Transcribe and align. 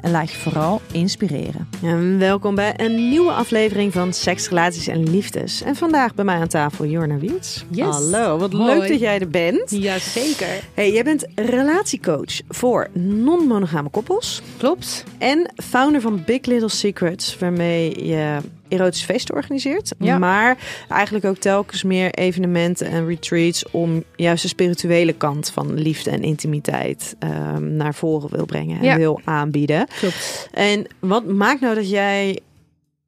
en 0.00 0.10
laat 0.10 0.30
je 0.30 0.36
vooral 0.36 0.80
inspireren. 0.92 1.68
En 1.82 2.18
welkom 2.18 2.54
bij 2.54 2.74
een 2.76 3.08
nieuwe 3.08 3.32
aflevering 3.32 3.92
van 3.92 4.12
Seks, 4.12 4.48
Relaties 4.48 4.86
en 4.86 5.10
Liefdes. 5.10 5.62
En 5.62 5.76
vandaag 5.76 6.14
bij 6.14 6.24
mij 6.24 6.36
aan 6.36 6.48
tafel 6.48 6.86
Jorna 6.86 7.16
Wiets. 7.18 7.64
Yes. 7.70 7.86
Hallo, 7.86 8.38
wat 8.38 8.52
Hoi. 8.52 8.78
leuk 8.78 8.88
dat 8.88 9.00
jij 9.00 9.20
er 9.20 9.28
bent. 9.28 9.70
Jazeker. 9.70 10.60
Hey, 10.74 10.92
jij 10.92 11.04
bent 11.04 11.26
relatiecoach 11.34 12.40
voor 12.48 12.88
non-monogame 12.92 13.88
koppels 13.88 14.42
Klopt. 14.56 15.04
en 15.18 15.52
founder 15.56 16.00
van 16.00 16.22
Big 16.26 16.44
Little 16.44 16.68
Secrets, 16.68 17.38
waarmee 17.38 18.06
je 18.06 18.36
erotische 18.68 19.06
feesten 19.06 19.34
organiseert. 19.34 19.92
Ja. 19.98 20.18
Maar 20.18 20.56
eigenlijk 20.88 21.24
ook 21.24 21.36
telkens 21.36 21.82
meer 21.82 22.10
evenementen 22.10 22.86
en 22.86 23.06
retreats 23.06 23.70
om 23.70 24.04
juist 24.16 24.42
de 24.42 24.48
spirituele 24.48 25.12
kant 25.12 25.50
van 25.50 25.74
liefde 25.74 26.10
en 26.10 26.22
intimiteit 26.22 27.16
ehm, 27.18 27.76
naar 27.76 27.94
voren 27.94 28.30
wil 28.30 28.44
brengen 28.46 28.78
en 28.78 28.84
Ja. 28.84 28.96
wil 28.96 29.20
aanbieden. 29.24 29.86
Klopt. 29.98 30.48
En 30.52 30.86
wat 30.98 31.26
maakt 31.26 31.60
nou 31.60 31.74
dat 31.74 31.90
jij 31.90 32.38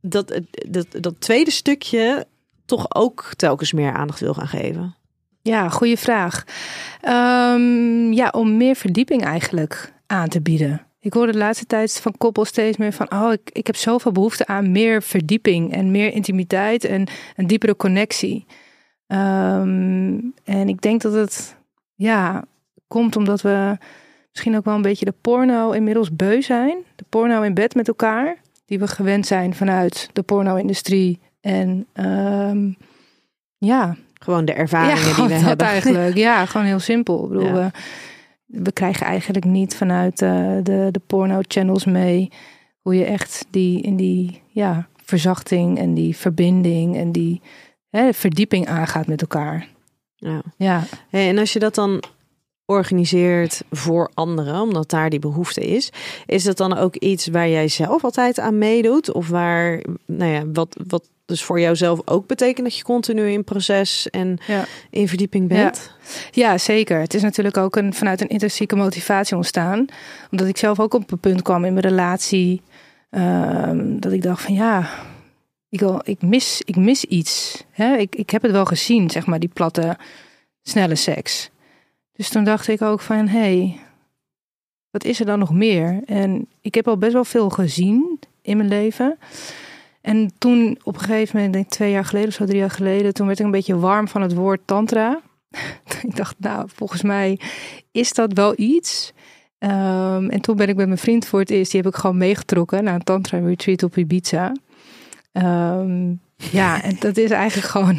dat, 0.01 0.41
dat, 0.69 0.87
dat 0.91 1.15
tweede 1.19 1.51
stukje 1.51 2.27
toch 2.67 2.95
ook 2.95 3.31
telkens 3.37 3.73
meer 3.73 3.93
aandacht 3.93 4.21
wil 4.21 4.35
gaan 4.35 4.49
geven? 4.49 4.95
Ja, 5.43 5.69
goede 5.69 5.97
vraag. 5.97 6.45
Ehm, 7.01 8.13
ja, 8.13 8.29
om 8.33 8.57
meer 8.57 8.75
verdieping 8.77 9.25
eigenlijk 9.25 9.93
aan 10.07 10.29
te 10.29 10.41
bieden. 10.41 10.87
Ik 11.01 11.13
hoor 11.13 11.27
de 11.27 11.39
laatste 11.39 11.67
tijd 11.67 12.01
van 12.01 12.15
koppels 12.19 12.49
steeds 12.49 12.77
meer 12.77 12.93
van... 12.93 13.13
oh, 13.13 13.33
ik, 13.33 13.51
ik 13.53 13.67
heb 13.67 13.77
zoveel 13.77 14.13
behoefte 14.13 14.47
aan 14.47 14.73
meer 14.73 15.03
verdieping... 15.03 15.73
en 15.73 15.91
meer 15.91 16.13
intimiteit 16.13 16.85
en 16.85 17.07
een 17.37 17.47
diepere 17.47 17.77
connectie. 17.77 18.47
Ehm, 19.07 20.19
en 20.45 20.69
ik 20.69 20.81
denk 20.81 21.01
dat 21.03 21.13
het 21.13 21.57
ja, 21.95 22.45
komt 22.89 23.17
omdat 23.17 23.41
we 23.41 23.77
misschien 24.31 24.57
ook 24.57 24.65
wel 24.65 24.75
een 24.75 24.83
beetje 24.83 25.05
de 25.05 25.15
porno 25.21 25.71
inmiddels 25.71 26.13
beu 26.17 26.43
zijn. 26.43 26.77
De 26.97 27.05
porno 27.09 27.43
in 27.43 27.55
bed 27.55 27.75
met 27.75 27.89
elkaar. 27.89 28.37
Die 28.67 28.79
we 28.79 28.87
gewend 28.89 29.27
zijn 29.27 29.55
vanuit 29.55 30.09
de 30.13 30.23
porno-industrie. 30.23 31.19
En 31.41 31.87
ehm, 31.93 32.71
ja, 33.59 33.97
Gewoon 34.15 34.45
de 34.45 34.53
ervaringen 34.53 34.97
ja, 35.09 35.15
die 35.15 35.25
we 35.25 35.29
dat 35.35 35.41
hebben. 35.41 35.67
eigenlijk. 35.67 36.17
Ja, 36.17 36.47
gewoon 36.47 36.67
heel 36.67 36.79
simpel. 36.79 37.23
Ik 37.23 37.29
bedoel, 37.29 37.45
Ja. 37.47 37.53
we, 37.55 37.71
we 38.51 38.73
krijgen 38.73 39.07
eigenlijk 39.07 39.45
niet 39.45 39.77
vanuit 39.77 40.23
eh, 40.23 40.57
de, 40.63 40.89
de 40.91 41.01
porno-channels 41.07 41.85
mee 41.85 42.31
hoe 42.81 42.95
je 42.95 43.05
echt 43.05 43.47
die 43.51 43.81
in 43.81 43.97
die 43.97 44.43
ja, 44.49 44.89
verzachting 45.05 45.79
en 45.79 45.95
die 45.95 46.17
verbinding 46.17 46.97
en 46.97 47.13
die 47.13 47.41
hè, 47.91 48.13
verdieping 48.13 48.67
aangaat 48.67 49.07
met 49.07 49.21
elkaar. 49.21 49.69
Ja. 50.15 50.43
Ja, 50.57 50.85
Hey, 51.09 51.29
en 51.29 51.39
als 51.39 51.53
je 51.53 51.59
dat 51.59 51.75
dan 51.75 52.03
organiseert 52.65 53.63
voor 53.71 54.11
anderen, 54.15 54.61
omdat 54.61 54.91
daar 54.91 55.11
die 55.11 55.19
behoefte 55.19 55.61
is, 55.61 55.93
is 56.27 56.45
dat 56.45 56.57
dan 56.57 56.77
ook 56.77 56.97
iets 56.97 57.27
waar 57.27 57.49
jij 57.49 57.69
zelf 57.69 58.05
altijd 58.05 58.39
aan 58.39 58.59
meedoet? 58.59 59.13
Of 59.13 59.29
waar, 59.29 59.83
nou 60.07 60.31
ja, 60.33 60.47
wat, 60.53 60.77
wat 60.87 61.09
dus 61.31 61.43
voor 61.45 61.61
jouzelf 61.61 62.01
ook 62.05 62.27
betekent 62.27 62.67
dat 62.67 62.77
je 62.77 62.83
continu 62.83 63.31
in 63.31 63.45
proces 63.45 64.11
en 64.11 64.39
ja. 64.47 64.65
in 64.91 65.09
verdieping 65.09 65.49
bent? 65.49 65.93
Ja, 66.31 66.59
zeker. 66.59 67.01
Het 67.01 67.15
is 67.15 67.23
natuurlijk 67.23 67.57
ook 67.57 67.77
een, 67.77 67.95
vanuit 67.95 68.21
een 68.21 68.29
intrinsieke 68.29 68.77
motivatie 68.77 69.37
ontstaan. 69.37 69.87
Omdat 70.31 70.47
ik 70.47 70.57
zelf 70.57 70.81
ook 70.81 70.95
op 70.95 71.11
een 71.11 71.19
punt 71.19 71.43
kwam 71.43 71.65
in 71.65 71.73
mijn 71.73 71.87
relatie. 71.87 72.63
ehm, 73.11 73.99
dat 73.99 74.13
ik 74.13 74.23
dacht 74.23 74.43
van 74.43 74.55
ja, 74.55 74.89
ik, 75.69 75.81
wil, 75.81 76.01
ik, 76.05 76.23
mis, 76.23 76.63
ik 76.65 76.77
mis 76.77 77.05
iets. 77.05 77.65
Hè? 77.71 77.97
Ik, 77.97 78.15
ik 78.17 78.31
heb 78.31 78.43
het 78.43 78.51
wel 78.51 78.65
gezien, 78.65 79.11
zeg 79.11 79.27
maar, 79.27 79.39
die 79.39 79.51
platte, 79.53 79.97
snelle 80.63 80.95
seks. 80.95 81.51
Dus 82.13 82.29
toen 82.29 82.45
dacht 82.45 82.69
ik 82.69 82.83
ook 82.83 83.01
van 83.01 83.29
hé, 83.29 83.39
hey, 83.39 83.81
wat 84.91 85.05
is 85.05 85.21
er 85.21 85.27
dan 85.27 85.39
nog 85.39 85.53
meer? 85.53 86.01
En 86.05 86.49
ik 86.61 86.75
heb 86.75 86.89
al 86.89 86.99
best 86.99 87.13
wel 87.13 87.25
veel 87.25 87.51
gezien 87.51 88.19
in 88.43 88.57
mijn 88.57 88.69
leven. 88.69 89.19
En 90.11 90.33
toen 90.39 90.79
op 90.83 90.95
een 90.95 91.01
gegeven 91.01 91.37
moment, 91.37 91.55
denk 91.55 91.69
twee 91.69 91.91
jaar 91.91 92.05
geleden 92.05 92.29
of 92.29 92.35
zo, 92.35 92.45
drie 92.45 92.59
jaar 92.59 92.71
geleden, 92.71 93.15
toen 93.15 93.27
werd 93.27 93.39
ik 93.39 93.45
een 93.45 93.51
beetje 93.51 93.79
warm 93.79 94.09
van 94.09 94.23
het 94.23 94.35
woord 94.35 94.61
tantra. 94.65 95.21
ik 96.09 96.17
dacht, 96.17 96.35
nou, 96.39 96.69
volgens 96.75 97.03
mij 97.03 97.41
is 97.93 98.13
dat 98.13 98.33
wel 98.33 98.55
iets. 98.57 99.13
Ehm, 99.59 100.29
en 100.29 100.41
toen 100.41 100.57
ben 100.57 100.69
ik 100.69 100.77
met 100.77 100.87
mijn 100.87 100.99
vriend 100.99 101.27
voor 101.27 101.41
het 101.41 101.51
eerst, 101.51 101.71
die 101.71 101.81
heb 101.81 101.93
ik 101.93 101.99
gewoon 101.99 102.17
meegetrokken 102.17 102.85
naar 102.85 102.95
een 102.95 103.05
tantra 103.05 103.39
retreat 103.39 103.83
op 103.83 103.97
Ibiza. 103.97 104.57
Ehm, 105.33 106.15
ja, 106.37 106.83
en 106.83 106.97
dat 107.01 107.17
is 107.17 107.31
eigenlijk 107.31 107.69
gewoon, 107.77 107.99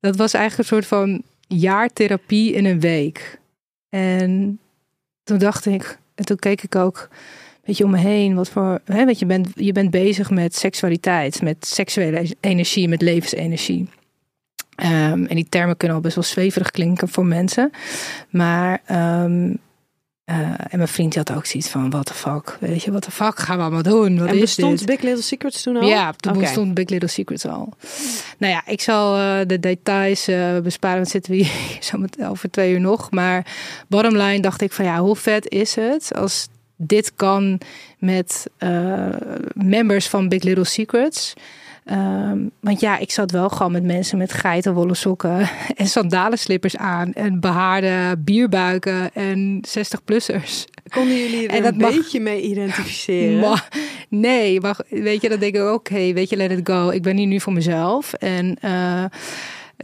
dat 0.00 0.16
was 0.16 0.34
eigenlijk 0.34 0.70
een 0.70 0.76
soort 0.76 0.86
van 0.86 1.22
jaartherapie 1.46 2.52
in 2.52 2.64
een 2.64 2.80
week. 2.80 3.40
En 3.88 4.60
toen 5.22 5.38
dacht 5.38 5.66
ik, 5.66 5.98
en 6.14 6.24
toen 6.24 6.38
keek 6.38 6.62
ik 6.62 6.74
ook 6.74 7.08
een 7.60 7.66
beetje 7.66 7.84
om 7.84 7.90
me 7.90 7.98
heen, 7.98 8.34
wat 8.34 8.48
voor, 8.48 8.80
hè, 8.84 9.04
weet 9.04 9.18
je, 9.18 9.26
bent, 9.26 9.48
je 9.54 9.72
bent 9.72 9.90
bezig 9.90 10.30
met 10.30 10.56
seksualiteit, 10.56 11.42
met 11.42 11.66
seksuele 11.66 12.36
energie, 12.40 12.88
met 12.88 13.02
levensenergie. 13.02 13.88
Ehm, 14.80 15.24
en 15.24 15.34
die 15.34 15.46
termen 15.48 15.76
kunnen 15.76 15.96
al 15.96 16.02
best 16.02 16.14
wel 16.14 16.24
zweverig 16.24 16.70
klinken 16.70 17.08
voor 17.08 17.26
mensen. 17.26 17.70
Maar, 18.30 18.82
ehm, 18.86 19.54
eh, 20.24 20.36
en 20.48 20.76
mijn 20.76 20.88
vriend 20.88 21.14
had 21.14 21.32
ook 21.32 21.46
zoiets 21.46 21.68
van, 21.68 21.90
what 21.90 22.06
the 22.06 22.14
fuck, 22.14 22.56
weet 22.60 22.82
je, 22.82 22.90
what 22.90 23.02
the 23.02 23.10
fuck 23.10 23.38
gaan 23.38 23.56
we 23.56 23.62
allemaal 23.62 23.82
doen? 23.82 24.18
Wat 24.18 24.28
En 24.28 24.34
is 24.34 24.40
bestond 24.40 24.78
dit? 24.78 24.86
Big 24.86 25.00
Little 25.00 25.22
Secrets 25.22 25.62
toen 25.62 25.76
al? 25.76 25.88
Ja, 25.88 26.12
toen 26.12 26.32
Oké. 26.32 26.40
bestond 26.40 26.74
Big 26.74 26.88
Little 26.88 27.08
Secrets 27.08 27.46
al. 27.46 27.72
Nou 28.38 28.52
ja, 28.52 28.66
ik 28.66 28.80
zal 28.80 29.16
eh, 29.16 29.46
de 29.46 29.60
details 29.60 30.28
eh, 30.28 30.58
besparen, 30.58 30.96
want 30.96 31.08
zitten 31.08 31.32
we 31.32 31.38
hier 31.38 31.78
zo 31.90 31.98
met, 31.98 32.24
over 32.24 32.50
twee 32.50 32.72
uur 32.72 32.80
nog. 32.80 33.10
Maar 33.10 33.46
bottom 33.88 34.16
line 34.16 34.40
dacht 34.40 34.60
ik 34.60 34.72
van 34.72 34.84
ja, 34.84 34.98
hoe 34.98 35.16
vet 35.16 35.48
is 35.48 35.74
het 35.74 36.14
als 36.14 36.48
dit 36.82 37.14
kan 37.14 37.60
met 37.98 38.46
eh, 38.58 39.06
members 39.54 40.08
van 40.08 40.28
Big 40.28 40.42
Little 40.42 40.64
Secrets. 40.64 41.34
Ehm, 41.84 42.38
want 42.60 42.80
ja, 42.80 42.98
ik 42.98 43.10
zat 43.10 43.30
wel 43.30 43.48
gewoon 43.48 43.72
met 43.72 43.84
mensen 43.84 44.18
met 44.18 44.32
geitenwolle 44.32 44.94
sokken 44.94 45.48
en 45.76 45.86
sandalenslippers 45.86 46.76
aan 46.76 47.12
en 47.12 47.40
behaarde 47.40 48.16
bierbuiken 48.18 49.10
en 49.14 49.60
60-plussers. 49.68 50.64
Konden 50.90 51.16
jullie 51.16 51.48
er 51.48 51.54
En 51.56 51.62
dat 51.62 51.72
een 51.72 51.78
mag- 51.78 51.94
beetje 51.94 52.20
mee 52.20 52.40
identificeren? 52.42 53.54
Nee, 54.08 54.60
maar 54.60 54.76
weet 54.88 55.22
je, 55.22 55.28
dan 55.28 55.38
denk 55.38 55.54
ik 55.54 55.60
ook, 55.60 55.74
oké, 55.74 56.12
weet 56.12 56.30
je, 56.30 56.36
let 56.36 56.50
it 56.50 56.60
go. 56.68 56.88
Ik 56.90 57.02
ben 57.02 57.16
hier 57.16 57.26
nu 57.26 57.40
voor 57.40 57.52
mezelf. 57.52 58.12
En 58.12 58.56
eh, 58.60 59.04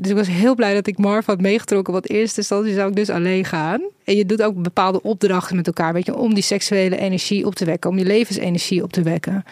dus 0.00 0.10
ik 0.10 0.16
was 0.16 0.28
heel 0.28 0.54
blij 0.54 0.74
dat 0.74 0.86
ik 0.86 0.98
Marv 0.98 1.26
had 1.26 1.40
meegetrokken. 1.40 1.92
Want 1.92 2.10
eerste 2.10 2.40
instantie 2.40 2.74
zou 2.74 2.88
ik 2.88 2.96
dus 2.96 3.10
alleen 3.10 3.44
gaan. 3.44 3.82
En 4.04 4.16
je 4.16 4.26
doet 4.26 4.42
ook 4.42 4.62
bepaalde 4.62 5.02
opdrachten 5.02 5.56
met 5.56 5.66
elkaar, 5.66 5.92
weet 5.92 6.06
je, 6.06 6.16
om 6.16 6.34
die 6.34 6.42
seksuele 6.42 6.96
energie 6.98 7.46
op 7.46 7.54
te 7.54 7.64
wekken, 7.64 7.90
om 7.90 7.98
je 7.98 8.04
levensenergie 8.04 8.82
op 8.82 8.92
te 8.92 9.02
wekken. 9.02 9.44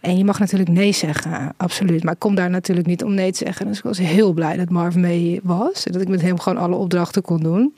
En 0.00 0.18
je 0.18 0.24
mag 0.24 0.38
natuurlijk 0.38 0.70
nee 0.70 0.92
zeggen, 0.92 1.54
absoluut. 1.56 2.02
Maar 2.04 2.12
ik 2.12 2.18
kom 2.18 2.34
daar 2.34 2.50
natuurlijk 2.50 2.86
niet 2.86 3.04
om 3.04 3.14
nee 3.14 3.32
te 3.32 3.44
zeggen. 3.44 3.66
Dus 3.66 3.78
ik 3.78 3.84
was 3.84 3.98
heel 3.98 4.32
blij 4.32 4.56
dat 4.56 4.70
Marv 4.70 4.94
mee 4.94 5.40
was. 5.42 5.86
En 5.86 5.92
dat 5.92 6.02
ik 6.02 6.08
met 6.08 6.22
hem 6.22 6.38
gewoon 6.40 6.62
alle 6.62 6.76
opdrachten 6.76 7.22
kon 7.22 7.40
doen. 7.40 7.74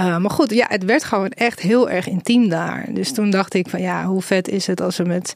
Uh, 0.00 0.18
maar 0.18 0.30
goed, 0.30 0.50
ja, 0.50 0.66
het 0.68 0.84
werd 0.84 1.04
gewoon 1.04 1.30
echt 1.30 1.60
heel 1.60 1.90
erg 1.90 2.08
intiem 2.08 2.48
daar. 2.48 2.88
Dus 2.92 3.12
toen 3.12 3.30
dacht 3.30 3.54
ik 3.54 3.68
van 3.68 3.80
ja, 3.80 4.04
hoe 4.06 4.22
vet 4.22 4.48
is 4.48 4.66
het 4.66 4.80
als 4.80 4.96
we 4.96 5.04
met 5.04 5.32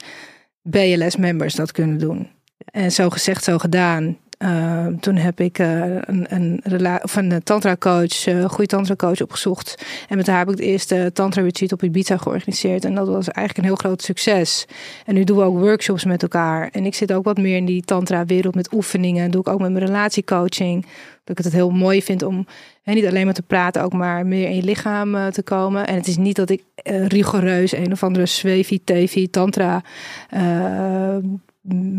BLS-members 0.63 1.55
dat 1.55 1.73
kunnen 1.73 1.99
doen. 1.99 2.29
En 2.65 2.93
zo 2.93 3.11
gezegd, 3.11 3.45
zo 3.45 3.59
gedaan. 3.59 4.17
Uh, 4.45 4.87
toen 5.01 5.17
heb 5.17 5.41
ik 5.41 5.59
uh, 5.59 5.85
een, 6.01 6.27
een, 6.29 6.61
of 7.03 7.17
een 7.17 7.43
tantra 7.43 7.77
coach, 7.77 8.27
uh, 8.27 8.45
goede 8.45 8.67
tantra 8.67 8.97
coach 8.97 9.21
opgezocht. 9.21 9.85
En 10.09 10.17
met 10.17 10.27
haar 10.27 10.39
heb 10.39 10.49
ik 10.49 10.57
het 10.57 10.67
eerste 10.67 11.11
tantra 11.13 11.43
retreat 11.43 11.73
op 11.73 11.83
Ibiza 11.83 12.17
georganiseerd. 12.17 12.85
En 12.85 12.95
dat 12.95 13.07
was 13.07 13.29
eigenlijk 13.29 13.59
een 13.59 13.65
heel 13.65 13.75
groot 13.75 14.03
succes. 14.03 14.67
En 15.07 15.15
nu 15.15 15.25
doen 15.25 15.37
we 15.37 15.43
ook 15.43 15.59
workshops 15.59 16.05
met 16.05 16.23
elkaar. 16.23 16.69
En 16.73 16.87
ik 16.87 16.95
zit 16.95 17.13
ook 17.13 17.25
wat 17.25 17.39
meer 17.39 17.57
in 17.57 17.65
die 17.65 17.83
tantra 17.83 18.25
wereld 18.25 18.55
met 18.55 18.73
oefeningen. 18.73 19.31
doe 19.31 19.41
ik 19.41 19.49
ook 19.49 19.61
met 19.61 19.73
mijn 19.73 19.85
relatiecoaching. 19.85 20.87
Dat 21.25 21.39
ik 21.39 21.45
het 21.45 21.53
heel 21.53 21.71
mooi 21.71 22.03
vind 22.03 22.23
om 22.23 22.47
hè, 22.83 22.93
niet 22.93 23.07
alleen 23.07 23.25
maar 23.25 23.35
te 23.35 23.43
praten, 23.43 23.83
ook 23.83 23.93
maar 23.93 24.27
meer 24.27 24.49
in 24.49 24.57
je 24.57 24.63
lichaam 24.63 25.31
te 25.31 25.43
komen. 25.43 25.87
En 25.87 25.95
het 25.95 26.07
is 26.07 26.17
niet 26.17 26.37
dat 26.37 26.51
ik 26.51 26.63
rigoureus 26.85 27.73
een 27.73 27.93
of 27.93 28.03
andere 28.03 28.27
zwevi, 28.27 28.85
tevi, 28.85 29.31
tantra 29.31 29.83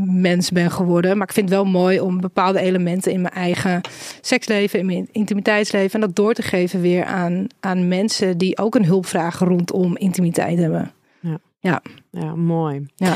mens 0.05 0.51
ben 0.51 0.71
geworden. 0.71 1.17
Maar 1.17 1.27
ik 1.27 1.33
vind 1.33 1.49
het 1.49 1.57
wel 1.57 1.65
mooi 1.65 1.99
om 1.99 2.21
bepaalde 2.21 2.59
elementen 2.59 3.11
in 3.11 3.21
mijn 3.21 3.33
eigen 3.33 3.81
seksleven, 4.21 4.79
in 4.79 4.85
mijn 4.85 5.07
intimiteitsleven, 5.11 5.93
en 5.93 6.07
dat 6.07 6.15
door 6.15 6.33
te 6.33 6.41
geven 6.41 6.81
weer 6.81 7.05
aan, 7.05 7.47
aan 7.59 7.87
mensen 7.87 8.37
die 8.37 8.57
ook 8.57 8.75
een 8.75 8.85
hulpvraag 8.85 9.39
rondom 9.39 9.97
intimiteit 9.97 10.57
hebben. 10.57 10.91
Ja, 11.19 11.39
ja. 11.59 11.81
ja 12.11 12.35
mooi. 12.35 12.85
Ja. 12.95 13.15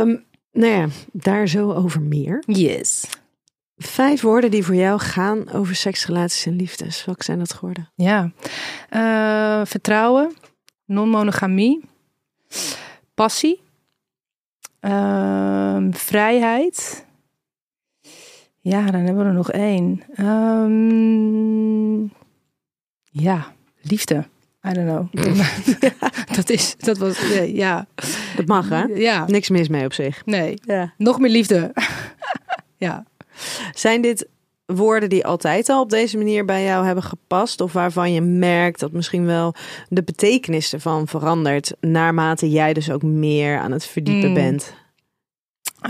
Um, 0.00 0.24
nou 0.52 0.72
ja, 0.72 0.86
daar 1.12 1.48
zo 1.48 1.72
over 1.72 2.00
meer. 2.00 2.42
Yes. 2.46 3.04
Vijf 3.76 4.20
woorden 4.20 4.50
die 4.50 4.64
voor 4.64 4.74
jou 4.74 5.00
gaan 5.00 5.52
over 5.52 5.74
seks, 5.74 6.06
relaties 6.06 6.46
en 6.46 6.56
liefdes. 6.56 7.04
Welke 7.04 7.24
zijn 7.24 7.38
dat 7.38 7.52
geworden? 7.52 7.90
Ja, 7.94 8.32
uh, 8.90 9.66
vertrouwen, 9.66 10.34
non-monogamie, 10.84 11.84
passie, 13.14 13.63
Um, 14.84 15.94
vrijheid. 15.94 17.06
Ja, 18.60 18.90
dan 18.90 19.00
hebben 19.00 19.22
we 19.22 19.28
er 19.28 19.34
nog 19.34 19.50
één. 19.50 20.02
Um, 20.20 22.12
ja, 23.02 23.52
liefde. 23.80 24.24
I 24.68 24.72
don't 24.72 25.10
know. 25.10 25.34
dat 26.36 26.50
is, 26.50 26.76
dat 26.78 26.98
was, 26.98 27.18
ja. 27.46 27.86
Dat 28.36 28.46
mag 28.46 28.68
hè? 28.68 28.82
Ja. 28.82 29.24
Niks 29.26 29.48
mis 29.48 29.68
mee 29.68 29.84
op 29.84 29.92
zich. 29.92 30.24
Nee. 30.24 30.58
Ja. 30.64 30.94
Nog 30.96 31.18
meer 31.18 31.30
liefde. 31.30 31.72
ja. 32.86 33.04
Zijn 33.72 34.00
dit 34.00 34.28
woorden 34.66 35.08
die 35.08 35.26
altijd 35.26 35.68
al 35.68 35.80
op 35.80 35.90
deze 35.90 36.16
manier 36.16 36.44
bij 36.44 36.64
jou 36.64 36.86
hebben 36.86 37.04
gepast? 37.04 37.60
Of 37.60 37.72
waarvan 37.72 38.12
je 38.12 38.20
merkt 38.20 38.80
dat 38.80 38.92
misschien 38.92 39.26
wel 39.26 39.54
de 39.88 40.02
betekenis 40.02 40.72
ervan 40.72 41.08
verandert 41.08 41.72
naarmate 41.80 42.50
jij 42.50 42.72
dus 42.72 42.90
ook 42.90 43.02
meer 43.02 43.58
aan 43.58 43.72
het 43.72 43.86
verdiepen 43.86 44.28
Mm. 44.28 44.34
bent? 44.34 44.74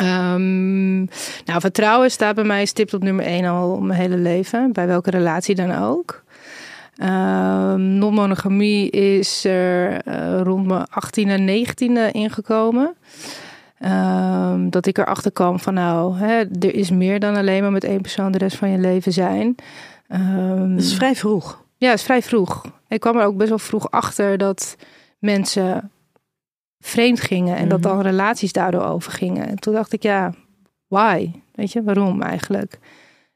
Um, 0.00 0.98
nou, 1.44 1.60
vertrouwen 1.60 2.10
staat 2.10 2.34
bij 2.34 2.44
mij 2.44 2.64
stipt 2.64 2.94
op 2.94 3.02
nummer 3.02 3.24
één 3.24 3.44
al 3.44 3.80
mijn 3.80 4.00
hele 4.00 4.16
leven. 4.16 4.72
Bij 4.72 4.86
welke 4.86 5.10
relatie 5.10 5.54
dan 5.54 5.74
ook. 5.74 6.22
Um, 7.02 7.98
Non-monogamie 7.98 8.90
is 8.90 9.44
er 9.44 10.06
uh, 10.08 10.40
rond 10.42 10.66
mijn 10.66 10.86
18e 10.86 11.28
en 11.28 11.66
19e 11.66 12.12
ingekomen. 12.12 12.94
Um, 13.84 14.70
dat 14.70 14.86
ik 14.86 14.98
erachter 14.98 15.32
kwam 15.32 15.58
van 15.58 15.74
nou, 15.74 16.16
hè, 16.18 16.38
er 16.38 16.74
is 16.74 16.90
meer 16.90 17.20
dan 17.20 17.36
alleen 17.36 17.62
maar 17.62 17.72
met 17.72 17.84
één 17.84 18.00
persoon 18.00 18.32
de 18.32 18.38
rest 18.38 18.56
van 18.56 18.70
je 18.70 18.78
leven 18.78 19.12
zijn. 19.12 19.54
Um, 20.08 20.74
dat 20.74 20.84
is 20.84 20.94
vrij 20.94 21.14
vroeg. 21.14 21.64
Ja, 21.76 21.88
dat 21.88 21.98
is 21.98 22.04
vrij 22.04 22.22
vroeg. 22.22 22.64
Ik 22.88 23.00
kwam 23.00 23.16
er 23.16 23.26
ook 23.26 23.36
best 23.36 23.48
wel 23.48 23.58
vroeg 23.58 23.90
achter 23.90 24.38
dat 24.38 24.76
mensen 25.18 25.90
vreemd 26.78 27.20
gingen 27.20 27.56
en 27.56 27.64
mm 27.64 27.70
-hmm. 27.70 27.80
dat 27.80 27.82
dan 27.82 28.00
relaties 28.00 28.52
daardoor 28.52 28.84
overgingen. 28.84 29.48
En 29.48 29.56
toen 29.56 29.74
dacht 29.74 29.92
ik, 29.92 30.02
ja, 30.02 30.32
why? 30.86 31.30
Weet 31.54 31.72
je, 31.72 31.82
waarom 31.82 32.22
eigenlijk? 32.22 32.78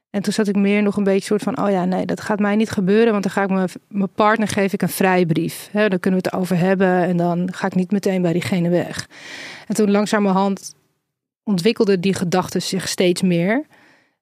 En 0.09 0.21
toen 0.21 0.33
zat 0.33 0.47
ik 0.47 0.55
meer 0.55 0.83
nog 0.83 0.97
een 0.97 1.03
beetje 1.03 1.25
soort 1.25 1.43
van, 1.43 1.61
oh 1.61 1.69
ja, 1.69 1.85
nee, 1.85 2.05
dat 2.05 2.21
gaat 2.21 2.39
mij 2.39 2.55
niet 2.55 2.69
gebeuren, 2.71 3.11
want 3.11 3.23
dan 3.23 3.31
ga 3.31 3.43
ik 3.43 3.49
mijn, 3.49 3.69
mijn 3.87 4.11
partner 4.15 4.47
geef 4.47 4.73
ik 4.73 4.81
een 4.81 4.89
vrijbrief. 4.89 5.69
Hè, 5.71 5.89
dan 5.89 5.99
kunnen 5.99 6.19
we 6.19 6.29
het 6.29 6.39
over 6.39 6.57
hebben 6.57 7.03
en 7.03 7.17
dan 7.17 7.53
ga 7.53 7.65
ik 7.65 7.75
niet 7.75 7.91
meteen 7.91 8.21
bij 8.21 8.33
diegene 8.33 8.69
weg. 8.69 9.09
En 9.67 9.75
toen 9.75 9.91
langzamerhand 9.91 10.75
ontwikkelde 11.43 11.99
die 11.99 12.13
gedachten 12.13 12.61
zich 12.61 12.87
steeds 12.87 13.21
meer. 13.21 13.65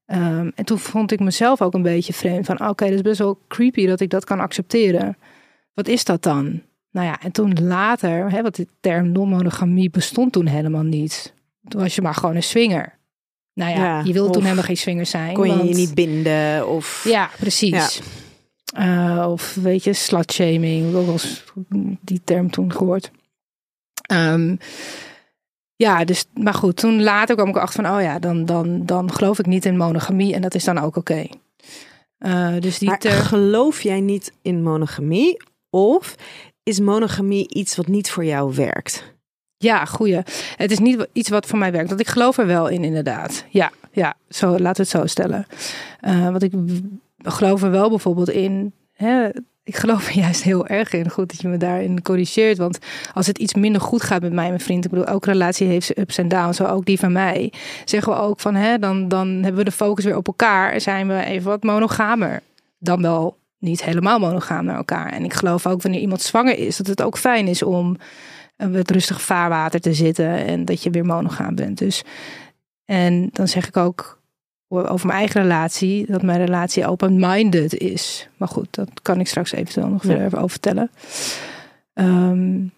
Um, 0.06 0.51
en 0.56 0.66
toen 0.66 0.80
vond 0.80 1.12
ik 1.12 1.19
mezelf 1.19 1.62
ook 1.62 1.74
een 1.74 1.81
beetje 1.81 2.13
vreemd 2.13 2.45
van, 2.45 2.68
oké, 2.68 2.86
dat 2.86 2.94
is 2.94 3.01
best 3.01 3.19
wel 3.19 3.39
creepy 3.48 3.88
dat 3.88 4.00
ik 4.00 4.10
dat 4.10 4.25
kan 4.25 4.39
accepteren. 4.39 5.18
Wat 5.74 5.88
is 5.88 6.04
dat 6.04 6.24
dan? 6.24 6.62
Nou 6.92 7.07
ja, 7.07 7.22
en 7.22 7.31
toen 7.31 7.63
later, 7.63 8.31
hè, 8.31 8.42
want 8.42 8.56
de 8.56 8.68
term 8.80 9.12
non-monogamie 9.12 9.89
bestond 9.89 10.31
toen 10.34 10.45
helemaal 10.45 10.84
niet. 10.84 11.34
Toen 11.68 11.81
was 11.81 11.95
je 11.95 12.01
maar 12.01 12.13
gewoon 12.13 12.36
een 12.36 12.44
swinger. 12.44 12.97
Nou 13.57 13.71
ja, 13.71 13.77
ja 13.77 14.01
je 14.04 14.13
wilde 14.13 14.31
toen 14.31 14.44
helemaal 14.44 14.63
geen 14.63 14.77
swinger 14.77 15.06
zijn. 15.06 15.33
Kon 15.33 15.48
je 15.48 15.56
want... 15.56 15.69
je 15.69 15.75
niet 15.75 15.94
binden 15.94 16.68
of... 16.68 17.04
Ja, 17.04 17.30
precies. 17.39 18.01
Ja. 18.63 19.18
Uh, 19.19 19.31
of 19.31 19.56
weet 19.56 19.83
je, 19.83 19.94
slutshaming. 19.94 20.92
Dat 20.92 21.06
was 21.06 21.44
die 22.01 22.21
term 22.24 22.51
toen 22.51 22.71
gehoord. 22.71 23.12
Um, 24.12 24.57
ja, 25.75 26.06
dus, 26.06 26.25
maar 26.33 26.54
goed, 26.54 26.75
toen 26.75 27.04
later 27.04 27.36
kwam 27.36 27.50
ik 27.50 27.56
erachter 27.56 27.83
van, 27.83 27.95
oh 27.95 28.01
ja, 28.01 28.19
dan, 28.19 28.45
dan, 28.45 28.86
dan 28.86 29.12
geloof 29.12 29.39
ik 29.39 29.45
niet 29.45 29.65
in 29.65 29.77
monogamie 29.77 30.33
en 30.33 30.42
dat 30.42 30.56
is 30.56 30.63
dan 30.63 30.77
ook 30.77 30.95
oké. 30.95 30.98
Okay. 30.98 31.31
Uh, 32.56 32.62
dus 32.62 32.77
die 32.77 32.89
maar 32.89 33.00
ter... 33.00 33.12
geloof 33.12 33.81
jij 33.81 34.01
niet 34.01 34.33
in 34.42 34.63
monogamie 34.63 35.38
of 35.69 36.15
is 36.63 36.80
monogamie 36.80 37.53
iets 37.53 37.75
wat 37.75 37.88
niet 37.88 38.12
voor 38.12 38.25
jou 38.25 38.56
werkt? 38.56 39.15
Ja, 39.57 39.86
goeie. 39.86 40.21
Het 40.56 40.71
is 40.71 40.80
niet 40.80 41.07
iets 41.13 41.30
wat 41.30 41.45
voor 41.45 41.59
mij 41.59 41.71
werkt. 41.71 41.89
Want 41.89 42.01
ik 42.01 42.07
geloof 42.07 42.38
er 42.38 42.48
wel 42.48 42.68
in, 42.68 42.83
inderdaad. 42.83 43.45
Ja, 43.50 43.71
ja 43.92 44.15
zo, 44.30 44.48
laten 44.50 44.63
we 44.63 44.81
het 44.81 44.89
zo 44.89 45.06
stellen. 45.06 45.45
Uh, 46.01 46.30
want 46.30 46.44
ik 46.44 46.54
geloof 47.18 47.63
er 47.63 47.71
wel 47.71 47.89
bijvoorbeeld 47.89 48.30
in. 48.30 48.74
Hè, 48.94 49.30
ik 49.63 49.75
geloof 49.75 50.07
er 50.07 50.18
juist 50.24 50.44
heel 50.44 50.68
erg 50.68 50.94
in. 50.94 51.09
Goed 51.09 51.30
dat 51.30 51.42
je 51.42 51.48
me 51.48 51.57
daarin 51.57 52.01
corrigeert. 52.01 52.57
Want 52.57 52.80
als 53.13 53.27
het 53.27 53.38
iets 53.38 53.54
minder 53.54 53.81
goed 53.81 54.04
gaat 54.04 54.21
met 54.21 54.33
mij 54.33 54.44
en 54.44 54.50
mijn 54.50 54.62
vriend. 54.62 54.86
Ik 54.86 54.89
bedoel, 54.89 55.06
elke 55.06 55.31
relatie 55.31 55.68
heeft 55.68 56.00
ups 56.00 56.18
en 56.18 56.27
downs. 56.27 56.57
Zo 56.57 56.65
ook 56.65 56.86
die 56.86 57.00
van 57.00 57.12
mij. 57.12 57.53
Zeggen 57.86 58.13
we 58.13 58.19
ook 58.19 58.39
van, 58.39 58.56
hè, 58.56 58.80
dan, 58.80 59.07
dan 59.07 59.27
hebben 59.27 59.56
we 59.56 59.63
de 59.63 59.71
focus 59.71 60.06
weer 60.06 60.18
op 60.18 60.27
elkaar. 60.27 60.81
Zijn 60.81 61.07
we 61.07 61.24
even 61.24 61.50
wat 61.50 61.63
monogamer. 61.63 62.42
Dan 62.80 63.01
wel 63.01 63.38
niet 63.60 63.83
helemaal 63.83 64.19
monogaam 64.19 64.65
naar 64.65 64.77
elkaar. 64.77 65.12
En 65.12 65.24
ik 65.24 65.33
geloof 65.33 65.68
ook 65.68 65.81
wanneer 65.81 66.01
iemand 66.01 66.21
zwanger 66.21 66.57
is. 66.57 66.77
Dat 66.77 66.88
het 66.88 67.01
ook 67.01 67.18
fijn 67.18 67.48
is 67.48 67.63
om 67.63 67.98
met 68.57 68.92
rustig 68.92 69.21
vaarwater 69.21 69.80
te 69.80 69.94
zitten. 69.94 70.30
En 70.30 70.65
dat 70.65 70.83
je 70.83 70.89
weer 70.89 71.06
monogaam 71.06 71.56
bent. 71.56 71.77
Dus, 71.77 72.04
en 72.86 73.30
dan 73.31 73.48
zeg 73.48 73.68
ik 73.68 73.77
ook 73.77 74.19
over 74.69 75.07
mijn 75.07 75.19
eigen 75.19 75.42
relatie, 75.42 76.06
dat 76.06 76.21
mijn 76.21 76.45
relatie 76.45 76.88
open-minded 76.88 77.74
is. 77.74 78.30
Maar 78.38 78.48
goed, 78.48 78.68
dat 78.71 78.89
kan 79.01 79.19
ik 79.19 79.27
straks 79.27 79.51
eventueel 79.51 79.88
nog 79.88 80.01
verder 80.01 80.38
over 80.38 80.50
vertellen. 80.50 80.92
Um, 81.94 82.71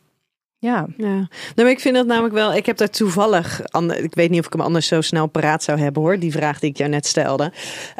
ja. 0.57 0.87
ja. 0.97 1.13
Nou, 1.15 1.27
maar 1.55 1.69
ik 1.69 1.79
vind 1.79 1.95
dat 1.95 2.05
namelijk 2.05 2.33
wel. 2.33 2.53
Ik 2.53 2.65
heb 2.65 2.77
daar 2.77 2.89
toevallig. 2.89 3.61
Ik 4.01 4.15
weet 4.15 4.29
niet 4.29 4.39
of 4.39 4.45
ik 4.45 4.53
hem 4.53 4.61
anders 4.61 4.87
zo 4.87 5.01
snel 5.01 5.27
paraat 5.27 5.63
zou 5.63 5.79
hebben 5.79 6.01
hoor. 6.01 6.19
Die 6.19 6.31
vraag 6.31 6.59
die 6.59 6.69
ik 6.69 6.77
jou 6.77 6.89
net 6.89 7.05
stelde. 7.05 7.51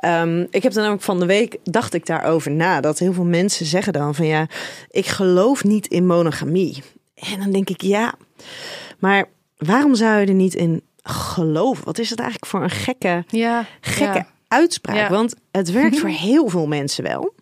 Um, 0.06 0.48
ik 0.50 0.64
heb 0.64 0.72
dan 0.72 0.82
namelijk 0.82 1.04
van 1.04 1.20
de 1.20 1.26
week. 1.26 1.58
Dacht 1.64 1.94
ik 1.94 2.06
daarover 2.06 2.52
na. 2.52 2.82
Dat 2.82 3.00
heel 3.00 3.14
veel 3.14 3.26
mensen 3.26 3.66
zeggen 3.66 3.94
dan 3.94 4.16
van 4.16 4.26
ja. 4.26 4.48
Ik 4.90 5.06
geloof 5.06 5.64
niet 5.64 5.88
in 5.88 6.06
monogamie. 6.06 6.84
En 7.20 7.40
dan 7.40 7.52
denk 7.52 7.70
ik 7.70 7.82
ja. 7.82 8.14
Maar 9.00 9.26
waarom 9.58 9.96
zou 9.96 10.20
je 10.20 10.26
er 10.26 10.34
niet 10.34 10.56
in 10.56 10.82
geloven? 11.04 11.86
Wat 11.86 12.00
is 12.00 12.10
het 12.10 12.20
eigenlijk 12.20 12.52
voor 12.52 12.64
een 12.64 12.70
gekke, 12.70 13.24
ja, 13.28 13.66
gekke 13.82 14.18
ja. 14.18 14.28
uitspraak? 14.48 14.96
Ja. 14.96 15.10
Want 15.10 15.36
het 15.52 15.72
werkt 15.72 16.00
voor 16.00 16.10
heel 16.10 16.50
veel 16.50 16.68
mensen 16.68 17.04
wel. 17.04 17.34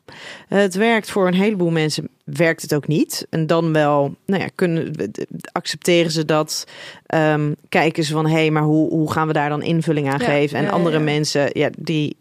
Het 0.47 0.75
werkt 0.75 1.11
voor 1.11 1.27
een 1.27 1.33
heleboel 1.33 1.69
mensen, 1.69 2.09
werkt 2.23 2.61
het 2.61 2.73
ook 2.73 2.87
niet. 2.87 3.27
En 3.29 3.47
dan 3.47 3.73
wel, 3.73 4.15
nou 4.25 4.41
ja, 4.41 4.49
kunnen, 4.55 5.11
accepteren 5.51 6.11
ze 6.11 6.25
dat. 6.25 6.67
Um, 7.15 7.55
kijken 7.69 8.03
ze 8.03 8.13
van, 8.13 8.25
hé, 8.25 8.33
hey, 8.33 8.51
maar 8.51 8.63
hoe, 8.63 8.89
hoe 8.89 9.11
gaan 9.11 9.27
we 9.27 9.33
daar 9.33 9.49
dan 9.49 9.61
invulling 9.61 10.09
aan 10.09 10.19
geven? 10.19 10.57
En 10.59 10.69
andere 10.69 10.99
mensen, 10.99 11.49
ja, 11.53 11.69
die 11.77 12.17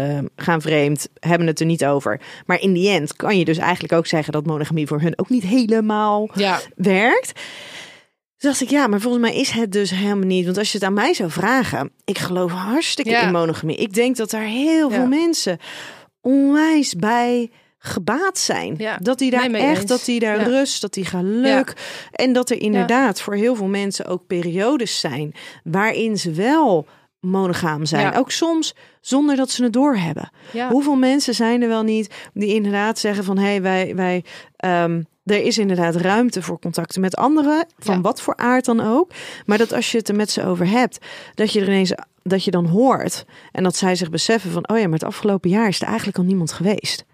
um, 0.00 0.28
gaan 0.36 0.60
vreemd, 0.60 1.08
hebben 1.20 1.46
het 1.46 1.60
er 1.60 1.66
niet 1.66 1.84
over. 1.84 2.20
Maar 2.46 2.60
in 2.60 2.72
die 2.72 2.88
end 2.90 3.16
kan 3.16 3.38
je 3.38 3.44
dus 3.44 3.58
eigenlijk 3.58 3.92
ook 3.92 4.06
zeggen 4.06 4.32
dat 4.32 4.46
monogamie 4.46 4.86
voor 4.86 5.00
hun 5.00 5.18
ook 5.18 5.28
niet 5.28 5.42
helemaal 5.42 6.28
Ja, 6.34 6.60
werkt. 6.76 7.32
Dus 8.36 8.50
dacht 8.50 8.60
ik, 8.60 8.70
ja, 8.70 8.86
maar 8.86 9.00
volgens 9.00 9.22
mij 9.22 9.34
is 9.36 9.50
het 9.50 9.72
dus 9.72 9.90
helemaal 9.90 10.26
niet. 10.26 10.44
Want 10.44 10.58
als 10.58 10.72
je 10.72 10.78
het 10.78 10.86
aan 10.86 10.92
mij 10.94 11.14
zou 11.14 11.30
vragen, 11.30 11.90
ik 12.04 12.18
geloof 12.18 12.52
hartstikke 12.52 13.10
Ja. 13.10 13.22
in 13.22 13.32
monogamie. 13.32 13.76
Ik 13.76 13.92
denk 13.94 14.16
dat 14.16 14.30
daar 14.30 14.44
heel 14.44 14.90
Ja. 14.90 14.94
veel 14.96 15.06
mensen 15.06 15.58
onwijs 16.20 16.94
bij 16.94 17.50
gebaat 17.78 18.38
zijn. 18.38 18.74
Ja. 18.78 18.96
Dat 18.96 19.18
die 19.18 19.30
daar 19.30 19.50
Nee, 19.50 19.62
echt, 19.62 19.80
eens. 19.80 19.86
dat 19.90 20.04
die 20.04 20.20
daar 20.20 20.42
rust, 20.42 20.80
dat 20.80 20.94
die 20.94 21.04
geluk. 21.04 21.72
En 22.12 22.32
dat 22.32 22.50
er 22.50 22.60
inderdaad 22.60 23.20
voor 23.20 23.34
heel 23.34 23.54
veel 23.54 23.66
mensen 23.66 24.06
ook 24.06 24.26
periodes 24.26 25.00
zijn 25.00 25.32
waarin 25.64 26.18
ze 26.18 26.30
wel 26.32 26.86
monogaam 27.20 27.84
zijn. 27.84 28.12
Ja. 28.12 28.18
Ook 28.18 28.30
soms 28.30 28.74
zonder 29.00 29.36
dat 29.36 29.50
ze 29.50 29.62
het 29.62 29.72
doorhebben. 29.72 30.30
ja. 30.52 30.68
Hoeveel 30.70 30.96
mensen 30.96 31.34
zijn 31.34 31.62
er 31.62 31.68
wel 31.68 31.82
niet 31.82 32.14
die 32.34 32.54
inderdaad 32.54 32.98
zeggen 32.98 33.24
van 33.24 33.38
hé, 33.38 33.44
hey, 33.46 33.62
wij, 33.62 33.94
wij, 33.94 34.24
ehm, 34.56 35.02
er 35.24 35.42
is 35.42 35.58
inderdaad 35.58 35.96
ruimte 35.96 36.42
voor 36.42 36.58
contacten 36.58 37.00
met 37.00 37.16
anderen, 37.16 37.66
van 37.78 37.94
Ja. 37.94 38.00
wat 38.00 38.20
voor 38.20 38.36
aard 38.36 38.64
dan 38.64 38.80
ook. 38.80 39.10
Maar 39.46 39.58
dat 39.58 39.72
als 39.72 39.90
je 39.92 39.98
het 39.98 40.08
er 40.08 40.14
met 40.14 40.30
ze 40.30 40.44
over 40.44 40.68
hebt, 40.68 40.98
dat 41.34 41.52
je 41.52 41.60
er 41.60 41.66
ineens 41.66 41.92
dat 42.22 42.44
je 42.44 42.50
dan 42.50 42.66
hoort 42.66 43.24
en 43.52 43.62
dat 43.62 43.76
zij 43.76 43.94
zich 43.94 44.10
beseffen 44.10 44.50
van, 44.50 44.68
oh 44.68 44.76
ja, 44.78 44.84
maar 44.84 44.92
het 44.98 45.04
afgelopen 45.04 45.50
jaar 45.50 45.68
is 45.68 45.80
er 45.80 45.86
eigenlijk 45.86 46.18
al 46.18 46.24
niemand 46.24 46.52
geweest. 46.52 47.04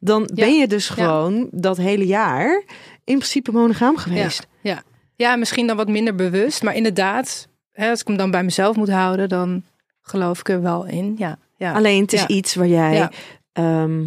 Dan 0.00 0.30
ben 0.34 0.54
je 0.58 0.66
dus 0.66 0.88
gewoon 0.88 1.48
dat 1.50 1.76
hele 1.76 2.06
jaar 2.06 2.62
in 3.04 3.16
principe 3.16 3.52
monogaam 3.52 3.96
geweest. 3.96 4.46
Ja, 4.60 4.82
ja, 5.16 5.36
misschien 5.36 5.66
dan 5.66 5.76
wat 5.76 5.88
minder 5.88 6.14
bewust. 6.14 6.62
Maar 6.62 6.74
inderdaad, 6.74 7.48
hè, 7.72 7.90
als 7.90 8.00
ik 8.00 8.06
hem 8.06 8.16
dan 8.16 8.30
bij 8.30 8.42
mezelf 8.44 8.76
moet 8.76 8.90
houden, 8.90 9.28
dan 9.28 9.62
geloof 10.00 10.38
ik 10.40 10.48
er 10.48 10.62
wel 10.62 10.84
in. 10.86 11.14
Ja, 11.18 11.38
ja. 11.56 11.72
Alleen 11.72 12.02
het 12.02 12.12
is 12.12 12.20
Ja. 12.20 12.28
iets 12.28 12.54
waar 12.54 12.66
jij 12.66 12.94
Ja. 12.94 13.10
ehm, 13.52 14.06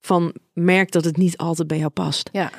van 0.00 0.34
merkt 0.52 0.92
dat 0.92 1.04
het 1.04 1.16
niet 1.16 1.36
altijd 1.36 1.68
bij 1.68 1.78
jou 1.78 1.90
past. 1.90 2.28
Ja. 2.32 2.50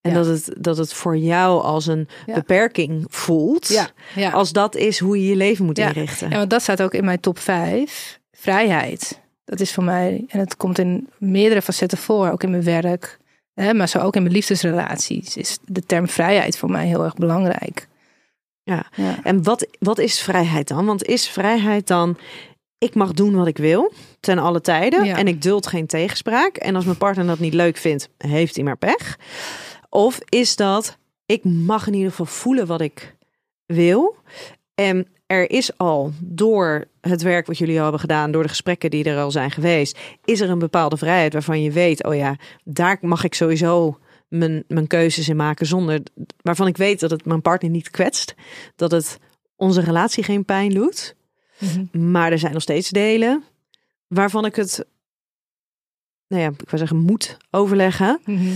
En 0.00 0.10
Ja. 0.10 0.16
dat, 0.16 0.26
het, 0.26 0.54
dat 0.58 0.76
het 0.76 0.92
voor 0.92 1.16
jou 1.16 1.62
als 1.62 1.86
een 1.86 2.08
Ja. 2.26 2.34
beperking 2.34 3.04
voelt. 3.08 3.68
ja, 3.68 3.88
ja. 4.14 4.30
Als 4.30 4.52
dat 4.52 4.74
is 4.76 4.98
hoe 4.98 5.18
je 5.22 5.28
je 5.28 5.36
leven 5.36 5.64
moet 5.64 5.78
inrichten. 5.78 6.30
Ja, 6.30 6.36
want 6.36 6.50
dat 6.50 6.62
staat 6.62 6.82
ook 6.82 6.94
in 6.94 7.04
mijn 7.04 7.20
top 7.20 7.38
5. 7.38 8.20
Vrijheid. 8.32 9.20
Dat 9.44 9.60
is 9.60 9.72
voor 9.74 9.84
mij, 9.84 10.24
en 10.28 10.38
het 10.38 10.56
komt 10.56 10.78
in 10.78 11.08
meerdere 11.18 11.62
facetten 11.62 11.98
voor, 11.98 12.30
ook 12.30 12.42
in 12.42 12.50
mijn 12.50 12.62
werk, 12.64 13.18
hè, 13.54 13.74
maar 13.74 13.88
zo 13.88 13.98
ook 13.98 14.16
in 14.16 14.22
mijn 14.22 14.34
liefdesrelaties, 14.34 15.36
is 15.36 15.58
de 15.64 15.86
term 15.86 16.08
vrijheid 16.08 16.58
voor 16.58 16.70
mij 16.70 16.86
heel 16.86 17.04
erg 17.04 17.14
belangrijk. 17.14 17.88
Ja. 18.64 18.86
ja. 18.96 19.18
En 19.22 19.42
wat, 19.42 19.66
wat 19.78 19.98
is 19.98 20.20
vrijheid 20.20 20.68
dan? 20.68 20.86
Want 20.86 21.04
is 21.04 21.28
vrijheid 21.28 21.86
dan, 21.86 22.18
ik 22.78 22.94
mag 22.94 23.12
doen 23.12 23.34
wat 23.34 23.46
ik 23.46 23.56
wil, 23.56 23.92
ten 24.20 24.38
alle 24.38 24.60
tijden. 24.60 25.04
Ja. 25.04 25.16
En 25.16 25.28
ik 25.28 25.42
duld 25.42 25.66
geen 25.66 25.86
tegenspraak. 25.86 26.56
En 26.56 26.74
als 26.74 26.84
mijn 26.84 26.96
partner 26.96 27.26
dat 27.26 27.38
niet 27.38 27.54
leuk 27.54 27.76
vindt, 27.76 28.08
heeft 28.18 28.54
hij 28.54 28.64
maar 28.64 28.76
pech. 28.76 29.18
Of 29.88 30.18
is 30.28 30.56
dat, 30.56 30.96
ik 31.26 31.44
mag 31.44 31.86
in 31.86 31.94
ieder 31.94 32.10
geval 32.10 32.26
voelen 32.26 32.66
wat 32.66 32.80
ik 32.80 33.16
wil. 33.66 34.16
En 34.74 35.06
er 35.26 35.50
is 35.50 35.78
al 35.78 36.12
door 36.20 36.84
het 37.00 37.22
werk 37.22 37.46
wat 37.46 37.58
jullie 37.58 37.76
al 37.76 37.82
hebben 37.82 38.00
gedaan, 38.00 38.30
door 38.30 38.42
de 38.42 38.48
gesprekken 38.48 38.90
die 38.90 39.04
er 39.04 39.18
al 39.18 39.30
zijn 39.30 39.50
geweest, 39.50 39.98
is 40.24 40.40
er 40.40 40.50
een 40.50 40.58
bepaalde 40.58 40.96
vrijheid 40.96 41.32
waarvan 41.32 41.62
je 41.62 41.70
weet, 41.70 42.04
oh 42.04 42.14
ja, 42.14 42.36
daar 42.64 42.98
mag 43.00 43.24
ik 43.24 43.34
sowieso 43.34 43.98
mijn, 44.32 44.64
mijn 44.68 44.86
keuzes 44.86 45.28
in 45.28 45.36
maken 45.36 45.66
zonder, 45.66 46.00
waarvan 46.42 46.66
ik 46.66 46.76
weet 46.76 47.00
dat 47.00 47.10
het 47.10 47.24
mijn 47.24 47.42
partner 47.42 47.70
niet 47.70 47.90
kwetst, 47.90 48.34
dat 48.76 48.90
het 48.90 49.18
onze 49.56 49.80
relatie 49.80 50.24
geen 50.24 50.44
pijn 50.44 50.70
doet. 50.70 51.14
Mhm. 51.58 52.10
Maar 52.12 52.32
er 52.32 52.38
zijn 52.38 52.52
nog 52.52 52.62
steeds 52.62 52.88
delen 52.90 53.44
waarvan 54.06 54.44
ik 54.44 54.56
het, 54.56 54.84
nou 56.28 56.42
ja, 56.42 56.48
ik 56.48 56.70
wil 56.70 56.78
zeggen, 56.78 56.96
moet 56.96 57.36
overleggen. 57.50 58.20
Mhm. 58.24 58.54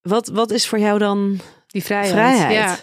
Wat, 0.00 0.28
wat 0.28 0.50
is 0.50 0.68
voor 0.68 0.78
jou 0.78 0.98
dan 0.98 1.40
Die 1.66 1.84
vrijheid. 1.84 2.12
Vrijheid. 2.12 2.52
Ja. 2.52 2.78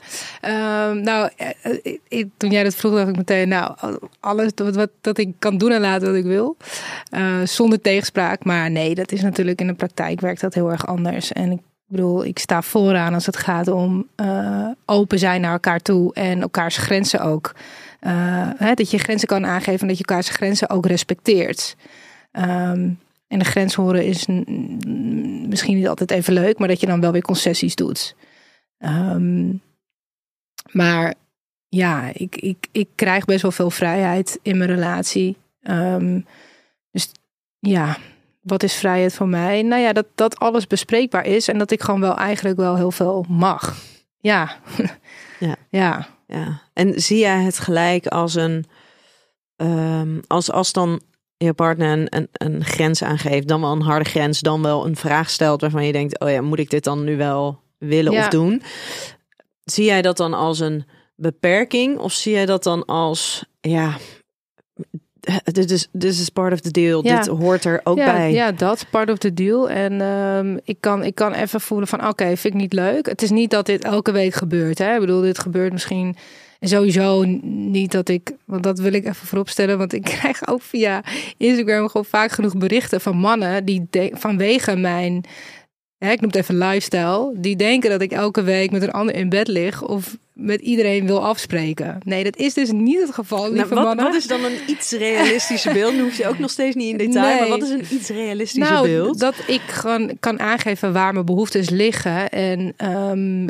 Ehm, 0.90 1.02
nou, 1.02 1.30
eh, 1.38 1.50
eh, 1.62 1.98
ik- 2.08 2.30
toen 2.38 2.52
jij 2.52 2.64
dat 2.64 2.76
vroeg, 2.76 2.94
dacht 2.94 3.08
ik 3.10 3.16
meteen, 3.18 3.48
nou, 3.48 3.76
alles 4.20 4.52
wat, 4.56 4.76
wat 4.76 4.90
dat 5.02 5.18
ik 5.18 5.34
kan 5.40 5.58
doen 5.58 5.72
en 5.72 5.82
laten 5.82 6.08
wat 6.08 6.16
ik 6.18 6.24
wil. 6.24 6.58
eh, 7.10 7.42
zonder 7.44 7.82
tegenspraak. 7.82 8.44
Maar 8.44 8.72
nee, 8.72 8.96
dat 8.96 9.12
is 9.12 9.22
natuurlijk 9.22 9.62
in 9.62 9.68
de 9.68 9.74
praktijk 9.74 10.20
werkt 10.20 10.42
dat 10.42 10.54
heel 10.54 10.72
erg 10.72 10.88
anders. 10.88 11.32
En 11.34 11.52
ik 11.52 11.60
bedoel, 11.88 12.26
ik 12.26 12.40
sta 12.40 12.62
vooraan 12.62 13.14
als 13.14 13.26
het 13.26 13.38
gaat 13.38 13.68
om 13.68 14.08
eh, 14.16 14.68
open 14.86 15.20
zijn 15.20 15.42
naar 15.42 15.52
elkaar 15.52 15.80
toe 15.80 16.14
en 16.14 16.42
elkaars 16.42 16.78
grenzen 16.78 17.20
ook. 17.22 17.56
eh, 18.00 18.50
hè, 18.58 18.74
dat 18.74 18.92
je 18.92 18.98
grenzen 18.98 19.28
kan 19.28 19.46
aangeven 19.46 19.82
en 19.82 19.88
dat 19.88 19.98
je 19.98 20.04
elkaars 20.08 20.30
grenzen 20.30 20.70
ook 20.70 20.86
respecteert. 20.86 21.76
Ehm, 22.32 22.90
en 23.28 23.40
de 23.40 23.46
grens 23.46 23.76
horen 23.76 24.06
is 24.06 24.26
misschien 25.48 25.76
niet 25.76 25.88
altijd 25.88 26.12
even 26.12 26.34
leuk, 26.34 26.58
maar 26.60 26.68
dat 26.68 26.80
je 26.80 26.86
dan 26.88 27.02
wel 27.02 27.12
weer 27.12 27.22
concessies 27.22 27.76
doet. 27.76 28.16
Ehm, 28.78 29.54
maar 30.72 31.14
ja, 31.70 32.10
ik, 32.14 32.36
ik, 32.36 32.68
ik 32.72 32.88
krijg 32.96 33.26
best 33.26 33.42
wel 33.42 33.52
veel 33.52 33.70
vrijheid 33.70 34.40
in 34.42 34.58
mijn 34.58 34.70
relatie. 34.70 35.38
Ehm, 35.62 36.20
dus 36.92 37.12
ja, 37.60 37.98
wat 38.48 38.64
is 38.64 38.74
vrijheid 38.74 39.14
voor 39.14 39.28
mij? 39.28 39.62
Nou 39.62 39.82
ja, 39.82 39.94
dat, 39.94 40.06
dat 40.16 40.40
alles 40.40 40.68
bespreekbaar 40.68 41.26
is 41.26 41.48
en 41.48 41.58
dat 41.58 41.72
ik 41.72 41.82
gewoon 41.82 42.02
wel 42.02 42.16
eigenlijk 42.18 42.58
wel 42.58 42.76
heel 42.76 42.92
veel 42.92 43.26
mag. 43.30 43.76
Ja. 44.20 44.56
Ja. 45.40 45.56
ja. 45.70 46.08
Ja. 46.28 46.62
En 46.74 47.02
zie 47.02 47.18
jij 47.20 47.42
het 47.44 47.60
gelijk 47.60 48.08
als 48.08 48.36
een. 48.36 48.66
ehm, 49.56 50.20
als, 50.28 50.52
als 50.52 50.72
dan 50.74 51.02
je 51.38 51.54
partner 51.54 51.92
een, 51.92 52.08
een, 52.10 52.28
een 52.32 52.66
grens 52.66 53.04
aangeeft, 53.04 53.48
dan 53.48 53.62
wel 53.62 53.72
een 53.72 53.82
harde 53.82 54.10
grens, 54.10 54.40
dan 54.40 54.62
wel 54.62 54.86
een 54.86 54.96
vraag 54.96 55.30
stelt 55.30 55.62
waarvan 55.62 55.86
je 55.86 55.92
denkt: 55.92 56.20
oh 56.20 56.30
ja, 56.30 56.42
moet 56.42 56.60
ik 56.60 56.70
dit 56.70 56.84
dan 56.84 57.04
nu 57.04 57.18
wel 57.18 57.60
willen 57.78 58.12
Ja. 58.12 58.20
of 58.20 58.28
doen? 58.28 58.62
Zie 59.64 59.86
jij 59.86 60.02
dat 60.02 60.18
dan 60.18 60.34
als 60.34 60.60
een 60.60 60.86
beperking 61.16 61.98
of 61.98 62.14
zie 62.14 62.34
jij 62.34 62.46
dat 62.46 62.64
dan 62.64 62.86
als 62.86 63.46
ja. 63.62 63.98
Dit 65.44 65.72
is, 65.72 65.88
this 65.98 66.20
is 66.20 66.30
part 66.30 66.54
of 66.54 66.60
the 66.60 66.72
deal. 66.72 67.04
Ja. 67.06 67.18
Dit 67.18 67.28
hoort 67.28 67.66
er 67.66 67.82
ook 67.84 67.98
ja, 67.98 68.12
bij. 68.12 68.32
Ja, 68.32 68.52
dat 68.52 68.86
part 68.90 69.10
of 69.10 69.18
the 69.18 69.34
deal. 69.34 69.70
En 69.70 70.02
ehm, 70.02 70.58
ik, 70.64 70.78
kan, 70.80 71.04
ik 71.04 71.16
kan 71.16 71.34
even 71.34 71.62
voelen 71.62 71.88
van 71.88 72.08
oké, 72.08 72.26
vind 72.38 72.54
ik 72.54 72.60
niet 72.60 72.74
leuk. 72.74 73.06
Het 73.06 73.22
is 73.22 73.30
niet 73.30 73.50
dat 73.52 73.66
dit 73.66 73.84
elke 73.84 74.12
week 74.12 74.34
gebeurt. 74.34 74.78
Hè? 74.78 74.94
Ik 74.94 75.00
bedoel, 75.00 75.22
dit 75.22 75.40
gebeurt 75.40 75.72
misschien 75.72 76.16
en 76.60 76.68
sowieso 76.68 77.24
niet 77.44 77.92
dat 77.92 78.10
ik, 78.10 78.32
want 78.46 78.64
dat 78.64 78.80
wil 78.80 78.94
ik 78.94 79.06
even 79.06 79.28
vooropstellen, 79.28 79.78
want 79.78 79.94
ik 79.94 80.04
krijg 80.20 80.48
ook 80.48 80.62
via 80.62 81.04
Instagram 81.38 81.88
gewoon 81.90 82.06
vaak 82.06 82.32
genoeg 82.32 82.58
berichten 82.58 83.02
van 83.02 83.18
mannen 83.18 83.66
die 83.66 83.88
de- 83.90 84.12
vanwege 84.14 84.76
mijn, 84.76 85.24
hè, 85.98 86.12
ik 86.12 86.22
noem 86.22 86.30
het 86.30 86.40
even 86.40 86.58
lifestyle, 86.58 87.34
die 87.36 87.56
denken 87.56 87.90
dat 87.90 88.02
ik 88.02 88.12
elke 88.12 88.44
week 88.44 88.72
met 88.72 88.82
een 88.82 88.92
ander 88.92 89.16
in 89.16 89.30
bed 89.30 89.48
lig 89.48 89.84
of 89.84 90.18
met 90.34 90.62
iedereen 90.62 91.06
wil 91.06 91.26
afspreken. 91.26 91.98
Nee, 92.04 92.24
dat 92.24 92.38
is 92.38 92.54
dus 92.54 92.72
niet 92.72 93.02
het 93.02 93.14
geval, 93.14 93.52
lieve 93.52 93.74
Nou, 93.74 93.76
wat, 93.76 93.84
mannen. 93.84 94.06
wat 94.06 94.16
is 94.16 94.28
dan 94.28 94.44
een 94.44 94.58
iets 94.68 94.92
realistischer 94.92 95.74
beeld? 95.74 95.94
Nu 95.94 96.02
hoef 96.02 96.18
je 96.18 96.28
ook 96.28 96.40
nog 96.40 96.52
steeds 96.52 96.76
niet 96.76 96.92
in 96.92 96.98
detail. 96.98 97.26
Nee. 97.28 97.40
Maar 97.40 97.60
wat 97.60 97.70
is 97.70 97.70
een 97.70 97.96
iets 97.98 98.10
realistischer 98.10 98.74
nou, 98.74 98.88
beeld? 98.88 99.20
dat 99.20 99.36
ik 99.48 99.62
gewoon 99.62 100.18
kan 100.20 100.40
aangeven 100.40 100.94
waar 100.94 101.14
mijn 101.14 101.26
behoeftes 101.26 101.70
liggen. 101.70 102.30
En, 102.30 102.74
ehm, 102.78 103.48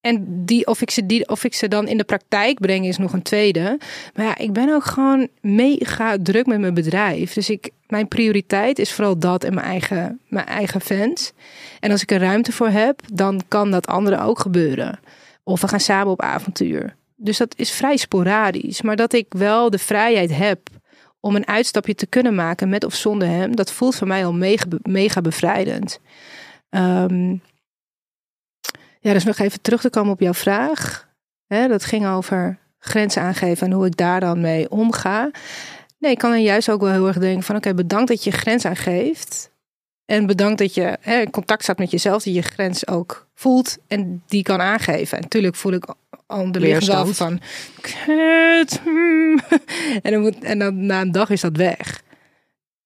en 0.00 0.44
die, 0.44 0.66
of, 0.66 0.80
ik 0.80 0.90
ze 0.90 1.06
die, 1.06 1.28
of 1.28 1.44
ik 1.44 1.54
ze 1.54 1.68
dan 1.68 1.88
in 1.88 1.96
de 1.96 2.04
praktijk 2.04 2.60
breng, 2.60 2.86
is 2.86 2.98
nog 2.98 3.12
een 3.12 3.22
tweede. 3.22 3.78
Maar 4.14 4.24
ja, 4.24 4.38
ik 4.38 4.52
ben 4.52 4.74
ook 4.74 4.84
gewoon 4.84 5.28
mega 5.40 6.16
druk 6.22 6.46
met 6.46 6.60
mijn 6.60 6.74
bedrijf. 6.74 7.32
Dus 7.32 7.50
ik, 7.50 7.70
mijn 7.86 8.08
prioriteit 8.08 8.78
is 8.78 8.92
vooral 8.92 9.18
dat 9.18 9.44
en 9.44 9.54
mijn 9.54 9.66
eigen, 9.66 10.20
mijn 10.28 10.46
eigen 10.46 10.80
fans. 10.80 11.32
En 11.80 11.90
als 11.90 12.02
ik 12.02 12.10
er 12.10 12.20
ruimte 12.20 12.52
voor 12.52 12.68
heb, 12.68 13.00
dan 13.12 13.42
kan 13.48 13.70
dat 13.70 13.86
andere 13.86 14.20
ook 14.20 14.38
gebeuren. 14.38 15.00
Of 15.42 15.60
we 15.60 15.68
gaan 15.68 15.80
samen 15.80 16.12
op 16.12 16.22
avontuur. 16.22 16.96
Dus 17.16 17.36
dat 17.36 17.54
is 17.56 17.70
vrij 17.70 17.96
sporadisch. 17.96 18.82
Maar 18.82 18.96
dat 18.96 19.12
ik 19.12 19.26
wel 19.28 19.70
de 19.70 19.78
vrijheid 19.78 20.36
heb 20.36 20.60
om 21.20 21.36
een 21.36 21.46
uitstapje 21.46 21.94
te 21.94 22.06
kunnen 22.06 22.34
maken 22.34 22.68
met 22.68 22.84
of 22.84 22.94
zonder 22.94 23.28
hem, 23.28 23.56
dat 23.56 23.72
voelt 23.72 23.96
voor 23.96 24.06
mij 24.06 24.24
al 24.24 24.32
mega, 24.32 24.64
mega 24.82 25.20
bevrijdend. 25.20 26.00
Ehm, 26.70 27.36
ja, 29.00 29.12
dus 29.12 29.24
nog 29.24 29.38
even 29.38 29.60
terug 29.60 29.80
te 29.80 29.90
komen 29.90 30.12
op 30.12 30.20
jouw 30.20 30.34
vraag. 30.34 31.08
Hè, 31.46 31.68
dat 31.68 31.84
ging 31.84 32.06
over 32.06 32.58
grenzen 32.78 33.22
aangeven 33.22 33.66
en 33.66 33.72
hoe 33.72 33.86
ik 33.86 33.96
daar 33.96 34.20
dan 34.20 34.40
mee 34.40 34.70
omga. 34.70 35.30
Nee, 35.98 36.10
ik 36.12 36.18
kan 36.18 36.30
dan 36.30 36.42
juist 36.42 36.70
ook 36.70 36.80
wel 36.80 36.92
heel 36.92 37.06
erg 37.06 37.18
denken 37.18 37.42
van 37.42 37.56
oké, 37.56 37.74
bedankt 37.74 38.08
dat 38.08 38.24
je 38.24 38.30
grens 38.30 38.64
aangeeft. 38.64 39.50
En 40.04 40.26
bedankt 40.26 40.58
dat 40.58 40.74
je 40.74 40.98
hè, 41.00 41.20
in 41.20 41.30
contact 41.30 41.62
staat 41.62 41.78
met 41.78 41.90
jezelf, 41.90 42.22
die 42.22 42.34
je 42.34 42.42
grens 42.42 42.86
ook 42.86 43.28
voelt 43.34 43.78
en 43.86 44.22
die 44.26 44.42
kan 44.42 44.60
aangeven. 44.60 45.16
En 45.16 45.22
natuurlijk 45.22 45.56
voel 45.56 45.72
ik 45.72 45.94
onderliggend 46.26 46.86
wel 46.86 47.06
van 47.06 47.40
kut. 47.80 48.80
En, 50.02 50.12
dan 50.12 50.20
moet, 50.20 50.44
en 50.44 50.58
dan 50.58 50.86
na 50.86 51.00
een 51.00 51.12
dag 51.12 51.30
is 51.30 51.40
dat 51.40 51.56
weg. 51.56 52.02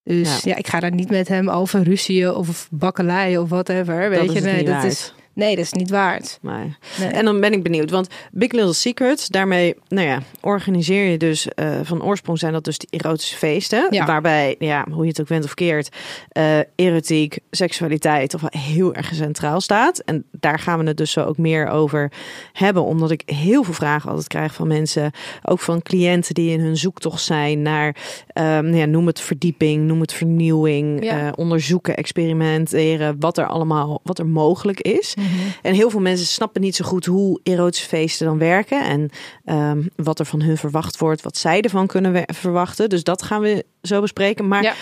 Dus 0.02 0.42
Ja. 0.42 0.50
ja, 0.50 0.56
ik 0.56 0.66
ga 0.66 0.80
daar 0.80 0.94
niet 0.94 1.10
met 1.10 1.28
hem 1.28 1.50
over 1.50 1.82
ruzieën 1.82 2.34
of 2.34 2.68
bakkeleien 2.70 3.42
of 3.42 3.48
whatever. 3.48 4.10
Weet 4.10 4.26
dat 4.26 4.32
je, 4.32 4.40
nee, 4.40 4.64
dat 4.64 4.84
is, 4.84 5.14
nee, 5.34 5.56
dat 5.56 5.64
is 5.64 5.72
niet 5.72 5.90
waard. 5.90 6.38
Nee. 6.42 6.76
Nee. 6.98 7.08
En 7.08 7.24
dan 7.24 7.40
ben 7.40 7.52
ik 7.52 7.62
benieuwd, 7.62 7.90
want 7.90 8.08
Big 8.32 8.52
Little 8.52 8.72
Secrets, 8.72 9.28
daarmee, 9.28 9.74
nou 9.88 10.06
ja, 10.06 10.22
organiseer 10.40 11.04
je 11.10 11.16
dus 11.18 11.48
eh, 11.48 11.80
van 11.82 12.02
oorsprong 12.02 12.38
zijn 12.38 12.52
dat 12.52 12.64
dus 12.64 12.78
die 12.78 12.88
erotische 13.00 13.36
feesten, 13.36 13.86
Ja. 13.90 14.06
waarbij, 14.06 14.56
ja, 14.58 14.86
hoe 14.90 15.02
je 15.02 15.08
het 15.08 15.20
ook 15.20 15.28
bent 15.28 15.44
of 15.44 15.54
keert, 15.54 15.88
eh, 16.28 16.58
erotiek, 16.76 17.38
seksualiteit 17.50 18.40
wel 18.40 18.50
heel 18.62 18.94
erg 18.94 19.14
centraal 19.14 19.60
staat. 19.60 19.98
En 19.98 20.24
daar 20.30 20.58
gaan 20.58 20.78
we 20.78 20.86
het 20.86 20.96
dus 20.96 21.10
zo 21.10 21.20
ook 21.24 21.38
meer 21.38 21.66
over 21.68 22.12
hebben, 22.52 22.84
omdat 22.84 23.10
ik 23.10 23.22
heel 23.26 23.62
veel 23.64 23.74
vragen 23.74 24.08
altijd 24.10 24.28
krijg 24.28 24.54
van 24.54 24.66
mensen, 24.68 25.10
ook 25.42 25.60
van 25.60 25.82
cliënten 25.82 26.34
die 26.34 26.50
in 26.50 26.60
hun 26.60 26.76
zoektocht 26.76 27.22
zijn 27.22 27.62
naar, 27.62 27.96
ehm, 28.26 28.44
nou 28.64 28.76
ja, 28.76 28.84
noem 28.84 29.06
het 29.06 29.20
verdieping, 29.20 29.86
noem 29.86 30.00
het 30.00 30.12
vernieuwing, 30.12 31.04
Ja. 31.04 31.26
eh, 31.26 31.32
onderzoeken, 31.36 31.96
experimenteren, 31.96 33.16
wat 33.20 33.38
er 33.38 33.46
allemaal, 33.46 34.00
wat 34.02 34.18
er 34.18 34.26
mogelijk 34.26 34.80
is. 34.80 35.14
En 35.62 35.74
heel 35.74 35.90
veel 35.90 36.00
mensen 36.00 36.26
snappen 36.26 36.60
niet 36.60 36.76
zo 36.76 36.84
goed 36.84 37.04
hoe 37.06 37.40
erotische 37.42 37.86
feesten 37.88 38.26
dan 38.26 38.38
werken. 38.38 38.84
En 38.84 39.10
ehm, 39.44 39.82
wat 39.96 40.18
er 40.18 40.26
van 40.26 40.42
hun 40.42 40.56
verwacht 40.56 40.98
wordt, 40.98 41.22
wat 41.22 41.36
zij 41.36 41.60
ervan 41.60 41.86
kunnen 41.86 42.24
verwachten. 42.34 42.88
Dus 42.88 43.04
dat 43.04 43.22
gaan 43.22 43.40
we 43.40 43.64
zo 43.82 44.00
bespreken. 44.00 44.48
Maar 44.48 44.62
Ja. 44.62 44.74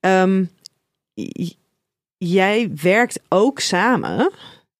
ehm, 0.00 0.44
jij 2.18 2.70
werkt 2.82 3.20
ook 3.28 3.60
samen 3.60 4.30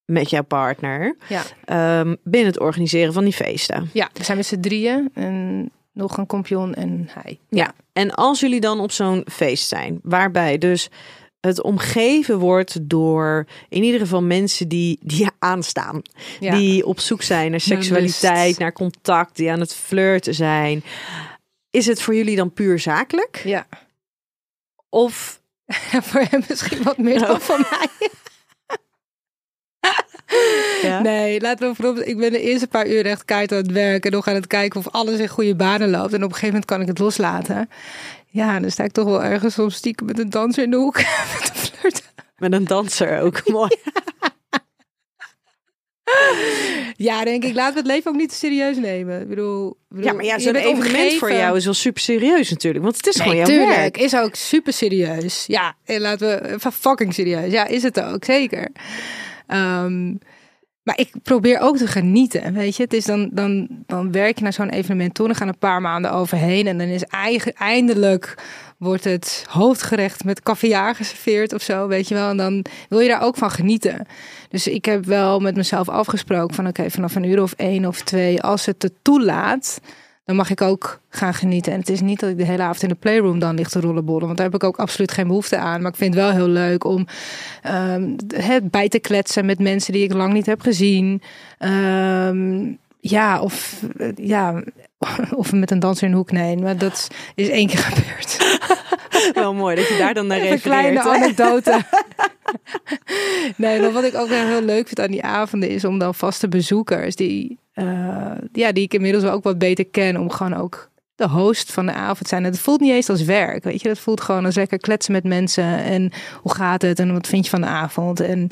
met 0.05 0.29
jouw 0.29 0.43
partner 0.43 1.15
Ja. 1.27 1.41
ehm, 1.65 2.15
binnen 2.23 2.51
het 2.51 2.59
organiseren 2.59 3.13
van 3.13 3.23
die 3.23 3.33
feesten. 3.33 3.89
Ja, 3.93 4.09
we 4.13 4.23
zijn 4.23 4.37
met 4.37 4.45
z'n 4.45 4.59
drieën 4.59 5.09
en 5.13 5.69
nog 5.91 6.17
een 6.17 6.25
kompion 6.25 6.73
en 6.73 7.07
hij. 7.11 7.39
Ja. 7.49 7.73
En 7.93 8.11
als 8.15 8.39
jullie 8.39 8.59
dan 8.59 8.79
op 8.79 8.91
zo'n 8.91 9.25
feest 9.31 9.67
zijn, 9.67 9.99
waarbij 10.03 10.57
dus 10.57 10.89
het 11.47 11.61
omgeven 11.61 12.39
wordt 12.39 12.89
door 12.89 13.45
in 13.69 13.83
ieder 13.83 13.99
geval 13.99 14.23
mensen 14.23 14.67
die, 14.67 14.99
die 15.01 15.23
je 15.23 15.31
aanstaan. 15.39 16.01
Ja. 16.39 16.55
Die 16.55 16.85
op 16.85 16.99
zoek 16.99 17.21
zijn 17.21 17.51
naar 17.51 17.59
seksualiteit, 17.59 18.57
naar 18.57 18.73
contact, 18.73 19.35
die 19.35 19.51
aan 19.51 19.59
het 19.59 19.73
flirten 19.73 20.33
zijn. 20.33 20.83
Is 21.69 21.85
het 21.85 22.01
voor 22.01 22.15
jullie 22.15 22.35
dan 22.35 22.53
puur 22.53 22.79
zakelijk? 22.79 23.41
Ja. 23.43 23.67
Of 24.89 25.41
voor 26.09 26.25
hem 26.29 26.43
misschien 26.49 26.83
wat 26.83 26.97
meer 26.97 27.19
dan 27.19 27.29
Oh. 27.29 27.39
voor 27.39 27.59
mij. 27.59 27.87
Ja? 30.81 31.01
Nee, 31.01 31.41
laten 31.41 31.69
we 31.69 31.75
voorop. 31.75 31.97
Ik 31.97 32.17
ben 32.17 32.31
de 32.31 32.41
eerste 32.41 32.67
paar 32.67 32.87
uur 32.87 33.05
echt 33.05 33.25
keihard 33.25 33.51
aan 33.51 33.57
het 33.57 33.71
werk 33.71 34.05
en 34.05 34.11
nog 34.11 34.27
aan 34.27 34.35
het 34.35 34.47
kijken 34.47 34.79
of 34.79 34.89
alles 34.89 35.19
in 35.19 35.27
goede 35.27 35.55
banen 35.55 35.89
loopt. 35.89 36.13
En 36.13 36.23
op 36.23 36.29
een 36.29 36.29
gegeven 36.29 36.47
moment 36.47 36.65
kan 36.65 36.81
ik 36.81 36.87
het 36.87 36.99
loslaten. 36.99 37.69
Ja, 38.33 38.59
dan 38.59 38.71
sta 38.71 38.83
ik 38.83 38.91
toch 38.91 39.05
wel 39.05 39.23
ergens 39.23 39.53
soms 39.53 39.75
stiekem 39.75 40.05
met 40.05 40.19
een 40.19 40.29
danser 40.29 40.63
in 40.63 40.69
de 40.71 40.77
hoek. 40.77 40.95
met 41.39 41.51
een 41.53 41.55
flirt. 41.55 42.03
met 42.37 42.53
een 42.53 42.63
danser 42.65 43.19
ook 43.21 43.47
mooi. 43.49 43.77
Ja, 46.97 47.23
denk 47.23 47.43
ik. 47.43 47.53
Laten 47.55 47.73
we 47.73 47.79
het 47.79 47.87
leven 47.87 48.11
ook 48.11 48.17
niet 48.17 48.29
te 48.29 48.35
serieus 48.35 48.77
nemen. 48.77 49.21
Ik 49.21 49.27
bedoel, 49.27 49.77
Ja, 49.95 50.13
maar 50.13 50.25
ja, 50.25 50.39
zo'n 50.39 50.55
evenement 50.55 51.13
voor 51.13 51.31
jou 51.31 51.57
is 51.57 51.65
wel 51.65 51.73
super 51.73 52.01
serieus 52.01 52.49
natuurlijk. 52.49 52.83
Want 52.83 52.97
het 52.97 53.07
is 53.07 53.19
gewoon 53.19 53.35
jouw 53.35 53.45
tuurlijk. 53.45 53.69
werk. 53.69 53.97
Is 53.97 54.15
ook 54.15 54.35
super 54.35 54.73
serieus. 54.73 55.43
Ja, 55.47 55.75
en 55.85 56.01
laten 56.01 56.27
we 56.27 56.53
even 56.53 56.71
fucking 56.71 57.13
serieus. 57.13 57.51
Ja, 57.51 57.65
is 57.65 57.83
het 57.83 58.01
ook, 58.01 58.25
zeker. 58.25 58.69
Ehm, 59.47 60.15
maar 60.83 60.99
ik 60.99 61.11
probeer 61.23 61.59
ook 61.59 61.77
te 61.77 61.87
genieten. 61.87 62.53
Weet 62.53 62.75
je, 62.75 62.83
het 62.83 62.93
is 62.93 63.05
dan, 63.05 63.29
dan, 63.31 63.67
dan 63.85 64.11
werk 64.11 64.37
je 64.37 64.43
naar 64.43 64.53
zo'n 64.53 64.69
evenement 64.69 65.13
toe. 65.13 65.27
Dan 65.27 65.35
gaan 65.35 65.47
een 65.47 65.57
paar 65.57 65.81
maanden 65.81 66.11
overheen. 66.11 66.67
En 66.67 66.77
dan 66.77 66.87
is 66.87 67.03
eigen, 67.03 67.53
eindelijk 67.53 68.37
wordt 68.77 69.03
het 69.03 69.45
hoofdgerecht 69.49 70.23
met 70.23 70.41
caviar 70.41 70.95
geserveerd 70.95 71.53
of 71.53 71.61
zo. 71.61 71.87
Weet 71.87 72.07
je 72.07 72.15
wel. 72.15 72.29
En 72.29 72.37
dan 72.37 72.65
wil 72.89 72.99
je 72.99 73.07
daar 73.07 73.21
ook 73.21 73.35
van 73.35 73.51
genieten. 73.51 74.05
Dus 74.49 74.67
ik 74.67 74.85
heb 74.85 75.05
wel 75.05 75.39
met 75.39 75.55
mezelf 75.55 75.89
afgesproken 75.89 76.55
van 76.55 76.67
oké, 76.67 76.89
vanaf 76.89 77.15
een 77.15 77.29
uur 77.29 77.41
of 77.41 77.53
één 77.53 77.85
of 77.85 78.01
twee, 78.01 78.41
als 78.41 78.65
het 78.65 78.81
het 78.81 78.93
toelaat, 79.01 79.79
dan 80.25 80.35
mag 80.35 80.49
ik 80.49 80.61
ook 80.61 80.99
gaan 81.09 81.33
genieten. 81.33 81.73
En 81.73 81.79
het 81.79 81.89
is 81.89 82.01
niet 82.01 82.19
dat 82.19 82.29
ik 82.29 82.37
de 82.37 82.45
hele 82.45 82.63
avond 82.63 82.83
in 82.83 82.89
de 82.89 82.95
playroom 82.95 83.39
dan 83.39 83.55
ligt 83.55 83.71
te 83.71 83.79
rollenbollen, 83.79 84.25
want 84.25 84.37
daar 84.37 84.45
heb 84.45 84.55
ik 84.55 84.63
ook 84.63 84.77
absoluut 84.77 85.11
geen 85.11 85.27
behoefte 85.27 85.57
aan. 85.57 85.81
Maar 85.81 85.91
ik 85.91 85.97
vind 85.97 86.13
het 86.13 86.23
wel 86.23 86.33
heel 86.33 86.47
leuk 86.47 86.83
om 86.83 87.07
ehm, 87.61 88.15
bij 88.63 88.89
te 88.89 88.99
kletsen 88.99 89.45
met 89.45 89.59
mensen 89.59 89.93
die 89.93 90.03
ik 90.03 90.13
lang 90.13 90.33
niet 90.33 90.45
heb 90.45 90.61
gezien. 90.61 91.21
Ehm, 91.57 92.73
ja, 92.99 93.41
of 93.41 93.83
eh, 93.97 94.07
ja, 94.15 94.63
of 95.35 95.51
met 95.51 95.71
een 95.71 95.79
danser 95.79 96.05
in 96.05 96.11
de 96.11 96.17
hoek. 96.17 96.31
Nee, 96.31 96.57
maar 96.57 96.77
dat 96.77 97.07
is 97.35 97.49
één 97.49 97.67
keer 97.67 97.77
gebeurd. 97.79 98.37
Wel 99.33 99.53
mooi 99.53 99.75
dat 99.75 99.87
je 99.87 99.97
daar 99.97 100.13
dan 100.13 100.27
naar 100.27 100.37
Even 100.37 100.49
een 100.51 100.55
refereert. 100.55 101.01
kleine 101.01 101.09
anekdote. 101.23 101.81
nee, 103.55 103.79
maar 103.81 103.91
wat 103.91 104.03
ik 104.03 104.15
ook 104.15 104.27
wel 104.29 104.45
heel 104.45 104.61
leuk 104.61 104.87
vind 104.87 104.99
aan 104.99 105.11
die 105.11 105.23
avonden 105.23 105.69
is 105.69 105.85
om 105.85 105.97
dan 105.99 106.15
vaste 106.15 106.47
bezoekers 106.47 107.15
die, 107.15 107.59
eh, 107.73 108.31
ja, 108.51 108.71
die 108.71 108.83
ik 108.83 108.93
inmiddels 108.93 109.23
ook 109.23 109.43
wat 109.43 109.57
beter 109.57 109.85
ken, 109.85 110.17
om 110.17 110.29
gewoon 110.31 110.53
ook 110.53 110.91
de 111.15 111.27
host 111.27 111.71
van 111.71 111.85
de 111.85 111.93
avond 111.93 112.17
te 112.19 112.27
zijn. 112.27 112.43
Het 112.43 112.59
voelt 112.59 112.79
niet 112.79 112.91
eens 112.91 113.09
als 113.09 113.23
werk, 113.23 113.63
weet 113.63 113.81
je. 113.81 113.87
Dat 113.87 113.99
voelt 113.99 114.21
gewoon 114.21 114.45
als 114.45 114.55
lekker 114.55 114.77
kletsen 114.77 115.13
met 115.13 115.23
mensen 115.23 115.83
en 115.83 116.11
hoe 116.41 116.53
gaat 116.53 116.81
het 116.81 116.99
en 116.99 117.13
wat 117.13 117.27
vind 117.27 117.43
je 117.43 117.49
van 117.49 117.61
de 117.61 117.67
avond 117.67 118.19
en 118.19 118.47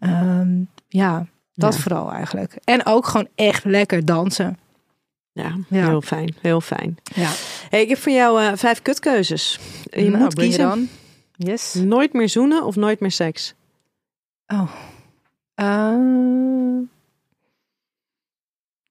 ehm, 0.00 0.48
ja, 0.88 1.26
dat 1.54 1.74
Ja. 1.74 1.80
vooral 1.80 2.12
eigenlijk. 2.12 2.56
En 2.64 2.86
ook 2.86 3.06
gewoon 3.06 3.28
echt 3.34 3.64
lekker 3.64 4.04
dansen. 4.04 4.58
Ja, 5.34 5.56
Ja. 5.68 5.86
heel 5.88 6.00
fijn. 6.02 6.34
Heel 6.40 6.60
fijn. 6.60 6.98
Ja, 7.14 7.30
Hey, 7.70 7.82
ik 7.82 7.88
heb 7.88 7.98
voor 7.98 8.12
jou 8.12 8.42
eh, 8.42 8.52
vijf 8.56 8.82
kutkeuzes. 8.82 9.58
Je 9.90 10.10
Nou, 10.10 10.22
moet 10.22 10.34
kiezen. 10.34 10.90
Yes. 11.36 11.74
Nooit 11.74 12.12
meer 12.12 12.28
zoenen 12.28 12.64
of 12.64 12.76
nooit 12.76 13.00
meer 13.00 13.10
seks? 13.10 13.54
Oh. 14.46 14.70
Eh, 15.54 16.78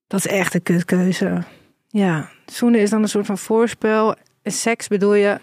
dat 0.08 0.20
is 0.26 0.28
echt 0.32 0.54
een 0.54 0.64
kutkeuze. 0.64 1.44
Ja, 1.88 2.30
zoenen 2.46 2.82
is 2.82 2.90
dan 2.90 3.02
een 3.02 3.10
soort 3.10 3.26
van 3.26 3.38
voorspel. 3.38 4.16
En 4.42 4.52
Seks 4.52 4.88
bedoel 4.88 5.14
je 5.14 5.40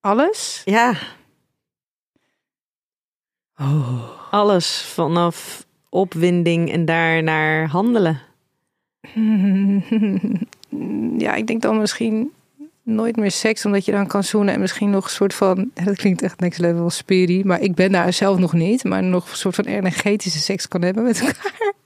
alles? 0.00 0.62
Ja, 0.64 0.94
Oh. 3.56 4.32
alles 4.32 4.82
vanaf 4.82 5.66
opwinding 5.88 6.72
en 6.72 6.84
daarnaar 6.84 7.68
handelen. 7.68 8.20
Ja, 11.18 11.34
ik 11.34 11.46
denk 11.46 11.62
dan 11.62 11.78
misschien 11.78 12.32
nooit 12.82 13.16
meer 13.16 13.30
seks, 13.30 13.64
omdat 13.64 13.84
je 13.84 13.92
dan 13.92 14.06
kan 14.06 14.24
zoenen 14.24 14.54
en 14.54 14.60
misschien 14.60 14.90
nog 14.90 15.04
een 15.04 15.10
soort 15.10 15.34
van, 15.34 15.70
ja, 15.74 15.84
dat 15.90 15.96
klinkt 15.96 16.22
echt 16.22 16.40
next 16.40 16.58
level 16.58 16.90
spiri, 16.90 17.44
maar 17.44 17.60
ik 17.60 17.74
ben 17.74 17.92
daar 17.92 18.12
zelf 18.12 18.38
nog 18.38 18.52
niet, 18.52 18.84
maar 18.84 19.02
nog 19.02 19.30
een 19.30 19.36
soort 19.36 19.54
van 19.54 19.64
energetische 19.64 20.38
seks 20.38 20.68
kan 20.68 20.82
hebben 20.82 21.02
met 21.02 21.20
elkaar. 21.20 21.72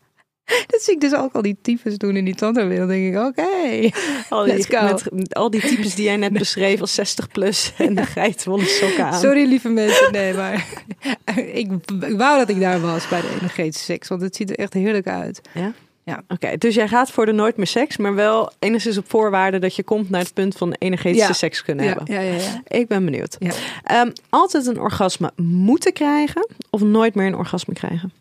Dat 0.67 0.83
zie 0.83 0.95
ik 0.95 1.01
dus 1.01 1.15
ook 1.15 1.33
al 1.33 1.43
die 1.43 1.57
types 1.63 1.99
doen 1.99 2.17
in 2.17 2.25
die 2.25 2.35
tandenwereld. 2.35 2.89
denk 2.89 3.15
ik, 3.15 3.21
oké. 3.21 3.91
Al 4.29 4.45
die, 4.45 4.53
Let's 4.55 4.67
go. 4.67 5.11
met 5.13 5.35
al 5.35 5.51
die 5.51 5.61
types 5.61 5.95
die 5.95 6.05
jij 6.05 6.17
net 6.17 6.33
beschreef 6.33 6.81
als 6.81 6.95
60 6.95 7.29
plus 7.29 7.73
en 7.79 7.95
de 7.95 8.07
geitwolle 8.07 8.65
sokken 8.65 9.05
aan. 9.05 9.21
Sorry 9.21 9.49
lieve 9.49 9.69
mensen, 9.69 10.13
nee, 10.13 10.35
maar 10.35 10.67
ik, 11.35 11.73
ik 12.01 12.17
wou 12.17 12.39
dat 12.39 12.49
ik 12.49 12.61
daar 12.61 12.81
was 12.81 13.09
bij 13.09 13.21
de 13.21 13.35
energetische 13.41 13.85
seks, 13.85 14.09
want 14.09 14.21
het 14.21 14.37
ziet 14.37 14.51
er 14.51 14.57
echt 14.57 14.73
heerlijk 14.73 15.07
uit. 15.07 15.41
Oké, 16.29 16.57
dus 16.59 16.75
jij 16.75 16.89
gaat 16.89 17.11
voor 17.11 17.27
de 17.27 17.33
nooit 17.33 17.57
meer 17.57 17.67
seks, 17.67 17.97
maar 17.97 18.15
wel 18.15 18.53
enigszins 18.59 18.99
op 18.99 19.11
voorwaarde 19.11 19.59
dat 19.59 19.77
je 19.77 19.83
komt 19.83 20.11
naar 20.11 20.21
het 20.21 20.35
punt 20.35 20.57
van 20.57 20.73
energetische 20.79 21.27
Ja. 21.27 21.33
seks 21.33 21.63
kunnen 21.63 21.85
Ja, 21.85 21.93
hebben. 21.95 22.15
ja, 22.15 22.21
ja, 22.21 22.33
ja. 22.35 22.63
Ik 22.67 22.89
ben 22.89 23.05
benieuwd. 23.05 23.37
Ja. 23.39 23.53
Ehm, 23.83 24.11
altijd 24.29 24.67
een 24.67 24.81
orgasme 24.81 25.33
moeten 25.37 25.93
krijgen 25.93 26.49
of 26.71 26.81
nooit 26.81 27.15
meer 27.15 27.27
een 27.27 27.37
orgasme 27.37 27.75
krijgen? 27.75 28.13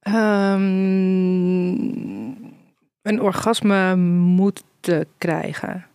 Ehm, 0.00 1.68
een 3.02 3.20
orgasme 3.22 3.96
moeten 3.96 5.06
krijgen. 5.18 5.86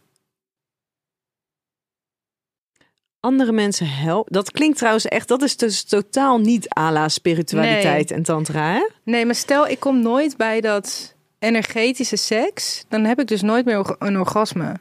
Andere 3.24 3.52
mensen 3.52 3.90
helpen. 3.90 4.34
Dat 4.34 4.52
klinkt 4.52 4.78
trouwens 4.78 5.06
echt, 5.06 5.28
dat 5.28 5.42
is 5.42 5.58
dus 5.58 5.84
totaal 5.84 6.40
niet 6.40 6.76
à 6.78 6.92
la 6.92 7.10
spiritualiteit 7.10 8.12
en 8.12 8.24
tantra. 8.24 8.74
Hè? 8.74 8.90
Nee, 9.04 9.26
maar 9.26 9.36
stel 9.36 9.68
ik 9.68 9.80
kom 9.80 10.02
nooit 10.02 10.38
bij 10.38 10.62
dat 10.62 11.16
energetische 11.40 12.16
seks, 12.16 12.86
dan 12.88 13.04
heb 13.04 13.20
ik 13.20 13.28
dus 13.28 13.42
nooit 13.42 13.66
meer 13.66 13.96
een 14.00 14.20
orgasme. 14.20 14.80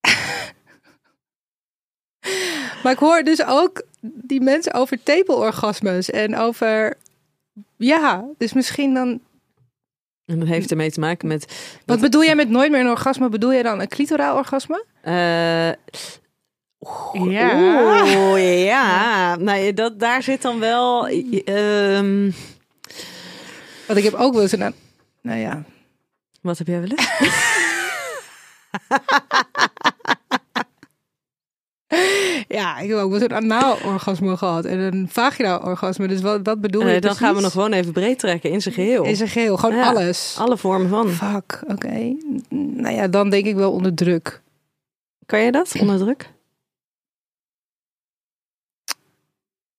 maar 2.82 2.92
ik 2.92 2.98
hoor 2.98 3.22
dus 3.22 3.44
ook 3.44 3.82
die 4.00 4.40
mensen 4.40 4.74
over 4.74 5.02
tepelorgasmes 5.02 6.10
en 6.10 6.36
over 6.36 6.96
ja, 7.76 8.24
dus 8.38 8.52
misschien 8.52 8.94
dan. 8.94 9.20
En 10.24 10.38
dat 10.38 10.48
heeft 10.48 10.70
ermee 10.70 10.90
te 10.90 11.00
maken 11.00 11.28
met. 11.28 11.78
Wat 11.86 12.00
bedoel 12.00 12.24
jij 12.24 12.36
met 12.36 12.48
nooit 12.48 12.70
meer 12.70 12.80
een 12.80 12.90
orgasme? 12.90 13.28
Bedoel 13.28 13.52
je 13.52 13.62
dan 13.62 13.80
een 13.80 13.88
clitoraal 13.88 14.36
orgasme? 14.36 14.84
eh 15.02 15.70
Ja. 17.12 18.02
Oeh, 18.16 18.64
ja. 18.64 19.36
Nou, 19.36 19.58
ja, 19.58 19.72
dat, 19.72 20.00
daar 20.00 20.22
zit 20.22 20.42
dan 20.42 20.58
wel. 20.58 21.08
ehm, 21.08 22.30
Want 23.86 23.98
ik 23.98 24.04
heb 24.04 24.14
ook 24.14 24.32
wel 24.32 24.42
eens 24.42 24.52
een. 24.52 24.74
Nou 25.22 25.38
ja, 25.40 25.62
wat 26.40 26.58
heb 26.58 26.66
jij 26.66 26.80
willen? 26.80 26.96
Ja, 32.48 32.78
ik 32.78 32.88
heb 32.88 32.98
ook 32.98 33.10
wel 33.10 33.20
eens 33.20 33.30
een 33.30 33.36
anaal 33.36 33.76
orgasme 33.84 34.36
gehad 34.36 34.64
en 34.64 34.78
een 34.78 35.08
vaginaal 35.10 35.60
orgasme. 35.60 36.08
Dus 36.08 36.20
wat, 36.20 36.40
wat 36.42 36.60
bedoel 36.60 36.80
je 36.80 36.86
Nee, 36.86 37.00
dan 37.00 37.14
gaan 37.16 37.34
we 37.34 37.40
nog 37.40 37.52
gewoon 37.52 37.72
even 37.72 37.92
breed 37.92 38.18
trekken 38.18 38.50
in 38.50 38.62
zijn 38.62 38.74
geheel. 38.74 39.04
In 39.04 39.16
zijn 39.16 39.28
geheel, 39.28 39.56
gewoon 39.56 39.76
Ja. 39.76 39.88
alles. 39.88 40.36
Alle 40.38 40.56
vormen 40.56 40.88
van. 40.88 41.08
Fuck, 41.08 41.62
oké. 41.66 42.16
Nou 42.50 42.94
ja, 42.94 43.08
dan 43.08 43.30
denk 43.30 43.46
ik 43.46 43.54
wel 43.54 43.72
onder 43.72 43.94
druk. 43.94 44.42
Kan 45.26 45.40
je 45.40 45.52
dat 45.52 45.74
onder 45.80 45.98
druk? 45.98 46.30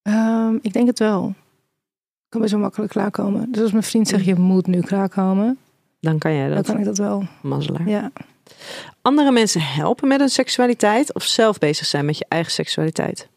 Ehm, 0.01 0.55
ik 0.62 0.73
denk 0.73 0.88
het 0.88 0.99
wel. 0.99 1.27
Ik 1.27 2.29
kan 2.29 2.41
best 2.41 2.53
wel 2.53 2.62
makkelijk 2.62 2.91
klaarkomen. 2.91 3.51
Dus 3.51 3.62
als 3.62 3.71
mijn 3.71 3.83
vriend 3.83 4.07
zegt, 4.07 4.25
je 4.25 4.35
moet 4.35 4.67
nu 4.67 4.81
klaarkomen, 4.81 5.57
Dan 5.99 6.17
kan 6.17 6.33
jij 6.33 6.47
dan 6.47 6.55
dat. 6.55 6.65
kan 6.65 6.77
ik 6.77 6.85
dat 6.85 6.97
wel. 6.97 7.23
Mazzelaar. 7.41 7.88
Ja. 7.89 8.12
Andere 9.01 9.31
mensen 9.31 9.62
helpen 9.62 10.07
met 10.07 10.19
hun 10.19 10.29
seksualiteit 10.29 11.13
of 11.13 11.23
zelf 11.23 11.57
bezig 11.57 11.85
zijn 11.85 12.05
met 12.05 12.17
je 12.17 12.25
eigen 12.27 12.51
seksualiteit? 12.51 13.27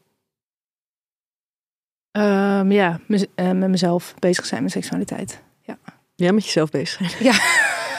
Ehm, 2.10 2.70
ja, 2.72 3.00
mez- 3.06 3.24
eh, 3.34 3.50
met 3.50 3.68
mezelf 3.70 4.14
bezig 4.18 4.46
zijn 4.46 4.62
met 4.62 4.72
seksualiteit. 4.72 5.42
Ja, 6.14 6.32
met 6.32 6.44
jezelf 6.44 6.70
bezig 6.70 7.10
zijn. 7.10 7.24
Ja. 7.24 7.32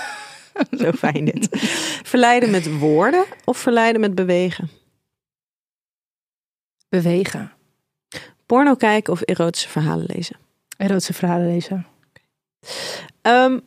Zo 0.86 0.92
fijn 0.92 1.26
dit. 1.26 1.48
Verleiden 2.04 2.52
met 2.52 2.78
woorden 2.80 3.26
of 3.46 3.58
verleiden 3.58 4.02
met 4.02 4.16
bewegen? 4.16 4.70
Bewegen. 6.90 7.52
Porno 8.54 8.76
kijken 8.76 9.14
of 9.14 9.22
erotische 9.22 9.70
verhalen 9.70 10.06
lezen? 10.08 10.36
Erotische 10.78 11.14
verhalen 11.14 11.48
lezen. 11.48 11.86
Ehm, 13.22 13.60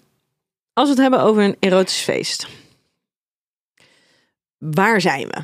als 0.72 0.84
we 0.84 0.90
het 0.90 0.98
hebben 0.98 1.20
over 1.20 1.42
een 1.42 1.56
erotisch 1.60 2.00
feest. 2.00 2.46
Waar 4.58 5.00
zijn 5.00 5.28
we? 5.28 5.42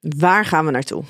Waar 0.00 0.44
gaan 0.44 0.64
we 0.64 0.70
naartoe? 0.70 1.04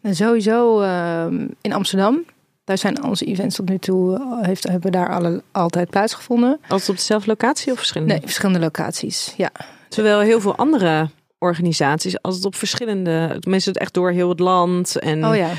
En 0.00 0.16
sowieso 0.16 0.80
ehm, 0.80 1.48
in 1.60 1.72
Amsterdam. 1.72 2.24
Daar 2.64 2.78
zijn 2.78 3.04
onze 3.04 3.24
events 3.24 3.56
tot 3.56 3.68
nu 3.68 3.78
toe, 3.78 4.16
eh, 4.16 4.46
heeft, 4.46 4.68
hebben 4.68 4.92
daar 4.92 5.08
alle, 5.08 5.42
altijd 5.50 5.90
plaatsgevonden. 5.90 6.60
Altijd 6.68 6.88
op 6.88 6.96
dezelfde 6.96 7.28
locatie 7.28 7.72
of 7.72 7.78
verschillende? 7.78 8.12
Nee, 8.12 8.22
verschillende 8.22 8.60
locaties. 8.60 9.34
Ja, 9.36 9.50
Terwijl 9.88 10.20
heel 10.20 10.40
veel 10.40 10.56
andere 10.56 11.08
organisaties 11.38 12.22
altijd 12.22 12.44
op 12.44 12.54
verschillende, 12.54 13.36
tenminste 13.40 13.70
het 13.70 13.78
echt 13.78 13.94
door 13.94 14.10
heel 14.10 14.28
het 14.28 14.40
land 14.40 14.98
en 14.98 15.26
Oh 15.26 15.36
ja. 15.36 15.50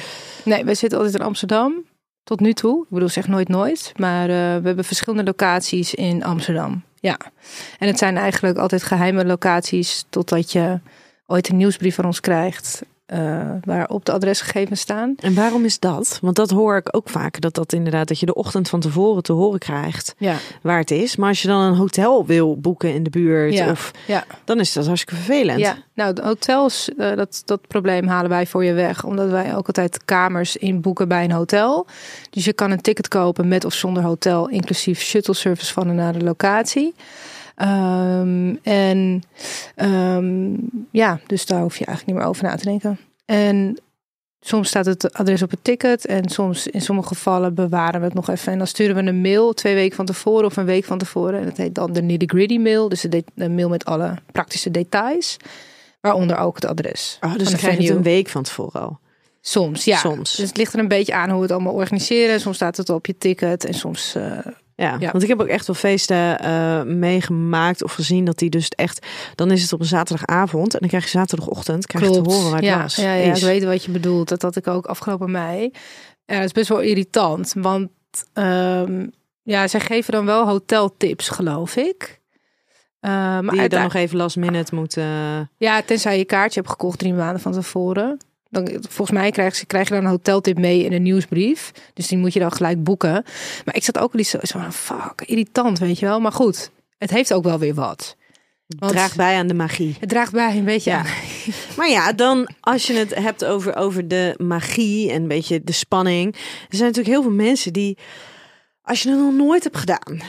Nee, 0.44 0.66
we 0.66 0.74
zitten 0.74 0.98
altijd 0.98 1.18
in 1.18 1.26
Amsterdam. 1.26 1.86
Tot 2.24 2.40
nu 2.40 2.54
toe. 2.54 2.84
Ik 2.84 2.90
bedoel, 2.90 3.10
zeg 3.10 3.28
nooit 3.28 3.48
nooit. 3.48 3.94
Maar 3.96 4.30
eh, 4.30 4.36
we 4.36 4.68
hebben 4.68 4.84
verschillende 4.84 5.24
locaties 5.24 5.94
in 5.94 6.24
Amsterdam. 6.24 6.84
Ja. 7.00 7.18
En 7.80 7.88
het 7.88 7.98
zijn 7.98 8.18
eigenlijk 8.18 8.58
altijd 8.58 8.84
geheime 8.84 9.26
locaties. 9.26 10.06
Totdat 10.10 10.52
je 10.52 10.80
ooit 11.26 11.50
een 11.50 11.58
nieuwsbrief 11.58 11.96
van 11.96 12.06
ons 12.06 12.20
krijgt. 12.20 12.82
Eh, 13.06 13.50
waarop 13.64 14.06
de 14.06 14.12
adresgegevens 14.12 14.80
staan. 14.80 15.14
En 15.20 15.34
waarom 15.34 15.66
is 15.66 15.80
dat? 15.80 16.18
Want 16.22 16.36
dat 16.36 16.50
hoor 16.50 16.78
ik 16.78 16.96
ook 16.96 17.10
vaak. 17.10 17.42
Dat 17.42 17.54
dat 17.56 17.74
inderdaad, 17.74 18.08
dat 18.08 18.20
je 18.20 18.26
de 18.26 18.34
ochtend 18.34 18.70
van 18.70 18.80
tevoren 18.80 19.24
te 19.24 19.34
horen 19.34 19.60
krijgt 19.60 20.16
Ja. 20.18 20.36
waar 20.62 20.78
het 20.80 20.92
is. 20.92 21.16
Maar 21.16 21.30
als 21.30 21.42
je 21.42 21.48
dan 21.48 21.62
een 21.62 21.76
hotel 21.76 22.26
wil 22.26 22.58
boeken 22.60 22.94
in 22.94 23.04
de 23.04 23.10
buurt, 23.10 23.54
Ja. 23.54 23.72
of, 23.72 23.92
Ja. 24.08 24.24
dan 24.46 24.60
is 24.60 24.74
dat 24.74 24.86
hartstikke 24.86 25.16
vervelend. 25.24 25.60
Ja, 25.60 25.76
nou, 25.94 26.14
de 26.14 26.22
hotels, 26.24 26.90
eh, 26.98 27.16
dat, 27.16 27.42
dat 27.46 27.68
probleem 27.68 28.08
halen 28.08 28.30
wij 28.30 28.48
voor 28.48 28.64
je 28.64 28.74
weg. 28.74 29.04
Omdat 29.04 29.30
wij 29.30 29.56
ook 29.56 29.68
altijd 29.68 30.06
kamers 30.06 30.58
inboeken 30.58 31.08
bij 31.08 31.24
een 31.24 31.32
hotel. 31.32 31.88
Dus 32.30 32.46
je 32.46 32.54
kan 32.54 32.72
een 32.72 32.82
ticket 32.82 33.08
kopen 33.08 33.48
met 33.48 33.66
of 33.66 33.74
zonder 33.74 34.04
hotel, 34.04 34.50
inclusief 34.50 35.02
shuttle 35.02 35.34
service 35.34 35.74
van 35.74 35.90
en 35.90 35.96
naar 35.96 36.14
de 36.14 36.24
locatie. 36.26 36.94
Ehm, 37.56 38.56
en 38.62 39.24
ehm, 39.76 40.54
ja, 40.92 41.20
dus 41.28 41.46
daar 41.46 41.62
hoef 41.62 41.78
je 41.78 41.86
eigenlijk 41.86 42.08
niet 42.08 42.16
meer 42.16 42.26
over 42.26 42.44
na 42.44 42.56
te 42.56 42.66
denken. 42.66 43.00
En 43.26 43.78
soms 44.40 44.68
staat 44.68 44.86
het 44.86 45.14
adres 45.14 45.42
op 45.42 45.52
het 45.52 45.64
ticket. 45.64 46.06
En 46.06 46.30
soms, 46.30 46.68
in 46.68 46.82
sommige 46.82 47.08
gevallen, 47.08 47.54
bewaren 47.54 48.00
we 48.00 48.06
het 48.06 48.16
nog 48.16 48.30
even. 48.30 48.52
En 48.52 48.58
dan 48.58 48.68
sturen 48.68 48.96
we 48.96 49.02
een 49.02 49.22
mail 49.22 49.54
twee 49.54 49.76
weken 49.76 49.96
van 49.96 50.06
tevoren 50.06 50.46
of 50.46 50.58
een 50.58 50.66
week 50.66 50.86
van 50.86 50.98
tevoren. 50.98 51.40
En 51.40 51.46
dat 51.46 51.58
heet 51.58 51.76
dan 51.76 51.94
de 51.94 52.02
nitty-gritty 52.02 52.58
mail. 52.58 52.90
Dus 52.90 53.02
de, 53.02 53.24
mail 53.50 53.70
met 53.70 53.86
alle 53.86 54.14
praktische 54.32 54.72
details. 54.72 55.38
Waaronder 56.02 56.38
ook 56.38 56.56
het 56.56 56.66
adres. 56.66 57.18
Oh, 57.22 57.36
dus 57.38 57.50
dan 57.50 57.58
krijg 57.58 57.78
je 57.78 57.88
het 57.88 57.96
een 57.96 58.04
week 58.04 58.30
van 58.30 58.44
tevoren 58.44 58.82
al. 58.82 59.00
Soms, 59.42 59.86
ja. 59.86 59.98
Soms. 59.98 60.36
Dus 60.36 60.48
het 60.48 60.58
ligt 60.58 60.74
er 60.74 60.80
een 60.80 60.88
beetje 60.88 61.14
aan 61.14 61.30
hoe 61.30 61.38
we 61.38 61.44
het 61.44 61.52
allemaal 61.52 61.74
organiseren. 61.74 62.40
Soms 62.40 62.56
staat 62.56 62.78
het 62.78 62.90
op 62.90 63.06
je 63.06 63.18
ticket 63.18 63.66
en 63.66 63.74
soms... 63.74 64.16
eh, 64.16 64.38
Ja, 64.76 64.96
Ja. 65.00 65.12
want 65.12 65.24
ik 65.24 65.30
heb 65.30 65.42
ook 65.42 65.48
echt 65.48 65.68
wel 65.68 65.76
feesten 65.76 66.40
eh, 66.40 66.84
meegemaakt 66.84 67.84
of 67.84 67.94
gezien 67.94 68.26
dat 68.26 68.38
die 68.38 68.50
dus 68.50 68.70
echt... 68.70 69.06
Dan 69.36 69.52
is 69.52 69.62
het 69.62 69.74
op 69.74 69.80
een 69.80 69.86
zaterdagavond 69.86 70.74
en 70.74 70.80
dan 70.80 70.90
krijg 70.90 71.04
je 71.04 71.10
zaterdagochtend 71.10 71.86
krijg 71.86 72.06
je 72.06 72.12
te 72.12 72.30
horen 72.30 72.44
waar 72.50 72.56
het 72.56 72.64
ja, 72.66 72.82
was. 72.82 72.96
Ja, 72.96 73.14
ja 73.14 73.32
is. 73.32 73.38
ik 73.38 73.44
weet 73.46 73.64
wat 73.64 73.84
je 73.84 73.92
bedoelt. 73.92 74.30
Dat 74.30 74.42
had 74.42 74.56
ik 74.56 74.68
ook 74.68 74.86
afgelopen 74.86 75.32
mei. 75.32 75.72
Ja, 76.26 76.36
dat 76.36 76.44
is 76.44 76.52
best 76.52 76.70
wel 76.70 76.80
irritant. 76.82 77.54
Want 77.58 77.90
ehm, 78.34 79.08
ja, 79.44 79.68
zij 79.68 79.80
geven 79.80 80.14
dan 80.14 80.26
wel 80.26 80.48
hoteltips, 80.48 81.30
geloof 81.30 81.76
ik. 81.76 82.22
Maar 83.00 83.42
Die 83.42 83.62
je 83.62 83.70
dan 83.70 83.82
nog 83.84 83.94
even 83.94 84.18
last 84.18 84.36
minute 84.36 84.76
moet... 84.76 84.98
eh, 84.98 85.40
Ja, 85.58 85.82
tenzij 85.82 86.18
je 86.18 86.26
kaartje 86.26 86.60
hebt 86.60 86.72
gekocht 86.72 87.00
drie 87.00 87.14
maanden 87.14 87.42
van 87.42 87.52
tevoren. 87.52 88.18
Dan, 88.54 88.68
volgens 88.90 89.18
mij 89.18 89.32
krijg 89.32 89.60
je, 89.60 89.66
krijg 89.66 89.88
je 89.88 89.94
dan 89.94 90.04
een 90.04 90.10
hoteltip 90.10 90.58
mee 90.58 90.84
in 90.84 90.94
een 90.94 91.02
nieuwsbrief. 91.02 91.72
Dus 91.94 92.08
die 92.08 92.18
moet 92.18 92.34
je 92.34 92.40
dan 92.40 92.52
gelijk 92.52 92.84
boeken. 92.84 93.24
Maar 93.66 93.76
ik 93.76 93.84
zat 93.84 93.98
ook 93.98 94.12
wel 94.12 94.22
iets 94.22 94.30
zo 94.30 94.38
zo 94.42 94.60
van, 94.60 94.74
fuck, 94.74 95.22
irritant, 95.26 95.80
weet 95.80 96.00
je 96.00 96.06
wel. 96.06 96.20
Maar 96.20 96.32
goed, 96.32 96.72
het 96.98 97.10
heeft 97.10 97.34
ook 97.34 97.44
wel 97.44 97.60
weer 97.60 97.74
wat. 97.74 98.16
Want 98.68 98.92
draagt 98.92 99.16
bij 99.16 99.38
aan 99.38 99.48
de 99.48 99.54
magie. 99.54 99.96
Het 100.00 100.10
draagt 100.10 100.32
bij 100.32 100.58
een 100.58 100.66
beetje 100.66 100.90
Ja. 100.90 100.98
aan. 100.98 101.06
Maar 101.78 101.90
ja, 101.90 102.14
dan 102.14 102.50
als 102.60 102.88
je 102.88 102.94
het 102.94 103.16
hebt 103.16 103.46
over, 103.46 103.76
over 103.76 104.08
de 104.08 104.36
magie 104.38 105.12
en 105.12 105.22
een 105.22 105.28
beetje 105.28 105.64
de 105.64 105.72
spanning. 105.72 106.34
Er 106.36 106.42
zijn 106.76 106.88
natuurlijk 106.90 107.16
heel 107.16 107.22
veel 107.22 107.32
mensen 107.32 107.74
die, 107.74 107.98
als 108.82 109.04
je 109.04 109.10
het 109.10 109.20
nog 109.20 109.34
nooit 109.34 109.64
hebt 109.64 109.78
gedaan, 109.78 110.22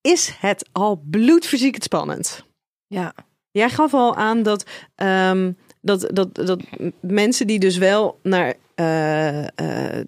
is 0.00 0.32
het 0.40 0.68
al 0.72 1.02
bloedfysiek 1.10 1.82
spannend. 1.82 2.44
Ja, 2.86 3.14
Jij 3.50 3.70
gaf 3.70 3.94
al 3.94 4.16
aan 4.16 4.42
dat, 4.42 4.66
ehm, 4.94 5.52
dat, 5.86 6.08
dat, 6.12 6.34
dat 6.34 6.60
mensen 7.00 7.46
die 7.46 7.58
dus 7.58 7.76
wel 7.76 8.18
naar, 8.22 8.54
eh, 8.74 9.42
eh, 9.44 10.04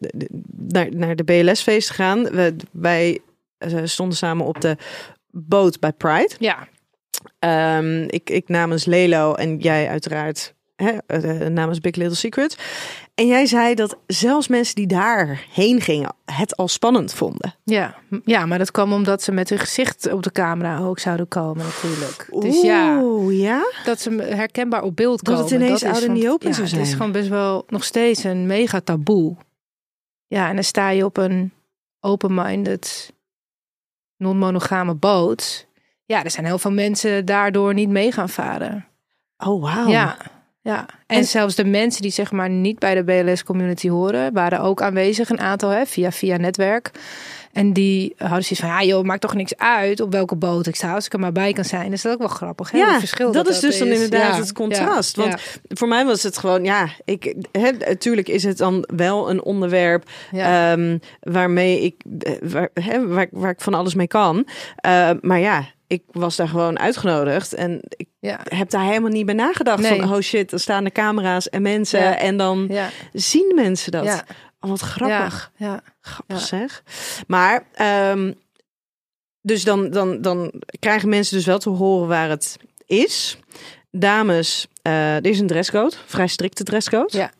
naar, 0.56 0.88
naar 0.94 1.16
de 1.16 1.24
BLS-feest 1.24 1.90
gaan. 1.90 2.22
We, 2.22 2.56
wij 2.72 3.18
eh, 3.58 3.80
stonden 3.84 4.16
samen 4.16 4.46
op 4.46 4.60
de 4.60 4.76
boot 5.30 5.80
bij 5.80 5.92
Pride. 5.92 6.34
ja, 6.38 6.68
Ehm, 7.38 8.02
ik, 8.02 8.30
ik 8.30 8.48
namens 8.48 8.84
Lelo 8.84 9.34
en 9.34 9.58
jij 9.58 9.88
uiteraard 9.88 10.54
hè, 10.82 10.90
eh, 11.06 11.48
namens 11.48 11.80
Big 11.80 11.94
Little 11.94 12.16
Secret. 12.16 12.58
En 13.14 13.26
jij 13.26 13.46
zei 13.46 13.74
dat 13.74 13.96
zelfs 14.06 14.48
mensen 14.48 14.74
die 14.74 14.86
daarheen 14.86 15.80
gingen 15.80 16.14
het 16.24 16.56
al 16.56 16.68
spannend 16.68 17.14
vonden. 17.14 17.54
ja. 17.64 17.94
ja, 18.24 18.46
maar 18.46 18.58
dat 18.58 18.70
kwam 18.70 18.92
omdat 18.92 19.22
ze 19.22 19.32
met 19.32 19.48
hun 19.48 19.58
gezicht 19.58 20.12
op 20.12 20.22
de 20.22 20.32
camera 20.32 20.78
ook 20.78 20.98
zouden 20.98 21.28
komen 21.28 21.64
natuurlijk. 21.64 22.28
Dus 22.40 22.62
ja, 22.62 22.98
Oeh, 23.02 23.38
ja? 23.40 23.72
dat 23.84 24.00
ze 24.00 24.10
herkenbaar 24.10 24.82
op 24.82 24.96
beeld 24.96 25.24
Dat 25.24 25.34
komen. 25.34 25.52
het 25.52 25.62
ineens 25.62 25.80
the 25.80 26.06
want- 26.06 26.26
open 26.26 26.48
ja, 26.48 26.54
zou 26.54 26.66
Het 26.68 26.76
is 26.78 26.84
zijn. 26.86 26.96
gewoon 26.96 27.12
best 27.12 27.28
wel 27.28 27.64
nog 27.68 27.84
steeds 27.84 28.24
een 28.24 28.46
mega 28.46 28.80
taboe. 28.80 29.36
Ja, 30.26 30.48
en 30.48 30.54
dan 30.54 30.64
sta 30.64 30.88
je 30.90 31.04
op 31.04 31.16
een 31.16 31.52
open-minded, 32.00 33.12
non-monogame 34.16 34.94
boot. 34.94 35.66
Ja, 36.04 36.24
er 36.24 36.30
zijn 36.30 36.46
heel 36.46 36.58
veel 36.58 36.70
mensen 36.72 37.24
daardoor 37.24 37.74
niet 37.74 37.88
mee 37.88 38.12
gaan 38.12 38.28
varen. 38.28 38.86
Oh, 39.36 39.62
wauw. 39.62 39.88
Ja, 39.88 40.16
ja. 40.68 40.86
En, 41.06 41.16
En- 41.16 41.24
zelfs 41.24 41.54
de 41.54 41.64
mensen 41.64 42.02
die 42.02 42.10
zeg 42.10 42.32
maar 42.32 42.50
niet 42.50 42.78
bij 42.78 42.94
de 42.94 43.04
BLS-community 43.04 43.88
horen, 43.88 44.32
waren 44.32 44.60
ook 44.60 44.82
aanwezig, 44.82 45.30
een 45.30 45.40
aantal 45.40 45.70
hè, 45.70 45.86
via, 45.86 46.12
via 46.12 46.36
netwerk. 46.36 46.90
En 47.52 47.72
die 47.72 48.14
hadden 48.16 48.42
zoiets 48.44 48.60
van, 48.60 48.68
ja 48.68 48.82
joh, 48.82 49.04
maakt 49.04 49.20
toch 49.20 49.34
niks 49.34 49.56
uit 49.56 50.00
op 50.00 50.12
welke 50.12 50.36
boot 50.36 50.66
ik 50.66 50.76
sta, 50.76 50.94
als 50.94 51.06
ik 51.06 51.12
er 51.12 51.18
maar 51.18 51.32
bij 51.32 51.52
kan 51.52 51.64
zijn. 51.64 51.92
Is 51.92 52.02
dat 52.02 52.12
ook 52.12 52.18
wel 52.18 52.28
grappig, 52.28 52.70
hè? 52.70 52.78
Ja, 52.78 52.90
het 52.90 52.98
verschil 52.98 53.32
dat, 53.32 53.48
is 53.48 53.60
dus 53.60 53.78
dan 53.78 53.88
inderdaad 53.88 54.34
Ja, 54.34 54.40
het 54.40 54.52
contrast. 54.52 55.16
ja, 55.16 55.22
Want 55.22 55.40
voor 55.68 55.88
mij 55.88 56.04
was 56.04 56.22
het 56.22 56.38
gewoon, 56.38 56.64
ja, 56.64 56.88
ik, 57.04 57.34
hè, 57.52 57.70
natuurlijk 57.70 58.28
is 58.28 58.42
het 58.42 58.58
dan 58.58 58.88
wel 58.96 59.30
een 59.30 59.42
onderwerp 59.42 60.04
ehm, 60.32 60.98
waarmee 61.20 61.80
ik, 61.80 61.94
eh, 62.18 62.32
waar, 62.42 62.68
hè, 62.74 63.06
waar, 63.06 63.26
waar 63.30 63.50
ik 63.50 63.60
van 63.60 63.74
alles 63.74 63.94
mee 63.94 64.08
kan. 64.08 64.46
Eh, 64.76 65.10
maar 65.20 65.40
ja, 65.40 65.64
ik 65.86 66.02
was 66.12 66.36
daar 66.36 66.48
gewoon 66.48 66.78
uitgenodigd 66.78 67.54
en 67.54 67.80
ik 67.96 68.08
ja, 68.20 68.40
heb 68.42 68.70
daar 68.70 68.84
helemaal 68.84 69.10
niet 69.10 69.26
bij 69.26 69.34
nagedacht. 69.34 69.82
Nee. 69.82 70.00
Van, 70.00 70.14
oh 70.14 70.20
shit, 70.20 70.52
er 70.52 70.60
staan 70.60 70.84
de 70.84 70.90
camera's 70.92 71.48
en 71.48 71.62
mensen 71.62 72.00
Ja. 72.00 72.16
en 72.18 72.36
dan 72.36 72.66
ja, 72.70 72.88
zien 73.12 73.52
mensen 73.54 73.92
dat. 73.92 74.04
ja, 74.04 74.24
Oh, 74.60 74.70
wat 74.70 74.80
grappig. 74.80 75.52
ja. 75.56 75.80
Grappig 76.00 76.40
zeg. 76.40 76.82
Maar, 77.26 77.64
ehm, 77.74 78.32
dus 79.40 79.64
dan, 79.64 79.90
dan, 79.90 80.20
dan 80.22 80.52
krijgen 80.78 81.08
mensen 81.08 81.36
dus 81.36 81.46
wel 81.46 81.58
te 81.58 81.68
horen 81.70 82.08
waar 82.08 82.28
het 82.28 82.56
is. 82.86 83.38
Dames, 83.90 84.66
eh 84.82 85.16
er 85.16 85.26
is 85.26 85.38
een 85.40 85.46
dresscode, 85.46 85.96
vrij 86.06 86.26
strikte 86.26 86.64
dresscode. 86.64 87.16
Ja. 87.18 87.30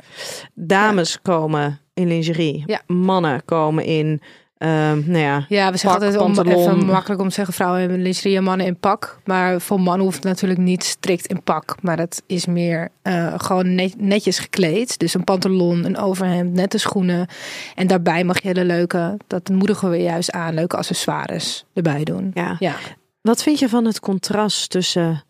Dames 0.55 1.23
komen 1.23 1.81
in 1.95 2.09
lingerie. 2.09 2.65
Mannen 2.87 3.45
komen 3.45 3.85
in, 3.85 4.21
ehm, 4.59 5.03
nou 5.07 5.19
ja, 5.19 5.45
Ja, 5.49 5.71
we 5.71 5.77
zeggen 5.77 6.01
Pak, 6.01 6.15
altijd 6.15 6.17
om, 6.47 6.49
even 6.49 6.87
makkelijk 6.87 7.21
om 7.21 7.29
te 7.29 7.35
zeggen 7.35 7.55
vrouwen 7.55 7.81
hebben 7.81 8.03
lingerie 8.03 8.37
en 8.37 8.43
mannen 8.43 8.67
in 8.67 8.77
pak. 8.79 9.21
Maar 9.25 9.61
voor 9.61 9.81
mannen 9.81 10.03
hoeft 10.05 10.17
het 10.17 10.25
natuurlijk 10.25 10.61
niet 10.61 10.85
strikt 10.85 11.27
in 11.27 11.43
pak. 11.43 11.75
Maar 11.83 11.97
dat 11.97 12.23
is 12.27 12.47
meer 12.47 12.89
eh, 13.03 13.35
gewoon 13.37 13.75
net- 13.75 14.01
netjes 14.01 14.39
gekleed. 14.39 14.99
Dus 14.99 15.15
een 15.15 15.25
pantalon, 15.25 15.85
een 15.85 15.99
overhemd, 15.99 16.53
nette 16.55 16.79
schoenen. 16.79 17.27
En 17.75 17.87
daarbij 17.87 18.25
mag 18.25 18.43
je 18.43 18.49
hele 18.49 18.65
leuke, 18.65 19.17
dat 19.27 19.49
moedigen 19.49 19.91
we 19.91 19.97
juist 19.97 20.31
aan, 20.33 20.55
leuke 20.55 20.77
accessoires 20.77 21.65
erbij 21.75 22.05
doen. 22.05 22.31
ja. 22.35 22.57
Ja, 22.59 22.75
Wat 23.23 23.43
vind 23.43 23.59
je 23.59 23.69
van 23.69 23.85
het 23.85 24.01
contrast 24.01 24.71
tussen 24.71 25.23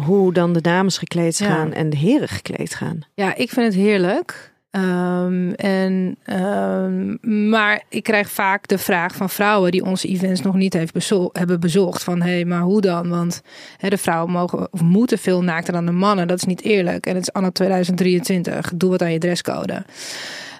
hoe 0.00 0.32
dan 0.32 0.52
de 0.52 0.60
dames 0.60 0.98
gekleed 0.98 1.38
Ja. 1.38 1.46
gaan 1.46 1.72
en 1.72 1.90
de 1.90 1.96
heren 1.96 2.28
gekleed 2.28 2.74
gaan? 2.74 2.98
ja 3.14 3.34
ik 3.34 3.50
vind 3.50 3.66
het 3.66 3.74
heerlijk. 3.82 4.54
Ehm, 4.76 5.50
en, 5.52 6.16
ehm, 6.24 7.16
maar 7.48 7.82
ik 7.88 8.02
krijg 8.02 8.30
vaak 8.30 8.66
de 8.66 8.78
vraag 8.78 9.14
van 9.14 9.30
vrouwen 9.30 9.70
die 9.70 9.84
onze 9.84 10.08
events 10.08 10.42
nog 10.42 10.54
niet 10.54 10.72
heeft 10.72 10.92
bezo- 10.92 11.30
hebben 11.32 11.60
bezocht. 11.60 12.02
Van 12.02 12.22
hé, 12.22 12.30
hey, 12.30 12.44
maar 12.44 12.60
hoe 12.60 12.80
dan? 12.80 13.08
Want 13.08 13.42
de 13.78 13.98
vrouwen 13.98 14.32
mogen 14.32 14.72
of 14.72 14.80
moeten 14.80 15.18
veel 15.18 15.42
naakter 15.42 15.72
dan 15.72 15.86
de 15.86 15.92
mannen. 15.92 16.28
Dat 16.28 16.36
is 16.36 16.44
niet 16.44 16.62
eerlijk. 16.62 17.06
En 17.06 17.14
het 17.14 17.22
is 17.22 17.32
anno 17.32 17.50
2023. 17.50 18.72
Doe 18.74 18.90
wat 18.90 19.02
aan 19.02 19.12
je 19.12 19.18
dresscode. 19.18 19.84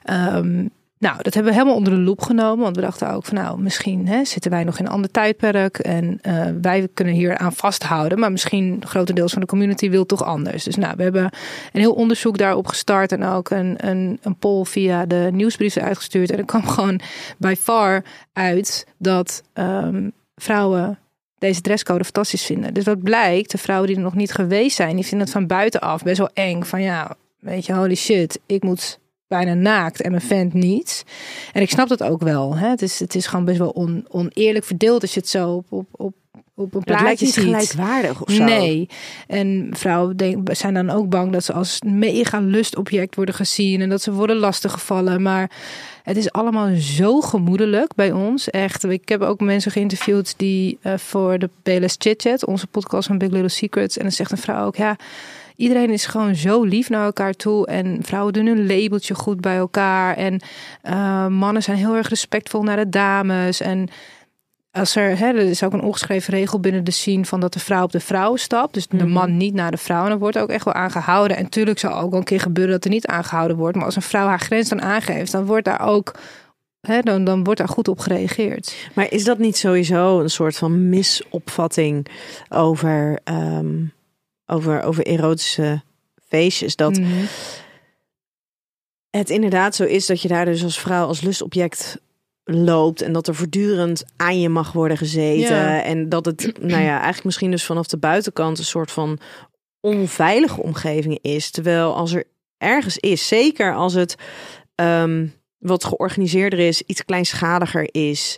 Ehm, 0.02 0.66
Nou, 0.98 1.22
dat 1.22 1.34
hebben 1.34 1.52
we 1.52 1.58
helemaal 1.58 1.78
onder 1.78 1.92
de 1.92 2.00
loep 2.00 2.20
genomen. 2.20 2.64
Want 2.64 2.76
we 2.76 2.82
dachten 2.82 3.12
ook 3.12 3.24
van 3.24 3.34
nou, 3.34 3.60
misschien 3.60 4.08
hè, 4.08 4.24
zitten 4.24 4.50
wij 4.50 4.64
nog 4.64 4.78
in 4.78 4.84
een 4.84 4.90
ander 4.90 5.10
tijdperk. 5.10 5.78
En 5.78 6.18
uh, 6.22 6.46
wij 6.62 6.88
kunnen 6.94 7.14
hier 7.14 7.38
aan 7.38 7.52
vasthouden. 7.52 8.18
Maar 8.18 8.32
misschien 8.32 8.82
grotendeels 8.86 9.32
van 9.32 9.40
de 9.40 9.46
community 9.46 9.90
wil 9.90 10.06
toch 10.06 10.24
anders. 10.24 10.64
Dus 10.64 10.76
nou, 10.76 10.96
we 10.96 11.02
hebben 11.02 11.24
een 11.72 11.80
heel 11.80 11.92
onderzoek 11.92 12.38
daarop 12.38 12.66
gestart. 12.66 13.12
En 13.12 13.24
ook 13.24 13.50
een, 13.50 13.88
een, 13.88 14.18
een 14.22 14.36
poll 14.36 14.64
via 14.64 15.06
de 15.06 15.28
nieuwsbrieven 15.32 15.82
uitgestuurd. 15.82 16.30
En 16.30 16.38
er 16.38 16.44
kwam 16.44 16.66
gewoon 16.76 17.00
by 17.38 17.54
far 17.60 18.04
uit 18.32 18.86
dat 18.98 19.42
um, 19.54 20.12
vrouwen 20.34 20.98
deze 21.38 21.60
dresscode 21.60 22.04
fantastisch 22.04 22.44
vinden. 22.44 22.74
Dus 22.74 22.84
wat 22.84 23.02
blijkt, 23.02 23.50
de 23.50 23.58
vrouwen 23.58 23.88
die 23.88 23.96
er 23.96 24.02
nog 24.02 24.14
niet 24.14 24.32
geweest 24.32 24.76
zijn, 24.76 24.94
die 24.94 25.04
vinden 25.04 25.26
het 25.26 25.36
van 25.36 25.46
buitenaf 25.46 26.02
best 26.02 26.18
wel 26.18 26.30
eng. 26.34 26.62
Van 26.62 26.82
ja, 26.82 27.16
weet 27.40 27.66
je, 27.66 27.72
holy 27.72 27.94
shit, 27.94 28.40
ik 28.46 28.62
moet 28.62 28.98
bijna 29.28 29.54
naakt 29.54 30.00
en 30.00 30.10
mijn 30.10 30.22
vent 30.22 30.52
niet. 30.52 31.04
En 31.52 31.62
ik 31.62 31.70
snap 31.70 31.88
dat 31.88 32.02
ook 32.02 32.22
wel. 32.22 32.56
Hè? 32.56 32.68
Het, 32.68 32.82
is, 32.82 32.98
het 32.98 33.14
is 33.14 33.26
gewoon 33.26 33.44
best 33.44 33.58
wel 33.58 33.70
on, 33.70 34.06
oneerlijk 34.08 34.64
verdeeld 34.64 35.02
als 35.02 35.14
je 35.14 35.20
het 35.20 35.28
zo 35.28 35.50
op, 35.50 35.66
op, 35.70 35.86
op, 35.92 36.14
op 36.54 36.74
een 36.74 36.82
plaatje 36.82 37.24
niet 37.24 37.34
ziet. 37.34 37.44
gelijkwaardig 37.44 38.22
of 38.22 38.30
zo. 38.32 38.44
Nee. 38.44 38.88
En 39.26 39.68
vrouwen 39.72 40.16
denk, 40.16 40.54
zijn 40.54 40.74
dan 40.74 40.90
ook 40.90 41.08
bang 41.08 41.32
dat 41.32 41.44
ze 41.44 41.52
als 41.52 41.82
mega 41.86 42.40
lustobject 42.40 43.14
worden 43.14 43.34
gezien 43.34 43.80
en 43.80 43.88
dat 43.88 44.02
ze 44.02 44.12
worden 44.12 44.36
lastiggevallen. 44.36 45.22
Maar 45.22 45.50
het 46.02 46.16
is 46.16 46.32
allemaal 46.32 46.76
zo 46.76 47.20
gemoedelijk 47.20 47.94
bij 47.94 48.12
ons. 48.12 48.50
Echt. 48.50 48.84
Ik 48.84 49.08
heb 49.08 49.20
ook 49.20 49.40
mensen 49.40 49.70
geïnterviewd 49.70 50.34
die 50.36 50.78
uh, 50.82 50.94
voor 50.96 51.38
de 51.38 51.50
BLS 51.62 51.96
Chit 51.98 52.22
Chat, 52.22 52.44
onze 52.44 52.66
podcast 52.66 53.06
van 53.06 53.18
Big 53.18 53.30
Little 53.30 53.48
Secrets. 53.48 53.96
En 53.96 54.02
dan 54.02 54.12
zegt 54.12 54.30
een 54.30 54.38
vrouw 54.38 54.66
ook, 54.66 54.76
ja, 54.76 54.96
iedereen 55.56 55.90
is 55.90 56.06
gewoon 56.06 56.34
zo 56.34 56.62
lief 56.62 56.88
naar 56.88 57.04
elkaar 57.04 57.32
toe. 57.32 57.66
En 57.66 57.98
vrouwen 58.02 58.32
doen 58.32 58.46
hun 58.46 58.66
labeltje 58.66 59.14
goed 59.14 59.40
bij 59.40 59.56
elkaar. 59.56 60.16
En 60.16 60.40
uh, 60.84 61.26
mannen 61.26 61.62
zijn 61.62 61.76
heel 61.76 61.96
erg 61.96 62.08
respectvol 62.08 62.62
naar 62.62 62.76
de 62.76 62.88
dames. 62.88 63.60
En 63.60 63.88
als 64.70 64.96
er, 64.96 65.18
hè, 65.18 65.26
er 65.26 65.36
is 65.36 65.62
ook 65.62 65.72
een 65.72 65.82
ongeschreven 65.82 66.34
regel 66.34 66.60
binnen 66.60 66.84
de 66.84 66.90
scene 66.90 67.24
van 67.24 67.40
dat 67.40 67.52
de 67.52 67.58
vrouw 67.58 67.82
op 67.82 67.92
de 67.92 68.00
vrouw 68.00 68.36
stapt. 68.36 68.74
Dus 68.74 68.86
de 68.86 69.06
man 69.06 69.36
niet 69.36 69.54
naar 69.54 69.70
de 69.70 69.76
vrouw. 69.76 70.04
En 70.04 70.10
dat 70.10 70.18
wordt 70.18 70.38
ook 70.38 70.48
echt 70.48 70.64
wel 70.64 70.74
aangehouden. 70.74 71.36
En 71.36 71.42
natuurlijk 71.42 71.78
zal 71.78 72.00
ook 72.00 72.10
wel 72.10 72.18
een 72.18 72.24
keer 72.24 72.40
gebeuren 72.40 72.72
dat 72.72 72.84
er 72.84 72.90
niet 72.90 73.06
aangehouden 73.06 73.56
wordt. 73.56 73.76
Maar 73.76 73.84
als 73.84 73.96
een 73.96 74.02
vrouw 74.02 74.26
haar 74.26 74.40
grens 74.40 74.68
dan 74.68 74.82
aangeeft, 74.82 75.32
dan 75.32 75.44
wordt 75.44 75.64
daar 75.64 75.80
ook. 75.80 76.14
Hè, 76.80 77.00
dan, 77.00 77.24
dan 77.24 77.44
wordt 77.44 77.58
daar 77.58 77.68
goed 77.68 77.88
op 77.88 77.98
gereageerd. 77.98 78.74
Maar 78.94 79.12
is 79.12 79.24
dat 79.24 79.38
niet 79.38 79.56
sowieso 79.56 80.20
een 80.20 80.30
soort 80.30 80.56
van 80.56 80.88
misopvatting 80.88 82.06
over, 82.48 83.18
um, 83.24 83.92
over, 84.46 84.82
over 84.82 85.06
erotische 85.06 85.82
feestjes? 86.28 86.76
Dat 86.76 86.98
Mhm. 86.98 87.24
het 89.10 89.30
inderdaad 89.30 89.74
zo 89.74 89.84
is 89.84 90.06
dat 90.06 90.22
je 90.22 90.28
daar 90.28 90.44
dus 90.44 90.62
als 90.62 90.78
vrouw 90.80 91.06
als 91.06 91.20
lustobject 91.20 92.00
loopt 92.44 93.02
en 93.02 93.12
dat 93.12 93.28
er 93.28 93.34
voortdurend 93.34 94.04
aan 94.16 94.40
je 94.40 94.48
mag 94.48 94.72
worden 94.72 94.96
gezeten 94.96 95.56
Ja. 95.56 95.82
en 95.82 96.08
dat 96.08 96.24
het 96.26 96.52
nou 96.60 96.82
ja 96.82 96.94
eigenlijk 96.94 97.24
misschien 97.24 97.50
dus 97.50 97.64
vanaf 97.64 97.86
de 97.86 97.98
buitenkant 97.98 98.58
een 98.58 98.64
soort 98.64 98.90
van 98.90 99.18
onveilige 99.80 100.62
omgeving 100.62 101.18
is 101.22 101.50
terwijl 101.50 101.94
als 101.94 102.12
er 102.12 102.24
ergens 102.58 102.98
is 102.98 103.28
zeker 103.28 103.74
als 103.74 103.94
het 103.94 104.14
ehm, 104.74 105.26
wat 105.58 105.84
georganiseerder 105.84 106.58
is 106.58 106.82
iets 106.82 107.04
kleinschaliger 107.04 107.88
is 107.94 108.36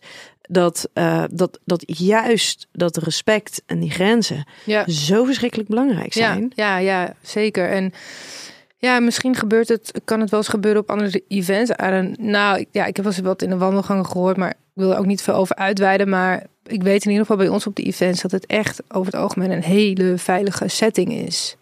dat, 0.48 0.88
eh, 0.92 1.24
dat, 1.30 1.58
dat 1.64 1.82
juist 1.86 2.66
dat 2.72 2.96
respect 2.96 3.62
en 3.66 3.80
die 3.80 3.90
grenzen 3.90 4.44
Ja. 4.64 4.88
zo 4.88 5.24
verschrikkelijk 5.24 5.68
belangrijk 5.68 6.12
zijn. 6.12 6.52
Ja, 6.54 6.78
ja, 6.78 7.02
ja, 7.02 7.14
zeker. 7.22 7.68
En 7.70 7.92
ja, 8.76 9.00
misschien 9.00 9.34
gebeurt 9.34 9.68
het, 9.68 10.00
kan 10.04 10.20
het 10.20 10.30
wel 10.30 10.40
eens 10.40 10.48
gebeuren 10.48 10.80
op 10.80 10.90
andere 10.90 11.24
events. 11.28 11.70
Nou, 12.20 12.64
ja, 12.70 12.84
ik 12.86 12.96
heb 12.96 13.04
wel 13.04 13.14
eens 13.14 13.22
wat 13.22 13.42
in 13.42 13.50
de 13.50 13.56
wandelgangen 13.56 14.06
gehoord, 14.06 14.36
maar 14.36 14.50
ik 14.50 14.56
wil 14.74 14.92
er 14.92 14.98
ook 14.98 15.06
niet 15.06 15.22
veel 15.22 15.34
over 15.34 15.56
uitweiden. 15.56 16.08
Maar 16.08 16.46
ik 16.66 16.82
weet 16.82 17.04
in 17.04 17.10
ieder 17.10 17.26
geval 17.26 17.42
bij 17.44 17.48
ons 17.52 17.66
op 17.66 17.76
de 17.76 17.82
events 17.82 18.22
dat 18.22 18.30
het 18.30 18.46
echt 18.46 18.82
over 18.88 19.12
het 19.12 19.20
algemeen 19.20 19.50
een 19.50 19.62
hele 19.62 20.18
veilige 20.18 20.68
setting 20.68 21.12
is. 21.12 21.56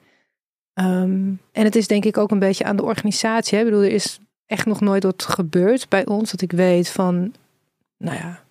Ehm, 0.75 1.29
en 1.53 1.64
het 1.64 1.77
is 1.77 1.87
denk 1.87 2.05
ik 2.05 2.18
ook 2.18 2.31
een 2.31 2.38
beetje 2.38 2.64
aan 2.64 2.77
de 2.77 2.83
organisatie. 2.85 3.59
Hè? 3.59 3.64
Ik 3.64 3.70
bedoel, 3.70 3.85
er 3.87 3.92
is 3.92 4.18
echt 4.46 4.66
nog 4.66 4.81
nooit 4.81 5.03
wat 5.03 5.22
gebeurd 5.22 5.88
bij 5.88 6.07
ons 6.07 6.31
dat 6.31 6.40
ik 6.40 6.53
weet 6.53 6.88
van, 6.88 7.35
nou 7.99 8.16
ja, 8.16 8.44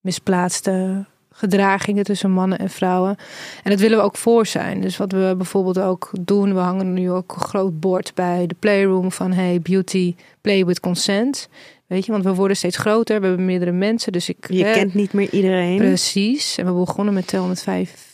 misplaatste 0.00 1.04
gedragingen 1.32 2.04
tussen 2.04 2.30
mannen 2.30 2.58
en 2.58 2.70
vrouwen. 2.70 3.16
En 3.62 3.70
dat 3.70 3.80
willen 3.80 3.98
we 3.98 4.04
ook 4.04 4.16
voor 4.16 4.46
zijn. 4.46 4.80
Dus 4.80 4.96
wat 4.96 5.12
we 5.12 5.34
bijvoorbeeld 5.36 5.78
ook 5.78 6.10
doen, 6.20 6.54
we 6.54 6.60
hangen 6.60 6.92
nu 6.92 7.10
ook 7.10 7.32
een 7.34 7.40
groot 7.40 7.80
bord 7.80 8.14
bij 8.14 8.46
de 8.46 8.54
playroom 8.58 9.12
van 9.12 9.32
hey 9.32 9.60
beauty, 9.60 10.14
play 10.40 10.64
with 10.64 10.80
consent. 10.80 11.48
Weet 11.86 12.06
je, 12.06 12.12
want 12.12 12.24
we 12.24 12.34
worden 12.34 12.56
steeds 12.56 12.76
groter, 12.76 13.20
we 13.20 13.26
hebben 13.26 13.46
meerdere 13.46 13.72
mensen, 13.72 14.12
dus 14.12 14.28
ik 14.28 14.36
Je 14.50 14.64
hè, 14.64 14.72
kent 14.72 14.94
niet 14.94 15.12
meer 15.12 15.30
iedereen. 15.30 15.76
precies. 15.76 16.58
En 16.58 16.66
we 16.66 16.72
begonnen 16.72 17.14
met 17.14 17.26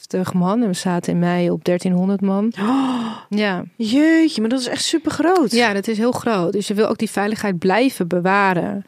250 0.06 0.32
man 0.34 0.62
en 0.62 0.68
we 0.68 0.74
zaten 0.74 1.12
in 1.12 1.18
mei 1.18 1.50
op 1.50 1.64
1300 1.64 2.20
man. 2.20 2.52
Oh, 2.60 3.16
Ja. 3.28 3.64
jeetje, 3.76 4.40
maar 4.40 4.50
dat 4.50 4.60
is 4.60 4.66
echt 4.68 4.84
super 4.84 5.10
groot. 5.10 5.50
Ja, 5.52 5.72
dat 5.72 5.88
is 5.88 5.98
heel 5.98 6.12
groot. 6.12 6.52
Dus 6.52 6.68
je 6.68 6.74
wil 6.74 6.86
ook 6.88 6.98
die 6.98 7.10
veiligheid 7.10 7.58
blijven 7.58 8.08
bewaren. 8.08 8.84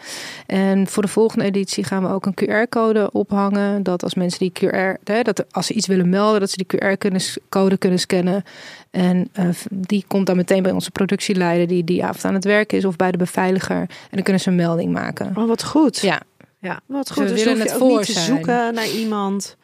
En 0.47 0.87
voor 0.87 1.03
de 1.03 1.09
volgende 1.09 1.45
editie 1.45 1.85
gaan 1.85 2.03
we 2.03 2.09
ook 2.09 2.27
een 2.27 2.35
QR-code 2.35 3.11
ophangen. 3.13 3.83
Dat 3.83 4.03
als 4.03 4.15
mensen 4.15 4.39
die 4.39 4.53
QR, 4.53 5.01
hè, 5.05 5.23
dat 5.23 5.45
als 5.53 5.67
ze 5.67 5.73
iets 5.73 5.87
willen 5.87 6.09
melden, 6.09 6.41
dat 6.41 6.51
ze 6.51 6.57
die 6.57 6.67
QR-code 6.67 7.77
kunnen 7.79 7.99
scannen. 7.99 8.43
En 8.91 9.29
eh, 9.33 9.49
die 9.71 10.05
komt 10.07 10.27
dan 10.27 10.37
meteen 10.37 10.63
bij 10.63 10.73
onze 10.73 10.91
productieleider 10.91 11.67
die 11.67 11.85
die 11.85 12.05
avond 12.05 12.25
aan 12.25 12.35
het 12.35 12.45
werk 12.45 12.73
is, 12.73 12.85
of 12.85 12.97
bij 12.97 13.11
de 13.11 13.19
beveiliger. 13.19 13.77
En 13.81 13.89
dan 14.11 14.23
kunnen 14.23 14.43
ze 14.43 14.49
een 14.49 14.57
melding 14.57 14.93
maken. 14.93 15.33
Oh, 15.37 15.47
wat 15.49 15.65
goed. 15.65 15.99
Ja, 15.99 16.21
ja. 16.61 16.81
Wat 16.87 17.07
Dus 17.07 17.17
goed. 17.17 17.25
we 17.29 17.33
Dus, 17.35 17.45
willen 17.45 17.59
hoef 17.59 17.67
je 17.67 17.71
het 17.73 17.79
voor 17.83 17.97
niet 17.97 18.07
te 18.07 18.13
zijn. 18.13 18.27
zoeken 18.27 18.75
naar 18.75 18.89
iemand. 18.91 19.57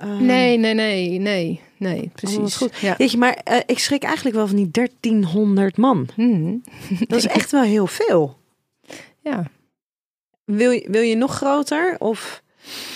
Ehm, 0.00 0.26
Nee, 0.26 0.58
nee, 0.58 0.74
nee, 0.74 1.18
nee, 1.18 1.60
nee, 1.76 2.10
precies. 2.14 2.38
Oh, 2.38 2.46
goed. 2.46 2.76
Ja. 2.76 2.94
Weet 2.98 3.10
je, 3.10 3.18
maar 3.18 3.34
eh, 3.34 3.60
ik 3.66 3.78
schrik 3.78 4.02
eigenlijk 4.02 4.36
wel 4.36 4.46
van 4.46 4.56
die 4.56 4.70
1300 4.70 5.76
man. 5.76 6.08
Mhm. 6.16 6.56
Dat 7.08 7.18
is 7.18 7.26
echt 7.26 7.50
wel 7.50 7.62
heel 7.62 7.86
veel. 7.86 8.38
Ja. 9.20 9.50
Wil 10.44 10.70
je, 10.70 10.86
wil 10.90 11.02
je 11.02 11.16
nog 11.16 11.34
groter? 11.34 11.96
Of, 11.98 12.42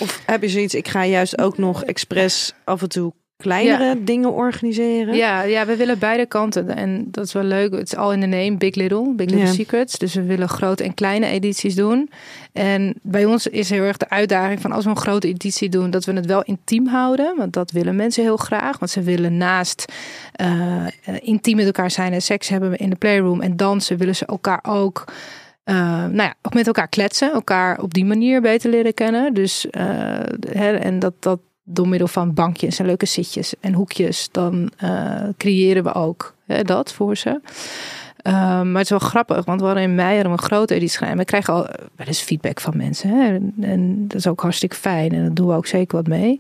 of 0.00 0.22
heb 0.26 0.42
je 0.42 0.48
zoiets, 0.48 0.74
ik 0.74 0.88
ga 0.88 1.04
juist 1.06 1.38
ook 1.38 1.58
nog 1.58 1.84
expres 1.84 2.54
af 2.64 2.82
en 2.82 2.88
toe 2.88 3.12
kleinere 3.36 4.04
dingen 4.04 4.32
organiseren? 4.32 5.14
Ja, 5.16 5.42
ja, 5.42 5.66
we 5.66 5.76
willen 5.76 5.98
beide 5.98 6.26
kanten. 6.26 6.68
En 6.76 7.04
dat 7.10 7.26
is 7.26 7.32
wel 7.32 7.42
leuk. 7.42 7.72
Het 7.72 7.86
is 7.92 7.96
al 7.96 8.12
in 8.12 8.20
de 8.20 8.26
name, 8.26 8.56
Big 8.56 8.74
Little, 8.74 9.12
Big 9.14 9.28
Little 9.30 9.46
Ja. 9.46 9.52
Secrets. 9.52 9.98
Dus 9.98 10.14
we 10.14 10.22
willen 10.22 10.48
grote 10.48 10.84
en 10.84 10.94
kleine 10.94 11.26
edities 11.26 11.74
doen. 11.74 12.10
En 12.52 12.94
bij 13.02 13.24
ons 13.24 13.46
is 13.46 13.70
heel 13.70 13.82
erg 13.82 13.96
de 13.96 14.08
uitdaging 14.08 14.60
van 14.60 14.72
als 14.72 14.84
we 14.84 14.90
een 14.90 14.96
grote 14.96 15.28
editie 15.28 15.68
doen, 15.68 15.90
dat 15.90 16.04
we 16.04 16.12
het 16.12 16.26
wel 16.26 16.42
intiem 16.42 16.86
houden. 16.86 17.36
Want 17.36 17.52
dat 17.52 17.70
willen 17.70 17.96
mensen 17.96 18.22
heel 18.22 18.36
graag. 18.36 18.78
Want 18.78 18.90
ze 18.90 19.02
willen 19.02 19.36
naast 19.36 19.92
eh, 20.32 20.86
eh, 20.86 20.90
intiem 21.20 21.56
met 21.56 21.66
elkaar 21.66 21.90
zijn 21.90 22.12
en 22.12 22.22
seks 22.22 22.48
hebben 22.48 22.76
in 22.76 22.90
de 22.90 22.96
playroom 22.96 23.40
en 23.40 23.56
dansen, 23.56 23.96
willen 23.98 24.16
ze 24.16 24.26
elkaar 24.26 24.60
ook. 24.68 25.04
eh, 25.64 25.74
nou 26.04 26.16
ja, 26.22 26.34
ook 26.42 26.54
met 26.54 26.66
elkaar 26.66 26.88
kletsen, 26.88 27.32
elkaar 27.32 27.80
op 27.80 27.94
die 27.94 28.04
manier 28.04 28.40
beter 28.40 28.70
leren 28.70 28.94
kennen. 28.94 29.34
Dus, 29.34 29.66
hè, 30.48 30.76
en 30.76 30.98
dat, 30.98 31.14
dat 31.20 31.40
door 31.68 31.88
middel 31.88 32.08
van 32.08 32.34
bankjes 32.34 32.78
en 32.78 32.86
leuke 32.86 33.06
zitjes 33.06 33.54
en 33.60 33.72
hoekjes, 33.72 34.28
dan 34.30 34.70
eh, 34.76 35.28
creëren 35.36 35.84
we 35.84 35.94
ook 35.94 36.34
hè, 36.46 36.62
dat 36.62 36.92
voor 36.92 37.16
ze. 37.16 37.40
Ehm, 38.16 38.70
maar 38.70 38.82
het 38.82 38.84
is 38.84 38.98
wel 38.98 39.08
grappig, 39.08 39.44
want 39.44 39.60
we 39.60 39.66
hadden 39.66 39.84
in 39.84 39.94
mei 39.94 40.20
een 40.20 40.38
grote 40.38 40.74
editie 40.74 40.98
gedaan. 40.98 41.16
We 41.16 41.24
krijgen 41.24 41.54
al 41.54 41.62
wel 41.96 42.06
eens 42.06 42.20
feedback 42.20 42.60
van 42.60 42.76
mensen. 42.76 43.10
Hè? 43.10 43.38
En, 43.60 44.08
dat 44.08 44.16
is 44.16 44.26
ook 44.26 44.40
hartstikke 44.40 44.76
fijn 44.76 45.12
en 45.12 45.20
daar 45.20 45.34
doen 45.34 45.46
we 45.46 45.54
ook 45.54 45.66
zeker 45.66 45.96
wat 45.96 46.06
mee. 46.06 46.38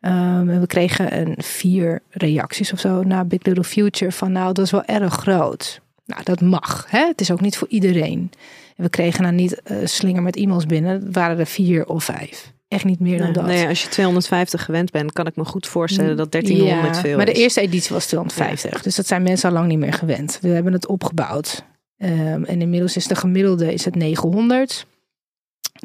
Ehm, 0.00 0.48
en 0.48 0.60
we 0.60 0.66
kregen 0.66 1.20
een 1.20 1.34
vier 1.38 2.02
reacties 2.10 2.72
of 2.72 2.80
zo 2.80 3.02
na 3.02 3.24
Big 3.24 3.42
Little 3.42 3.64
Future 3.64 4.12
van 4.12 4.32
nou, 4.32 4.52
dat 4.52 4.64
is 4.64 4.70
wel 4.70 4.84
erg 4.84 5.14
groot. 5.14 5.80
Nou, 6.06 6.22
dat 6.24 6.40
mag. 6.40 6.86
Hè? 6.88 7.06
Het 7.06 7.20
is 7.20 7.30
ook 7.30 7.40
niet 7.40 7.56
voor 7.56 7.68
iedereen. 7.68 8.30
En 8.76 8.84
we 8.84 8.90
kregen 8.90 9.22
nou 9.22 9.34
niet 9.34 9.62
eh, 9.62 9.76
slinger 9.84 10.22
met 10.22 10.36
e-mails 10.36 10.66
binnen. 10.66 10.92
Het 10.92 11.14
waren 11.14 11.38
er 11.38 11.46
vier 11.46 11.86
of 11.86 12.04
vijf. 12.04 12.52
Echt 12.70 12.84
niet 12.84 13.00
meer 13.00 13.16
dan 13.18 13.26
Nee, 13.26 13.34
dat. 13.34 13.44
nee, 13.44 13.66
als 13.68 13.82
je 13.82 13.88
250 13.88 14.64
gewend 14.64 14.90
bent, 14.90 15.12
kan 15.12 15.26
ik 15.26 15.36
me 15.36 15.44
goed 15.44 15.66
voorstellen 15.66 16.16
dat 16.16 16.32
1300 16.32 16.94
Ja, 16.94 17.00
veel 17.00 17.16
Maar 17.16 17.26
de 17.26 17.32
eerste 17.32 17.60
editie 17.60 17.94
was 17.94 18.06
250. 18.06 18.82
Dus 18.82 18.94
dat 18.94 19.06
zijn 19.06 19.22
mensen 19.22 19.48
al 19.48 19.54
lang 19.54 19.68
niet 19.68 19.78
meer 19.78 19.92
gewend. 19.92 20.38
We 20.40 20.48
hebben 20.48 20.72
het 20.72 20.86
opgebouwd. 20.86 21.64
Ehm, 21.96 22.44
en 22.44 22.60
inmiddels 22.60 22.96
is 22.96 23.06
de 23.06 23.14
gemiddelde 23.14 23.72
is 23.72 23.84
het 23.84 23.94
900. 23.94 24.86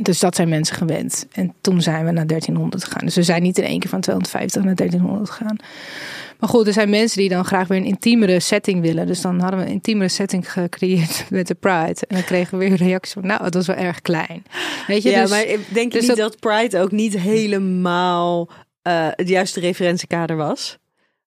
Dus 0.02 0.19
dat 0.19 0.36
zijn 0.36 0.50
mensen 0.50 0.76
gewend. 0.76 1.28
En 1.32 1.54
toen 1.62 1.82
zijn 1.82 2.06
we 2.06 2.12
naar 2.12 2.28
1300 2.28 2.84
gegaan. 2.84 3.06
Dus 3.06 3.15
we 3.15 3.24
zijn 3.24 3.41
niet 3.41 3.58
in 3.58 3.63
één 3.63 3.80
keer 3.80 3.89
van 3.89 4.02
250 4.02 4.63
naar 4.63 4.76
1300 4.76 5.30
gegaan. 5.30 5.58
Maar 6.39 6.50
goed, 6.50 6.67
er 6.67 6.74
zijn 6.74 6.89
mensen 6.89 7.17
die 7.17 7.30
dan 7.30 7.45
graag 7.45 7.67
weer 7.67 7.78
een 7.78 7.86
intiemere 7.86 8.39
setting 8.39 8.82
willen. 8.82 9.08
Dus 9.08 9.21
dan 9.21 9.39
hadden 9.39 9.60
we 9.60 9.65
een 9.65 9.71
intiemere 9.71 10.10
setting 10.10 10.52
gecreëerd 10.52 11.26
met 11.30 11.48
de 11.48 11.56
Pride. 11.56 12.02
En 12.08 12.15
dan 12.15 12.24
kregen 12.24 12.58
we 12.58 12.67
weer 12.69 12.78
reacties 12.78 13.13
van, 13.13 13.26
nou, 13.28 13.43
dat 13.43 13.54
was 13.54 13.67
wel 13.67 13.76
erg 13.76 14.02
klein. 14.02 14.43
Weet 14.88 15.04
je, 15.04 15.10
ja, 15.10 15.21
dus, 15.21 15.30
maar 15.30 15.45
ik 15.45 15.60
denk 15.74 15.93
je 15.93 16.00
dus 16.00 16.08
niet 16.08 16.17
dat- 16.17 16.32
dat... 16.32 16.39
Pride 16.39 16.80
ook 16.80 16.91
niet 16.91 17.19
helemaal 17.19 18.50
eh, 18.82 19.08
het 19.12 19.28
juiste 19.30 19.60
referentiekader 19.60 20.36
was? 20.36 20.78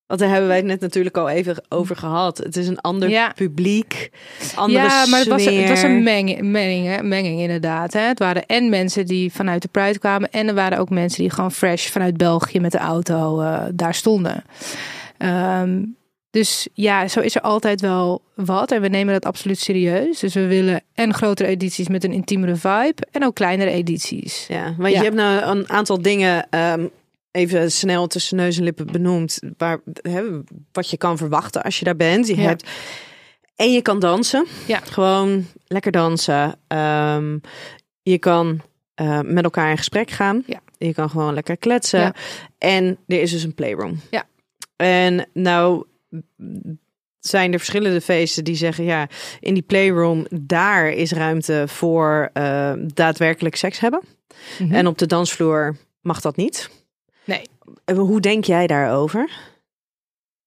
Want 0.06 0.20
daar 0.20 0.28
hebben 0.28 0.48
wij 0.48 0.56
het 0.56 0.66
net 0.66 0.80
natuurlijk 0.80 1.16
al 1.16 1.28
even 1.28 1.64
over 1.68 1.96
gehad. 1.96 2.38
Het 2.38 2.56
is 2.56 2.68
een 2.68 2.80
ander 2.80 3.08
Ja. 3.08 3.32
publiek, 3.34 4.10
andere 4.54 4.78
ja, 4.84 5.06
maar 5.06 5.18
het 5.18 5.28
was, 5.28 5.44
het 5.44 5.68
was 5.68 5.82
een 5.82 6.02
menging, 6.02 6.40
menging, 6.42 7.02
menging 7.02 7.40
inderdaad. 7.40 7.92
Hè. 7.92 8.00
Het 8.00 8.18
waren 8.18 8.46
en 8.46 8.68
mensen 8.68 9.06
die 9.06 9.32
vanuit 9.32 9.62
de 9.62 9.68
Pride 9.68 9.98
kwamen. 9.98 10.30
En 10.30 10.48
er 10.48 10.54
waren 10.54 10.78
ook 10.78 10.90
mensen 10.90 11.20
die 11.22 11.30
gewoon 11.30 11.52
fresh 11.52 11.88
vanuit 11.88 12.16
België 12.16 12.60
met 12.60 12.72
de 12.72 12.78
auto 12.78 13.40
eh, 13.40 13.62
daar 13.74 13.94
stonden. 13.94 14.44
Ehm, 15.18 15.84
dus 16.30 16.68
ja, 16.74 17.08
zo 17.08 17.20
is 17.20 17.34
er 17.34 17.40
altijd 17.40 17.80
wel 17.80 18.22
wat. 18.34 18.72
En 18.72 18.80
we 18.80 18.88
nemen 18.88 19.12
dat 19.12 19.24
absoluut 19.24 19.58
serieus. 19.58 20.18
Dus 20.20 20.34
we 20.34 20.46
willen 20.46 20.82
en 20.94 21.14
grotere 21.14 21.48
edities 21.48 21.88
met 21.88 22.04
een 22.04 22.12
intiemere 22.12 22.56
vibe. 22.56 23.06
En 23.10 23.24
ook 23.24 23.34
kleinere 23.34 23.70
edities. 23.70 24.46
Ja, 24.46 24.74
want 24.78 24.92
Ja. 24.92 24.98
je 24.98 25.04
hebt 25.04 25.14
nou 25.16 25.42
een 25.58 25.68
aantal 25.70 26.02
dingen 26.02 26.46
ehm, 26.50 26.86
even 27.30 27.72
snel 27.72 28.06
tussen 28.06 28.36
neus 28.36 28.56
en 28.58 28.64
lippen 28.64 28.86
benoemd. 28.86 29.38
Waar, 29.56 29.80
hè, 30.02 30.22
wat 30.72 30.90
je 30.90 30.96
kan 30.96 31.16
verwachten 31.16 31.62
als 31.62 31.78
je 31.78 31.84
daar 31.84 31.96
bent. 31.96 32.26
Je 32.26 32.36
Ja. 32.36 32.42
hebt 32.42 32.68
en 33.56 33.72
je 33.72 33.82
kan 33.82 33.98
dansen. 33.98 34.46
Ja. 34.66 34.78
Gewoon 34.84 35.46
lekker 35.66 35.92
dansen. 35.92 36.58
Ehm, 36.66 37.38
je 38.02 38.18
kan 38.18 38.60
eh, 38.94 39.20
met 39.24 39.44
elkaar 39.44 39.70
in 39.70 39.76
gesprek 39.76 40.10
gaan. 40.10 40.42
Ja. 40.46 40.60
Je 40.78 40.94
kan 40.94 41.10
gewoon 41.10 41.34
lekker 41.34 41.56
kletsen. 41.56 42.00
Ja. 42.00 42.14
En 42.58 42.98
er 43.06 43.20
is 43.20 43.30
dus 43.30 43.42
een 43.42 43.54
playroom. 43.54 44.00
Ja. 44.10 44.24
En 44.78 45.28
nou 45.32 45.84
zijn 47.20 47.52
er 47.52 47.58
verschillende 47.58 48.00
feesten 48.00 48.44
die 48.44 48.54
zeggen 48.54 48.84
ja, 48.84 49.08
in 49.40 49.54
die 49.54 49.62
playroom 49.62 50.26
daar 50.30 50.88
is 50.90 51.12
ruimte 51.12 51.64
voor 51.66 52.30
eh, 52.32 52.72
daadwerkelijk 52.94 53.56
seks 53.56 53.78
hebben. 53.78 54.02
Mhm. 54.58 54.74
En 54.74 54.86
op 54.86 54.98
de 54.98 55.06
dansvloer 55.06 55.76
mag 56.00 56.20
dat 56.20 56.36
niet. 56.36 56.70
Nee. 57.24 57.42
Hoe 57.96 58.20
denk 58.20 58.44
jij 58.44 58.66
daarover? 58.66 59.30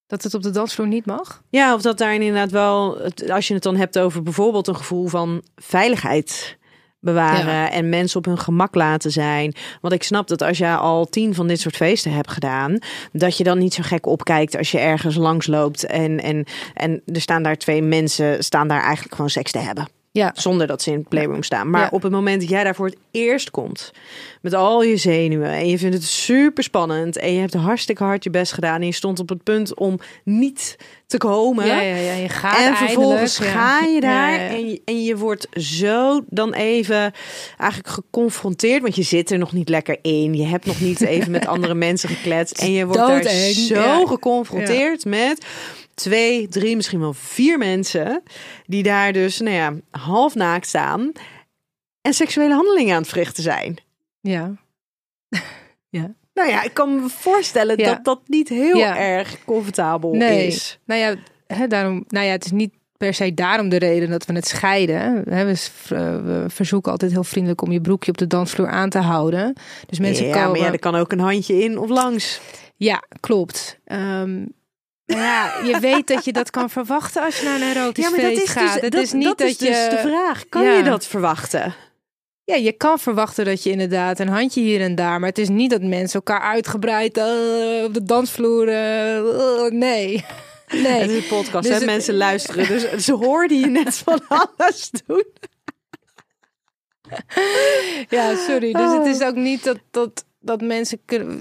Dat 0.06 0.22
het 0.22 0.34
op 0.34 0.42
de 0.42 0.50
dansvloer 0.50 0.86
niet 0.86 1.06
mag? 1.06 1.42
Ja, 1.50 1.74
of 1.74 1.82
dat 1.82 1.98
daar 1.98 2.14
inderdaad 2.14 2.50
wel, 2.50 3.00
als 3.28 3.48
je 3.48 3.54
het 3.54 3.62
dan 3.62 3.76
hebt 3.76 3.98
over 3.98 4.22
bijvoorbeeld 4.22 4.68
een 4.68 4.76
gevoel 4.76 5.06
van 5.06 5.42
veiligheid 5.56 6.58
bewaren 7.02 7.54
Ja. 7.54 7.70
en 7.70 7.88
mensen 7.88 8.18
op 8.18 8.24
hun 8.24 8.38
gemak 8.38 8.74
laten 8.74 9.10
zijn. 9.10 9.54
Want 9.80 9.94
ik 9.94 10.02
snap 10.02 10.28
dat 10.28 10.42
als 10.42 10.58
je 10.58 10.76
al 10.76 11.06
tien 11.06 11.34
van 11.34 11.46
dit 11.46 11.60
soort 11.60 11.76
feesten 11.76 12.12
hebt 12.12 12.30
gedaan, 12.30 12.78
dat 13.12 13.36
je 13.36 13.44
dan 13.44 13.58
niet 13.58 13.74
zo 13.74 13.82
gek 13.82 14.06
opkijkt 14.06 14.56
als 14.56 14.70
je 14.70 14.78
ergens 14.78 15.16
langs 15.16 15.46
loopt 15.46 15.86
en, 15.86 16.20
en, 16.20 16.44
en 16.74 17.02
er 17.06 17.20
staan 17.20 17.42
daar 17.42 17.56
twee 17.56 17.82
mensen, 17.82 18.44
staan 18.44 18.68
daar 18.68 18.82
eigenlijk 18.82 19.14
gewoon 19.14 19.30
seks 19.30 19.52
te 19.52 19.58
hebben. 19.58 20.01
Ja. 20.12 20.32
Zonder 20.34 20.66
dat 20.66 20.82
ze 20.82 20.90
in 20.90 20.98
het 20.98 21.08
playroom 21.08 21.42
staan. 21.42 21.70
Maar 21.70 21.80
Ja. 21.80 21.88
op 21.90 22.02
het 22.02 22.12
moment 22.12 22.40
dat 22.40 22.50
jij 22.50 22.64
daar 22.64 22.74
voor 22.74 22.86
het 22.86 22.96
eerst 23.10 23.50
komt. 23.50 23.90
Met 24.40 24.54
al 24.54 24.82
je 24.82 24.96
zenuwen. 24.96 25.48
En 25.50 25.68
je 25.68 25.78
vindt 25.78 25.94
het 25.94 26.04
super 26.04 26.62
spannend. 26.62 27.16
En 27.16 27.32
je 27.32 27.40
hebt 27.40 27.54
hartstikke 27.54 28.04
hard 28.04 28.24
je 28.24 28.30
best 28.30 28.52
gedaan. 28.52 28.80
En 28.80 28.86
je 28.86 28.92
stond 28.92 29.20
op 29.20 29.28
het 29.28 29.42
punt 29.42 29.74
om 29.74 29.98
niet 30.24 30.76
te 31.06 31.16
komen. 31.16 31.66
Ja, 31.66 31.80
ja, 31.80 31.94
ja. 31.96 32.12
Je 32.12 32.28
gaat 32.28 32.58
En 32.58 32.76
vervolgens 32.76 33.38
eindelijk, 33.38 33.64
ga 33.66 33.84
je 33.86 34.00
daar. 34.00 34.38
En, 34.38 34.68
je, 34.68 34.80
en 34.84 35.02
je 35.04 35.16
wordt 35.16 35.46
zo 35.52 36.20
dan 36.28 36.52
even 36.52 37.12
eigenlijk 37.58 37.88
geconfronteerd. 37.90 38.82
Want 38.82 38.96
je 38.96 39.02
zit 39.02 39.30
er 39.30 39.38
nog 39.38 39.52
niet 39.52 39.68
lekker 39.68 39.98
in. 40.02 40.34
Je 40.34 40.46
hebt 40.46 40.66
nog 40.66 40.80
niet 40.80 41.00
even 41.00 41.30
met 41.30 41.46
andere 41.54 41.74
mensen 41.74 42.08
gekletst. 42.08 42.58
En 42.58 42.72
je 42.72 42.86
wordt 42.86 43.00
daar 43.22 43.50
zo 43.50 44.06
geconfronteerd 44.06 45.04
met 45.04 45.46
twee, 46.02 46.48
drie, 46.48 46.76
misschien 46.76 47.00
wel 47.00 47.12
vier 47.12 47.58
mensen. 47.58 48.22
Die 48.66 48.82
daar 48.82 49.12
dus, 49.12 49.40
nou 49.40 49.54
ja, 49.56 49.72
half 49.90 50.34
naakt 50.34 50.66
staan. 50.66 51.12
En 52.00 52.14
seksuele 52.14 52.54
handelingen 52.54 52.94
aan 52.94 53.00
het 53.00 53.10
verrichten 53.10 53.42
zijn. 53.42 53.76
Ja. 55.90 56.14
Nou 56.34 56.48
ja, 56.48 56.62
ik 56.62 56.74
kan 56.74 56.94
me 57.02 57.08
voorstellen 57.08 57.78
Ja. 57.78 57.84
dat 57.94 58.04
dat 58.04 58.20
niet 58.26 58.48
heel 58.48 58.76
Ja. 58.76 58.98
erg 58.98 59.44
comfortabel 59.44 60.14
Nee. 60.14 60.46
is. 60.46 60.78
Nou 60.84 61.00
ja, 61.00 61.14
hè, 61.46 61.66
daarom, 61.66 62.04
nou 62.08 62.26
ja, 62.26 62.32
het 62.32 62.44
is 62.44 62.50
niet 62.50 62.72
per 62.96 63.14
se 63.14 63.34
daarom 63.34 63.68
de 63.68 63.76
reden 63.78 64.10
dat 64.10 64.24
we 64.24 64.32
het 64.32 64.46
scheiden. 64.46 65.24
We, 65.24 65.32
eh, 65.34 66.16
we 66.24 66.44
verzoeken 66.48 66.92
altijd 66.92 67.12
heel 67.12 67.24
vriendelijk 67.24 67.62
om 67.62 67.72
je 67.72 67.80
broekje 67.80 68.10
op 68.10 68.18
de 68.18 68.26
dansvloer 68.26 68.68
aan 68.68 68.90
te 68.90 68.98
houden. 68.98 69.56
Dus 69.86 69.98
mensen 69.98 70.26
ja, 70.26 70.32
komen. 70.32 70.50
maar 70.50 70.60
ja, 70.60 70.72
er 70.72 70.78
kan 70.78 70.94
ook 70.94 71.12
een 71.12 71.18
handje 71.20 71.62
in 71.64 71.78
of 71.78 71.88
langs. 71.88 72.40
Ja, 72.76 73.02
klopt. 73.20 73.78
Ehm, 73.84 74.44
ja, 75.04 75.52
je 75.64 75.78
weet 75.80 76.06
dat 76.06 76.24
je 76.24 76.32
dat 76.32 76.50
kan 76.50 76.70
verwachten 76.70 77.22
als 77.22 77.38
je 77.38 77.44
naar 77.44 77.60
een 77.60 77.76
erotisch 77.76 78.06
feest 78.08 78.48
gaat. 78.48 78.80
het 78.80 78.94
is 78.94 79.12
niet 79.12 79.38
dat, 79.38 79.40
is 79.40 79.58
je. 79.58 79.64
dus 79.64 79.88
de 79.88 79.98
vraag. 79.98 80.48
Kan 80.48 80.62
Ja. 80.62 80.72
je 80.76 80.82
dat 80.82 81.06
verwachten? 81.06 81.74
Ja, 82.44 82.54
je 82.54 82.72
kan 82.72 82.98
verwachten 82.98 83.44
dat 83.44 83.62
je 83.62 83.70
inderdaad 83.70 84.18
een 84.18 84.28
handje 84.28 84.60
hier 84.60 84.80
en 84.80 84.94
daar. 84.94 85.20
Maar 85.20 85.28
het 85.28 85.38
is 85.38 85.48
niet 85.48 85.70
dat 85.70 85.82
mensen 85.82 86.14
elkaar 86.14 86.40
uitgebreid 86.40 87.16
eh, 87.16 87.24
op 87.84 87.94
de 87.94 88.02
dansvloer. 88.04 88.68
eh, 88.68 89.70
nee. 89.70 90.24
Nee. 90.72 90.86
Het 91.00 91.10
is 91.10 91.16
een 91.16 91.28
podcast, 91.28 91.62
Dus 91.62 91.68
hè? 91.68 91.74
het- 91.74 91.84
mensen 91.84 92.14
luisteren. 92.16 92.68
Dus 92.68 93.04
ze 93.04 93.12
hoorden 93.12 93.58
je 93.60 93.66
net 93.66 93.96
van 93.96 94.20
alles 94.56 94.90
doen. 95.06 95.24
Ja, 98.08 98.36
sorry. 98.36 98.72
Dus 98.72 98.82
Oh. 98.82 98.98
het 99.04 99.16
is 99.16 99.22
ook 99.26 99.34
niet 99.34 99.64
dat, 99.64 99.78
dat, 99.90 100.24
dat 100.42 100.60
mensen 100.60 100.98
kunnen. 101.04 101.40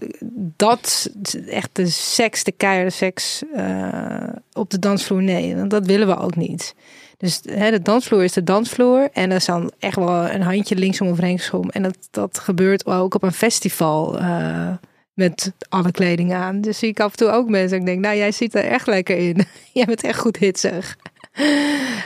Dat 0.55 1.11
echt 1.47 1.69
de 1.75 1.87
seks, 1.87 2.43
de 2.43 2.51
keiharde 2.51 2.89
seks 2.89 3.43
eh, 3.53 4.29
op 4.53 4.69
de 4.69 4.79
dansvloer. 4.79 5.23
Nee, 5.23 5.67
dat 5.67 5.85
willen 5.85 6.07
we 6.07 6.17
ook 6.17 6.35
niet. 6.35 6.75
Dus 7.17 7.41
hè, 7.43 7.71
de 7.71 7.81
dansvloer 7.81 8.23
is 8.23 8.33
de 8.33 8.43
dansvloer. 8.43 9.09
En 9.13 9.29
er 9.29 9.35
is 9.35 9.45
dan 9.45 9.71
echt 9.79 9.95
wel 9.95 10.29
een 10.29 10.41
handje 10.41 10.75
linksom 10.75 11.07
of 11.07 11.19
rechtsom. 11.19 11.69
En 11.69 11.83
dat, 11.83 11.97
dat 12.11 12.39
gebeurt 12.39 12.85
ook 12.85 13.13
op 13.13 13.23
een 13.23 13.31
festival. 13.31 14.19
eh, 14.19 14.73
met 15.13 15.53
alle 15.69 15.91
kleding 15.91 16.33
aan. 16.33 16.61
Dus 16.61 16.79
zie 16.79 16.89
ik 16.89 16.99
af 16.99 17.11
en 17.11 17.17
toe 17.17 17.29
ook 17.29 17.49
mensen. 17.49 17.77
Ik 17.77 17.85
denk, 17.85 17.99
nou, 17.99 18.17
jij 18.17 18.31
ziet 18.31 18.55
er 18.55 18.63
echt 18.63 18.87
lekker 18.87 19.17
in. 19.17 19.45
jij 19.73 19.85
bent 19.85 20.03
echt 20.03 20.19
goed 20.19 20.37
hitsig. 20.37 20.97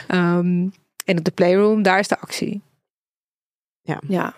Ehm, 0.06 0.68
en 1.04 1.18
op 1.18 1.24
de 1.24 1.30
playroom, 1.34 1.82
daar 1.82 1.98
is 1.98 2.08
de 2.08 2.18
actie. 2.18 2.62
Ja. 3.82 4.00
Ja. 4.08 4.34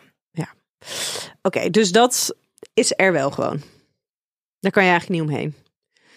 Oké, 1.42 1.70
dus 1.70 1.92
dat 1.92 2.34
is 2.78 2.92
er 2.96 3.12
wel 3.12 3.30
gewoon. 3.30 3.60
Daar 4.60 4.72
kan 4.72 4.84
je 4.84 4.90
eigenlijk 4.90 5.20
niet 5.20 5.30
omheen. 5.30 5.54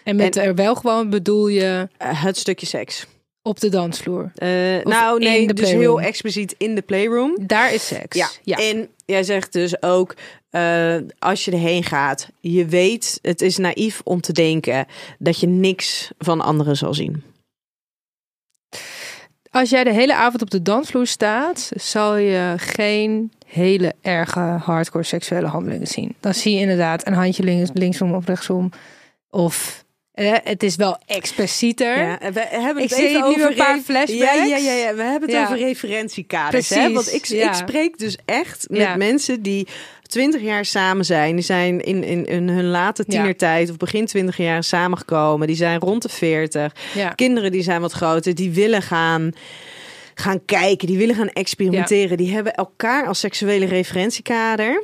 En 0.04 0.16
met 0.16 0.36
En- 0.36 0.42
er 0.44 0.54
wel 0.54 0.74
gewoon 0.74 1.10
bedoel 1.10 1.48
je 1.48 1.88
Eh, 1.98 2.22
het 2.24 2.36
stukje 2.36 2.66
seks. 2.66 3.06
op 3.42 3.60
de 3.60 3.68
dansvloer. 3.68 4.32
Eh, 4.34 4.48
nou, 4.84 5.18
nee, 5.18 5.46
dus 5.46 5.60
playroom. 5.60 5.80
heel 5.80 6.00
expliciet 6.00 6.54
in 6.58 6.74
de 6.74 6.82
playroom. 6.82 7.38
Daar 7.46 7.74
is 7.74 7.86
seks. 7.86 8.16
Ja. 8.16 8.28
ja. 8.42 8.56
En 8.56 8.88
jij 9.06 9.22
zegt 9.22 9.52
dus 9.52 9.82
ook, 9.82 10.14
eh, 10.50 10.96
als 11.18 11.44
je 11.44 11.50
erheen 11.50 11.84
gaat, 11.84 12.28
je 12.40 12.66
weet, 12.66 13.18
het 13.22 13.40
is 13.40 13.56
naïef 13.56 14.00
om 14.04 14.20
te 14.20 14.32
denken 14.32 14.86
dat 15.18 15.40
je 15.40 15.46
niks 15.46 16.10
van 16.18 16.40
anderen 16.40 16.76
zal 16.76 16.94
zien. 16.94 17.22
Als 19.52 19.70
jij 19.70 19.84
de 19.84 19.92
hele 19.92 20.14
avond 20.14 20.42
op 20.42 20.50
de 20.50 20.62
dansvloer 20.62 21.06
staat, 21.06 21.70
zal 21.74 22.16
je 22.16 22.54
geen 22.56 23.32
hele 23.46 23.94
erge 24.02 24.40
hardcore 24.40 25.04
seksuele 25.04 25.46
handelingen 25.46 25.86
zien. 25.86 26.14
Dan 26.20 26.34
zie 26.34 26.54
je 26.54 26.60
inderdaad 26.60 27.06
een 27.06 27.12
handje 27.12 27.42
links, 27.42 27.70
linksom 27.74 28.14
of 28.14 28.26
rechtsom. 28.26 28.70
Of 29.30 29.84
eh, 30.12 30.32
het 30.44 30.62
is 30.62 30.76
wel 30.76 30.98
explicieter. 31.06 31.98
Ja, 31.98 32.18
we 32.32 32.40
hebben 32.40 32.82
Ik 32.82 32.88
het 32.88 32.98
zie 32.98 33.08
even 33.08 33.20
nu 33.20 33.26
over 33.34 33.46
een 33.46 33.54
paar 33.56 33.78
flashbacks. 33.78 34.34
Ja, 34.34 34.44
ja, 34.44 34.56
ja, 34.56 34.72
ja. 34.72 34.94
we 34.94 35.02
hebben 35.02 35.28
het 35.28 35.38
Ja. 35.38 35.44
over 35.44 35.58
referentiekaders. 35.58 36.68
Hè? 36.68 36.92
Want 36.92 37.12
ik, 37.14 37.28
ik 37.28 37.52
spreek 37.54 37.98
dus 37.98 38.16
echt 38.24 38.66
met 38.70 38.96
mensen 38.96 39.42
die 39.42 39.68
twintig 40.12 40.40
jaar 40.42 40.64
samen 40.64 41.04
zijn. 41.04 41.34
Die 41.34 41.44
zijn 41.44 41.80
in, 41.80 42.04
in, 42.04 42.26
in 42.26 42.48
hun 42.48 42.64
late 42.66 43.04
Ja. 43.06 43.12
tienertijd 43.16 43.70
of 43.70 43.76
begin 43.76 44.06
twintig 44.06 44.36
jaar 44.36 44.64
samengekomen. 44.64 45.46
Die 45.46 45.56
zijn 45.56 45.80
rond 45.80 46.02
de 46.02 46.08
veertig. 46.08 46.72
Ja. 46.94 47.08
Kinderen 47.08 47.52
die 47.52 47.62
zijn 47.62 47.80
wat 47.80 47.92
groter, 47.92 48.34
die 48.34 48.50
willen 48.50 48.82
gaan, 48.82 49.32
gaan 50.14 50.44
kijken, 50.44 50.86
die 50.86 50.98
willen 50.98 51.14
gaan 51.14 51.28
experimenteren. 51.28 52.16
Die 52.16 52.32
hebben 52.34 52.54
elkaar 52.54 53.06
als 53.06 53.18
seksuele 53.20 53.66
referentiekader. 53.66 54.82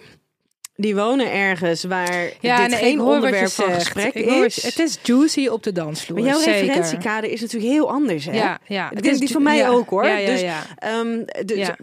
Die 0.76 0.94
wonen 0.94 1.32
ergens 1.32 1.84
waar 1.84 2.30
Ja, 2.40 2.60
dit 2.60 2.70
nee, 2.70 2.78
geen 2.78 3.00
onderwerp 3.00 3.48
van 3.48 3.64
zegt. 3.64 3.82
gesprek 3.82 4.14
Ik 4.14 4.26
is. 4.26 4.62
Het 4.62 4.78
is 4.78 4.98
juicy 5.02 5.46
op 5.46 5.62
de 5.62 5.72
dansvloer. 5.72 6.18
maar 6.18 6.28
jouw 6.28 6.38
zeker. 6.40 6.60
referentiekader 6.60 7.30
is 7.30 7.40
natuurlijk 7.40 7.72
heel 7.72 7.90
anders, 7.90 8.24
hè? 8.24 8.32
Ja, 8.32 8.58
ja. 8.66 8.90
Het 8.94 9.06
is 9.06 9.18
die 9.18 9.28
van 9.30 9.42
mij 9.42 9.56
ja, 9.56 9.68
ook, 9.68 9.90
hoor. 9.90 10.02
Dus. 10.02 10.42
Ehm, 10.76 11.24
dus, 11.44 11.56
Ja. 11.56 11.76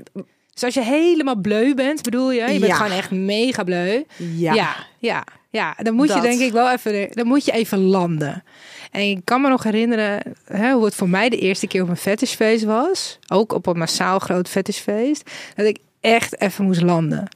Dus 0.56 0.63
als 0.63 0.74
je 0.74 0.82
helemaal 0.84 1.36
bleu 1.36 1.74
bent, 1.74 2.02
bedoel 2.02 2.32
je? 2.32 2.41
Je 2.41 2.60
bent 2.60 2.65
Ja. 2.72 2.76
gewoon 2.76 2.98
echt 2.98 3.12
mega 3.12 3.63
bleu. 3.63 4.04
ja. 4.18 4.54
Ja, 4.54 4.76
ja, 5.00 5.24
ja. 5.50 5.76
Dan 5.78 5.94
moet 5.94 6.08
Dat. 6.08 6.15
je 6.18 6.22
denk 6.24 6.39
ik 6.39 6.52
wel 6.52 6.72
even, 6.72 7.08
dan 7.12 7.28
moet 7.28 7.46
je 7.46 7.52
even 7.52 7.80
landen. 7.80 8.44
En 8.91 9.02
ik 9.10 9.22
kan 9.24 9.41
me 9.41 9.50
nog 9.50 9.63
herinneren 9.63 10.36
hè, 10.46 10.72
hoe 10.74 10.86
het 10.86 10.96
voor 10.96 11.10
mij 11.10 11.30
de 11.30 11.38
eerste 11.38 11.68
keer 11.68 11.82
op 11.82 11.89
een 11.89 11.98
fetishfeest 11.98 12.63
was. 12.63 13.20
Ook 13.28 13.54
op 13.54 13.65
een 13.68 13.78
massaal 13.78 14.20
groot 14.20 14.50
fetishfeest. 14.50 15.30
Dat 15.56 15.65
ik 15.65 15.78
echt 16.00 16.41
even 16.41 16.65
moest 16.65 16.82
landen. 16.82 17.28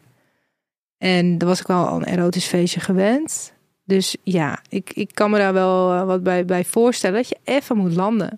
En 0.98 1.38
dan 1.38 1.48
was 1.48 1.60
ik 1.60 1.68
wel 1.68 1.88
een 1.88 2.04
erotisch 2.06 2.46
feestje 2.46 2.80
gewend. 2.80 3.54
Dus 3.86 4.16
ja, 4.24 4.60
ik, 4.70 4.92
ik 4.94 5.10
kan 5.14 5.32
me 5.32 5.38
daar 5.38 5.54
wel 5.54 5.94
eh, 5.94 6.04
wat 6.04 6.24
bij, 6.24 6.46
bij 6.46 6.66
voorstellen. 6.66 7.16
Dat 7.16 7.30
je 7.30 7.38
even 7.44 7.78
moet 7.78 7.96
landen. 7.96 8.30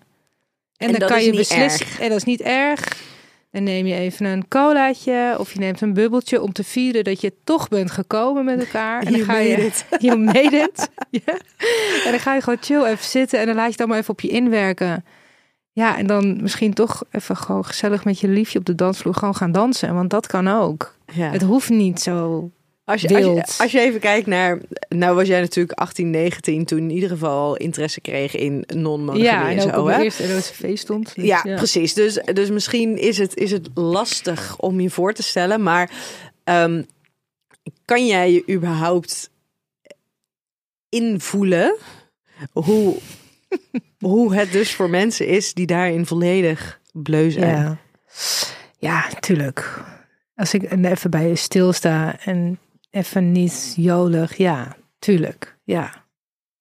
En, 0.76 0.92
En 0.92 0.98
dan 0.98 1.08
kan 1.08 1.22
je 1.24 1.30
beslissen. 1.34 1.86
En 2.00 2.08
dat 2.08 2.16
is 2.18 2.24
niet 2.24 2.40
erg. 2.40 3.10
Dan 3.52 3.62
neem 3.62 3.86
je 3.86 3.94
even 3.94 4.26
een 4.26 4.48
colaatje 4.48 5.36
of 5.38 5.52
je 5.52 5.58
neemt 5.58 5.80
een 5.80 5.92
bubbeltje 5.92 6.42
om 6.42 6.52
te 6.52 6.64
vieren 6.64 7.04
dat 7.04 7.20
je 7.20 7.32
toch 7.44 7.68
bent 7.68 7.90
gekomen 7.90 8.44
met 8.44 8.60
elkaar. 8.60 9.02
En 9.02 9.12
dan 9.12 9.20
ga 9.20 9.38
je, 9.38 9.70
je 9.98 10.16
made 10.32 10.56
it. 10.56 10.90
ja. 11.24 11.32
En 12.04 12.10
dan 12.10 12.18
ga 12.18 12.34
je 12.34 12.40
gewoon 12.40 12.58
chill 12.60 12.84
even 12.84 13.04
zitten 13.04 13.40
en 13.40 13.46
dan 13.46 13.54
laat 13.54 13.64
je 13.64 13.70
het 13.70 13.80
allemaal 13.80 13.98
even 13.98 14.10
op 14.10 14.20
je 14.20 14.28
inwerken. 14.28 15.04
Ja, 15.72 15.98
en 15.98 16.06
dan 16.06 16.42
misschien 16.42 16.72
toch 16.74 17.02
even 17.10 17.36
gewoon 17.36 17.64
gezellig 17.64 18.04
met 18.04 18.20
je 18.20 18.28
liefje 18.28 18.58
op 18.58 18.64
de 18.64 18.74
dansvloer 18.74 19.14
gewoon 19.14 19.34
gaan 19.34 19.52
dansen. 19.52 19.94
Want 19.94 20.10
dat 20.10 20.26
kan 20.26 20.48
ook. 20.48 20.94
Ja. 21.12 21.30
Het 21.30 21.42
hoeft 21.42 21.70
niet 21.70 22.00
zo 22.00 22.50
Als 22.92 23.00
je, 23.00 23.08
als, 23.08 23.18
je, 23.18 23.24
wild. 23.24 23.56
als 23.58 23.72
je 23.72 23.80
even 23.80 24.00
kijkt 24.00 24.26
naar, 24.26 24.58
nou 24.88 25.14
was 25.14 25.26
jij 25.26 25.40
natuurlijk 25.40 25.78
18, 25.78 26.10
19 26.10 26.64
toen 26.64 26.78
in 26.78 26.90
ieder 26.90 27.08
geval 27.08 27.56
interesse 27.56 28.00
kreeg 28.00 28.34
in 28.34 28.64
non-monogamie 28.66 29.24
Ja, 29.24 29.50
en 29.50 29.60
zo. 29.60 29.88
hè? 29.88 30.02
eerste 30.02 30.76
stond. 30.76 31.14
Dus 31.14 31.24
Ja, 31.24 31.40
precies. 31.42 31.94
Dus, 31.94 32.20
dus 32.32 32.50
misschien 32.50 32.98
is 32.98 33.18
het, 33.18 33.36
is 33.36 33.50
het 33.50 33.68
lastig 33.74 34.58
om 34.58 34.80
je 34.80 34.90
voor 34.90 35.12
te 35.12 35.22
stellen, 35.22 35.62
maar 35.62 35.90
ehm, 36.44 36.82
kan 37.84 38.06
jij 38.06 38.32
je 38.32 38.44
überhaupt 38.50 39.30
invoelen 40.88 41.76
hoe, 42.52 42.96
hoe 43.98 44.34
het 44.34 44.52
dus 44.52 44.74
voor 44.74 44.90
mensen 44.90 45.26
is 45.26 45.54
die 45.54 45.66
daarin 45.66 46.06
volledig 46.06 46.80
bleu 46.92 47.30
zijn? 47.30 47.56
Ja. 47.56 47.78
ja, 48.78 49.08
tuurlijk. 49.20 49.82
Als 50.34 50.54
ik 50.54 50.72
even 50.84 51.10
bij 51.10 51.28
je 51.28 51.36
stilsta 51.36 52.18
en 52.24 52.58
even 52.92 53.32
niet 53.32 53.74
jolig, 53.76 54.36
ja, 54.36 54.76
tuurlijk. 54.98 55.56
Ja, 55.64 56.04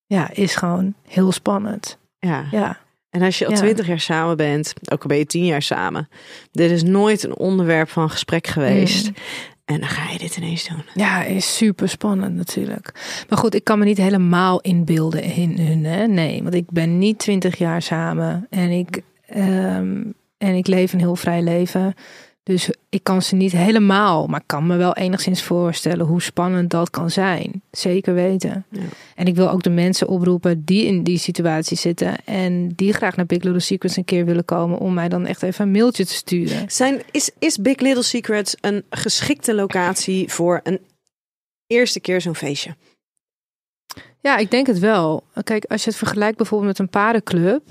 ja 0.06 0.30
is 0.34 0.56
gewoon 0.56 0.94
heel 1.08 1.32
spannend. 1.32 1.98
Ja. 2.20 2.46
Ja, 2.52 2.80
En 3.10 3.22
als 3.22 3.40
je 3.40 3.46
al 3.46 3.52
Ja. 3.52 3.58
twintig 3.58 3.88
jaar 3.88 4.00
samen 4.00 4.38
bent, 4.38 4.74
ook 4.92 5.02
al 5.02 5.08
ben 5.08 5.18
je 5.18 5.26
tien 5.26 5.46
jaar 5.46 5.62
samen, 5.62 6.10
dit 6.52 6.72
is 6.72 6.84
nooit 6.84 7.24
een 7.24 7.36
onderwerp 7.38 7.90
van 7.90 8.10
gesprek 8.10 8.48
geweest. 8.48 9.08
Mm. 9.08 9.16
En 9.66 9.80
dan 9.80 9.90
ga 9.90 10.12
je 10.12 10.18
dit 10.18 10.38
ineens 10.38 10.68
doen. 10.68 10.84
ja, 10.94 11.24
is 11.24 11.58
super 11.58 11.90
spannend 11.90 12.36
natuurlijk. 12.36 12.92
Maar 13.30 13.38
goed, 13.38 13.56
ik 13.56 13.64
kan 13.64 13.80
me 13.80 13.86
niet 13.86 13.98
helemaal 13.98 14.60
inbeelden 14.62 15.24
in 15.24 15.60
hun. 15.60 15.84
Hè? 15.84 16.08
Nee, 16.08 16.44
want 16.44 16.56
ik 16.56 16.72
ben 16.72 16.98
niet 16.98 17.20
twintig 17.20 17.58
jaar 17.58 17.82
samen 17.82 18.48
en 18.50 18.70
ik, 18.70 19.02
ehm, 19.26 20.02
en 20.38 20.56
ik 20.56 20.68
leef 20.68 20.94
een 20.94 21.00
heel 21.00 21.16
vrij 21.16 21.42
leven. 21.42 21.94
Dus 22.44 22.70
ik 22.90 23.04
kan 23.04 23.22
ze 23.22 23.36
niet 23.36 23.52
helemaal, 23.52 24.28
maar 24.28 24.44
kan 24.46 24.68
me 24.68 24.78
wel 24.78 24.96
enigszins 24.96 25.44
voorstellen 25.44 26.06
hoe 26.06 26.22
spannend 26.22 26.70
dat 26.70 26.90
kan 26.90 27.10
zijn. 27.10 27.62
Zeker 27.72 28.14
weten. 28.14 28.66
Ja. 28.70 28.82
En 29.16 29.26
ik 29.26 29.36
wil 29.36 29.50
ook 29.50 29.64
de 29.64 29.70
mensen 29.70 30.08
oproepen 30.08 30.66
die 30.66 30.86
in 30.86 31.04
die 31.04 31.18
situatie 31.18 31.78
zitten 31.78 32.26
en 32.26 32.68
die 32.76 32.94
graag 32.94 33.16
naar 33.16 33.26
Big 33.26 33.44
Little 33.44 33.60
Secrets 33.60 33.96
een 33.96 34.06
keer 34.06 34.26
willen 34.26 34.46
komen 34.46 34.78
om 34.78 34.94
mij 34.94 35.10
dan 35.10 35.26
echt 35.26 35.44
even 35.44 35.66
een 35.66 35.72
mailtje 35.72 36.06
te 36.06 36.14
sturen. 36.14 36.72
Zijn, 36.72 37.02
is, 37.12 37.32
is 37.40 37.58
Big 37.58 37.80
Little 37.80 38.04
Secrets 38.04 38.56
een 38.62 38.84
geschikte 38.90 39.56
locatie 39.56 40.30
voor 40.30 40.60
een 40.64 40.80
eerste 41.68 42.00
keer 42.00 42.22
zo'n 42.22 42.36
feestje? 42.36 42.76
Ja, 44.20 44.38
ik 44.38 44.52
denk 44.52 44.68
het 44.68 44.80
wel. 44.80 45.24
Kijk, 45.44 45.66
als 45.66 45.84
je 45.84 45.90
het 45.90 46.00
vergelijkt 46.00 46.38
bijvoorbeeld 46.38 46.70
met 46.70 46.80
een 46.80 46.90
paardenclub, 46.90 47.64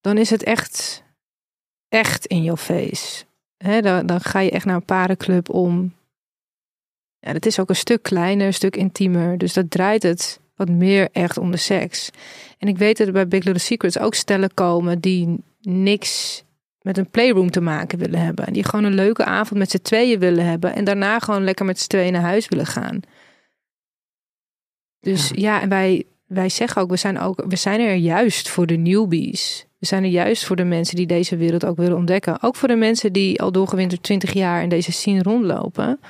dan 0.00 0.18
is 0.18 0.30
het 0.30 0.42
echt, 0.42 1.02
echt 1.88 2.26
in 2.26 2.42
your 2.42 2.58
face. 2.58 3.28
Dan, 3.60 4.06
dan 4.06 4.20
ga 4.20 4.38
je 4.38 4.50
echt 4.50 4.64
naar 4.64 4.74
een 4.74 4.84
paardenclub 4.84 5.48
om. 5.48 5.94
Ja, 7.18 7.32
dat 7.32 7.46
is 7.46 7.58
ook 7.58 7.68
een 7.68 7.76
stuk 7.76 8.02
kleiner, 8.02 8.46
een 8.46 8.54
stuk 8.54 8.76
intiemer. 8.76 9.38
Dus 9.38 9.52
dat 9.52 9.70
draait 9.70 10.02
het 10.02 10.40
wat 10.56 10.68
meer 10.68 11.08
echt 11.12 11.38
om 11.38 11.50
de 11.50 11.56
seks. 11.56 12.10
En 12.58 12.68
ik 12.68 12.78
weet 12.78 12.96
dat 12.96 13.06
er 13.06 13.12
bij 13.12 13.28
Big 13.28 13.44
Little 13.44 13.62
Secrets 13.62 13.98
ook 13.98 14.14
stellen 14.14 14.54
komen 14.54 15.00
die 15.00 15.44
niks 15.60 16.44
met 16.80 16.98
een 16.98 17.10
playroom 17.10 17.50
te 17.50 17.60
maken 17.60 17.98
willen 17.98 18.20
hebben. 18.20 18.46
En 18.46 18.52
die 18.52 18.64
gewoon 18.64 18.84
een 18.84 18.94
leuke 18.94 19.24
avond 19.24 19.58
met 19.58 19.70
z'n 19.70 19.82
tweeën 19.82 20.18
willen 20.18 20.44
hebben. 20.44 20.74
En 20.74 20.84
daarna 20.84 21.18
gewoon 21.18 21.44
lekker 21.44 21.64
met 21.64 21.78
z'n 21.78 21.88
tweeën 21.88 22.12
naar 22.12 22.22
huis 22.22 22.48
willen 22.48 22.66
gaan. 22.66 23.00
Dus 25.00 25.28
Ja. 25.28 25.34
ja, 25.34 25.60
en 25.60 25.68
wij, 25.68 26.06
wij 26.26 26.48
zeggen 26.48 26.82
ook 26.82 26.90
we, 26.90 26.96
zijn 26.96 27.18
ook, 27.18 27.44
we 27.48 27.56
zijn 27.56 27.80
er 27.80 27.94
juist 27.94 28.48
voor 28.48 28.66
de 28.66 28.76
newbies. 28.76 29.66
We 29.80 29.86
zijn 29.86 30.04
er 30.04 30.10
juist 30.10 30.44
voor 30.44 30.56
de 30.56 30.64
mensen 30.64 30.96
die 30.96 31.06
deze 31.06 31.36
wereld 31.36 31.64
ook 31.64 31.76
willen 31.76 31.96
ontdekken. 31.96 32.42
Ook 32.42 32.56
voor 32.56 32.68
de 32.68 32.76
mensen 32.76 33.12
die 33.12 33.42
al 33.42 33.52
doorgewinterd 33.52 34.02
20 34.02 34.32
jaar 34.32 34.62
in 34.62 34.68
deze 34.68 34.92
scene 34.92 35.22
rondlopen. 35.22 36.00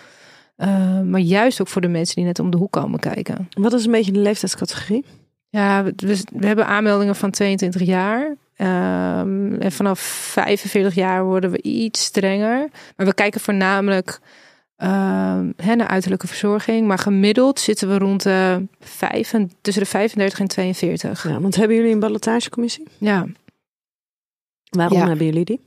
Uh, 0.57 1.01
maar 1.01 1.21
juist 1.21 1.61
ook 1.61 1.69
voor 1.69 1.81
de 1.81 1.89
mensen 1.89 2.15
die 2.15 2.25
net 2.25 2.39
om 2.39 2.51
de 2.51 2.57
hoek 2.57 2.73
komen 2.73 3.01
kijken. 3.01 3.49
Wat 3.51 3.73
is 3.73 3.85
een 3.85 3.91
beetje 3.91 4.13
de 4.13 4.19
leeftijdscategorie? 4.19 5.05
Ja, 5.49 5.85
we, 5.97 6.47
hebben 6.47 6.67
aanmeldingen 6.67 7.17
van 7.17 7.31
22 7.31 7.83
jaar. 7.83 8.27
Um, 8.27 9.61
en 9.61 9.73
vanaf 9.73 10.01
45 10.01 10.95
jaar 10.95 11.25
worden 11.25 11.51
we 11.51 11.63
iets 11.63 12.05
strenger. 12.05 12.69
Maar 12.97 13.07
we 13.07 13.15
kijken 13.15 13.41
voornamelijk 13.41 14.21
um, 14.77 15.53
hè, 15.57 15.75
naar 15.75 15.89
uiterlijke 15.89 16.27
verzorging. 16.27 16.87
Maar 16.87 16.99
gemiddeld 16.99 17.61
zitten 17.61 17.89
we 17.89 17.99
rond 17.99 18.23
de 18.23 18.67
vijf 18.81 19.33
en, 19.33 19.51
tussen 19.61 19.83
de 19.83 19.89
35 19.89 20.41
en 20.41 20.49
42. 20.49 21.29
Ja, 21.29 21.41
want 21.41 21.57
hebben 21.57 21.77
jullie 21.77 21.93
een 21.93 22.01
ballotagecommissie? 22.01 22.87
Ja. 22.99 23.27
Waarom 24.71 24.99
Ja. 24.99 25.07
hebben 25.07 25.27
jullie 25.27 25.45
die? 25.45 25.61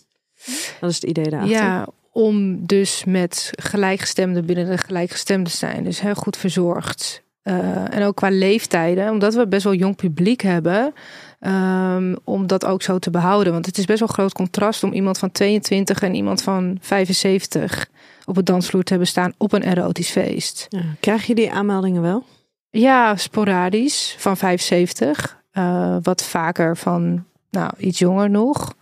Dat 0.80 0.90
is 0.90 0.96
het 0.96 1.04
idee 1.04 1.30
daarachter. 1.30 1.58
Ja, 1.58 1.88
om 2.12 2.66
dus 2.66 3.04
met 3.04 3.50
gelijkgestemden 3.52 4.46
binnen 4.46 4.66
de 4.70 4.78
gelijkgestemden 4.78 5.52
te 5.52 5.58
zijn. 5.58 5.84
Dus 5.84 6.02
heel 6.02 6.16
goed 6.16 6.38
verzorgd. 6.38 7.22
Uh, 7.44 7.96
en 7.96 8.04
ook 8.04 8.16
qua 8.16 8.30
leeftijden, 8.30 9.12
omdat 9.12 9.34
we 9.34 9.48
best 9.48 9.64
wel 9.64 9.74
jong 9.74 9.96
publiek 9.96 10.42
hebben, 10.42 10.94
um, 11.40 12.18
om 12.24 12.48
dat 12.48 12.66
ook 12.66 12.82
zo 12.82 13.00
te 13.00 13.10
behouden. 13.10 13.54
Want 13.54 13.66
het 13.66 13.78
is 13.78 13.86
best 13.86 14.00
wel 14.00 14.08
een 14.08 14.14
groot 14.14 14.34
contrast 14.34 14.84
om 14.84 14.92
iemand 14.92 15.18
van 15.18 15.32
22 15.32 16.02
en 16.02 16.16
iemand 16.16 16.42
van 16.42 16.78
75 16.82 17.88
op 18.26 18.36
het 18.36 18.46
dansvloer 18.46 18.84
te 18.84 18.90
hebben 18.90 19.08
staan 19.08 19.34
op 19.38 19.54
een 19.54 19.64
erotisch 19.64 20.10
feest. 20.10 20.66
Ja. 20.70 20.82
Krijg 21.00 21.26
je 21.26 21.36
die 21.36 21.52
aanmeldingen 21.52 22.02
wel? 22.02 22.24
Ja, 22.70 23.16
sporadisch 23.16 24.16
van 24.18 24.38
75. 24.38 25.42
Uh, 25.54 25.98
wat 26.02 26.24
vaker 26.24 26.78
van 26.78 27.26
nou, 27.50 27.72
iets 27.78 28.00
jonger 28.00 28.30
nog. 28.30 28.76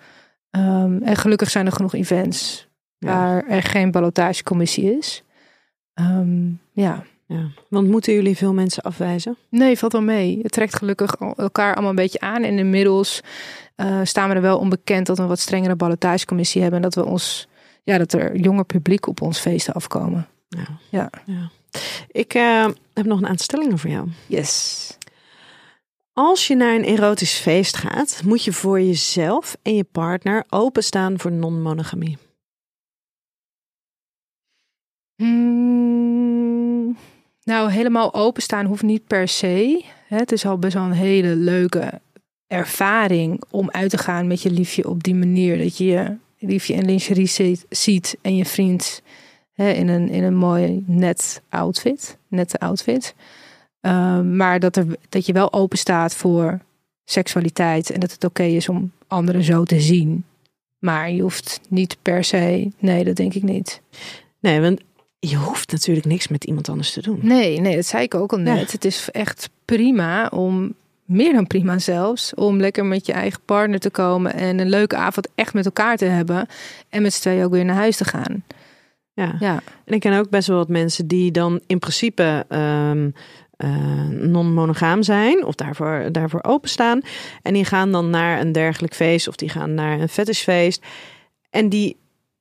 Um, 0.52 1.02
en 1.04 1.16
gelukkig 1.16 1.50
zijn 1.50 1.66
er 1.66 1.72
genoeg 1.72 1.94
events 1.94 2.68
ja. 2.98 3.08
waar 3.08 3.48
er 3.48 3.64
geen 3.64 3.92
ballotagecommissie 3.92 4.98
is. 4.98 5.24
Um, 5.94 6.60
ja. 6.72 7.04
ja. 7.26 7.50
Want 7.68 7.88
moeten 7.88 8.14
jullie 8.14 8.38
veel 8.38 8.54
mensen 8.54 8.84
afwijzen? 8.84 9.38
Nee, 9.50 9.78
valt 9.78 9.92
wel 9.92 10.02
mee. 10.02 10.40
Het 10.42 10.52
trekt 10.52 10.76
gelukkig 10.76 11.16
elkaar 11.16 11.74
allemaal 11.74 11.90
een 11.90 11.96
beetje 11.96 12.20
aan. 12.20 12.44
En 12.44 12.58
inmiddels 12.58 13.22
uh, 13.78 14.00
staan 14.04 14.30
we 14.30 14.36
er 14.36 14.42
wel 14.42 14.58
onbekend 14.58 15.06
dat 15.06 15.18
we 15.18 15.24
een 15.24 15.30
wat 15.30 15.40
strengere 15.40 15.76
ballotagecommissie 15.76 16.62
hebben. 16.62 16.80
En 16.84 16.90
dat 16.90 16.96
we 17.06 17.12
ons, 17.12 17.48
ja, 17.84 17.98
dat 17.98 18.14
er 18.14 18.36
jonger 18.36 18.66
publiek 18.66 19.08
op 19.08 19.22
ons 19.22 19.40
feesten 19.40 19.74
afkomen. 19.74 20.28
Ja. 20.48 20.68
ja. 20.90 21.10
ja. 21.26 21.50
Ik 22.12 22.34
uh, 22.34 22.68
heb 22.94 23.06
nog 23.06 23.18
een 23.18 23.28
aantal 23.28 23.44
stellingen 23.44 23.78
voor 23.78 23.90
jou. 23.90 24.08
Yes. 24.28 24.98
Als 26.14 26.48
je 26.48 26.56
naar 26.56 26.76
een 26.76 26.84
erotisch 26.84 27.38
feest 27.38 27.78
gaat, 27.78 28.22
moet 28.26 28.44
je 28.44 28.54
voor 28.54 28.82
jezelf 28.82 29.58
en 29.62 29.76
je 29.76 29.84
partner 29.84 30.44
openstaan 30.50 31.20
voor 31.20 31.32
non-monogamie. 31.32 32.18
Hmm, 35.16 36.98
nou, 37.44 37.72
helemaal 37.72 38.14
openstaan 38.14 38.66
hoeft 38.66 38.84
niet 38.84 39.08
per 39.08 39.28
se. 39.28 39.86
Het 40.08 40.32
is 40.32 40.46
al 40.46 40.58
best 40.58 40.74
wel 40.74 40.84
een 40.84 40.92
hele 40.92 41.36
leuke 41.36 42.02
ervaring 42.48 43.44
om 43.50 43.70
uit 43.70 43.90
te 43.90 43.98
gaan 43.98 44.28
met 44.28 44.42
je 44.42 44.52
liefje 44.52 44.90
op 44.90 45.04
die 45.04 45.16
manier. 45.16 45.58
Dat 45.58 45.78
je 45.78 45.86
je 45.86 46.18
liefje 46.38 46.74
in 46.74 46.86
lingerie 46.86 47.58
ziet 47.70 48.18
en 48.22 48.36
je 48.36 48.46
vriend 48.46 49.02
in, 49.56 49.88
een, 49.88 50.10
in 50.10 50.24
een 50.24 50.36
mooi 50.36 50.84
net 50.88 51.42
outfit, 51.50 52.18
nette 52.28 52.60
outfit. 52.60 53.16
Uh, 53.82 54.22
maar 54.22 54.60
dat, 54.60 54.76
er, 54.76 54.86
dat 55.10 55.26
je 55.26 55.34
wel 55.34 55.54
open 55.54 55.78
staat 55.78 56.16
voor 56.16 56.60
seksualiteit 57.06 57.90
en 57.90 58.00
dat 58.00 58.12
het 58.12 58.24
oké 58.24 58.42
okay 58.42 58.56
is 58.56 58.70
om 58.70 58.92
anderen 59.08 59.44
zo 59.44 59.64
te 59.64 59.80
zien. 59.80 60.24
Maar 60.80 61.12
je 61.12 61.22
hoeft 61.22 61.60
niet 61.68 61.98
per 62.02 62.24
se, 62.24 62.72
nee, 62.80 63.04
dat 63.04 63.16
denk 63.16 63.34
ik 63.34 63.44
niet. 63.44 63.82
Nee, 64.40 64.62
want 64.62 64.82
je 65.20 65.36
hoeft 65.36 65.72
natuurlijk 65.72 66.06
niks 66.06 66.28
met 66.28 66.44
iemand 66.44 66.70
anders 66.70 66.94
te 66.94 67.02
doen. 67.02 67.20
Nee, 67.22 67.60
nee, 67.60 67.76
dat 67.76 67.86
zei 67.86 68.04
ik 68.04 68.16
ook 68.16 68.32
al 68.32 68.38
net. 68.38 68.66
Ja. 68.66 68.72
Het 68.72 68.86
is 68.86 69.10
echt 69.12 69.50
prima 69.66 70.28
om, 70.28 70.74
meer 71.06 71.34
dan 71.34 71.48
prima 71.48 71.80
zelfs, 71.80 72.34
om 72.34 72.60
lekker 72.60 72.86
met 72.86 73.06
je 73.06 73.14
eigen 73.14 73.40
partner 73.46 73.80
te 73.80 73.90
komen 73.90 74.34
en 74.34 74.60
een 74.60 74.70
leuke 74.70 74.96
avond 74.96 75.28
echt 75.36 75.54
met 75.54 75.66
elkaar 75.66 75.98
te 75.98 76.06
hebben. 76.06 76.48
En 76.90 77.02
met 77.02 77.14
z'n 77.14 77.22
tweeën 77.22 77.44
ook 77.44 77.52
weer 77.52 77.66
naar 77.66 77.76
huis 77.76 77.98
te 77.98 78.06
gaan. 78.06 78.44
Ja. 79.14 79.36
ja. 79.40 79.62
En 79.86 79.94
ik 79.94 80.00
ken 80.00 80.20
ook 80.20 80.30
best 80.30 80.48
wel 80.48 80.58
wat 80.58 80.68
mensen 80.68 81.08
die 81.08 81.32
dan 81.32 81.60
in 81.68 81.80
principe 81.80 82.46
um, 82.50 83.06
uh, 83.06 83.14
non-monogaam 84.10 85.04
zijn 85.04 85.46
of 85.46 85.56
daarvoor, 85.56 86.10
daarvoor 86.12 86.44
openstaan. 86.44 87.02
En 87.42 87.54
die 87.54 87.66
gaan 87.66 87.92
dan 87.92 88.10
naar 88.10 88.40
een 88.40 88.52
dergelijk 88.52 88.96
feest 88.96 89.28
of 89.28 89.36
die 89.36 89.50
gaan 89.50 89.74
naar 89.74 90.00
een 90.00 90.10
fetishfeest. 90.10 90.86
En 91.50 91.70
die 91.70 92.00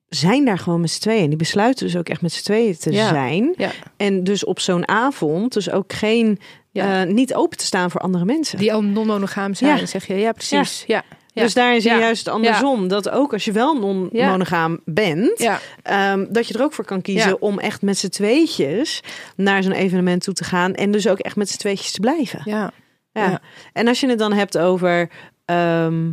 zijn 0.08 0.44
daar 0.44 0.58
gewoon 0.58 0.80
met 0.80 0.90
z'n 0.90 1.00
tweeën. 1.00 1.28
Die 1.28 1.38
besluiten 1.38 1.86
dus 1.86 1.96
ook 1.96 2.08
echt 2.08 2.22
met 2.22 2.32
z'n 2.32 2.42
tweeën 2.42 2.76
te 2.76 2.92
ja. 2.92 3.08
zijn. 3.08 3.54
Ja. 3.56 3.70
En 3.96 4.24
dus 4.24 4.44
op 4.44 4.60
zo'n 4.60 4.88
avond 4.88 5.52
dus 5.52 5.70
ook 5.70 5.92
geen... 5.92 6.38
Ja. 6.72 7.06
Uh, 7.06 7.12
niet 7.12 7.34
open 7.34 7.58
te 7.58 7.64
staan 7.64 7.90
voor 7.90 8.00
andere 8.00 8.24
mensen. 8.24 8.58
Die 8.58 8.72
al 8.72 8.82
non-monogaam 8.82 9.54
zijn, 9.54 9.88
zeg 9.88 10.06
je. 10.06 10.14
Ja, 10.14 10.32
precies. 10.32 10.84
Ja. 10.86 11.02
Ja. 11.33 11.43
Dus 11.43 11.55
daar 11.55 11.76
is 11.76 11.85
het 11.85 11.93
Ja. 11.93 11.99
juist 11.99 12.28
andersom. 12.28 12.89
Dat 12.89 13.09
ook 13.11 13.33
als 13.33 13.45
je 13.45 13.53
wel 13.53 13.74
non-monogaam 13.81 14.81
bent, 14.85 15.41
ehm, 15.83 16.26
dat 16.31 16.49
je 16.49 16.55
er 16.55 16.62
ook 16.62 16.72
voor 16.72 16.85
kan 16.85 17.03
kiezen 17.03 17.41
om 17.43 17.59
echt 17.59 17.83
met 17.83 17.99
z'n 17.99 18.09
tweetjes 18.09 19.01
naar 19.37 19.62
zo'n 19.62 19.72
evenement 19.72 20.22
toe 20.22 20.35
te 20.35 20.45
gaan. 20.45 20.74
En 20.74 20.91
dus 20.91 21.09
ook 21.09 21.18
echt 21.18 21.37
met 21.37 21.49
z'n 21.49 21.59
tweetjes 21.59 21.93
te 21.93 22.01
blijven. 22.01 22.41
ja. 22.45 22.72
Ja. 23.12 23.22
Ja. 23.31 23.41
En 23.72 23.89
als 23.89 24.01
je 24.01 24.09
het 24.09 24.18
dan 24.18 24.33
hebt 24.33 24.59
over 24.59 25.11
ehm, 25.45 26.11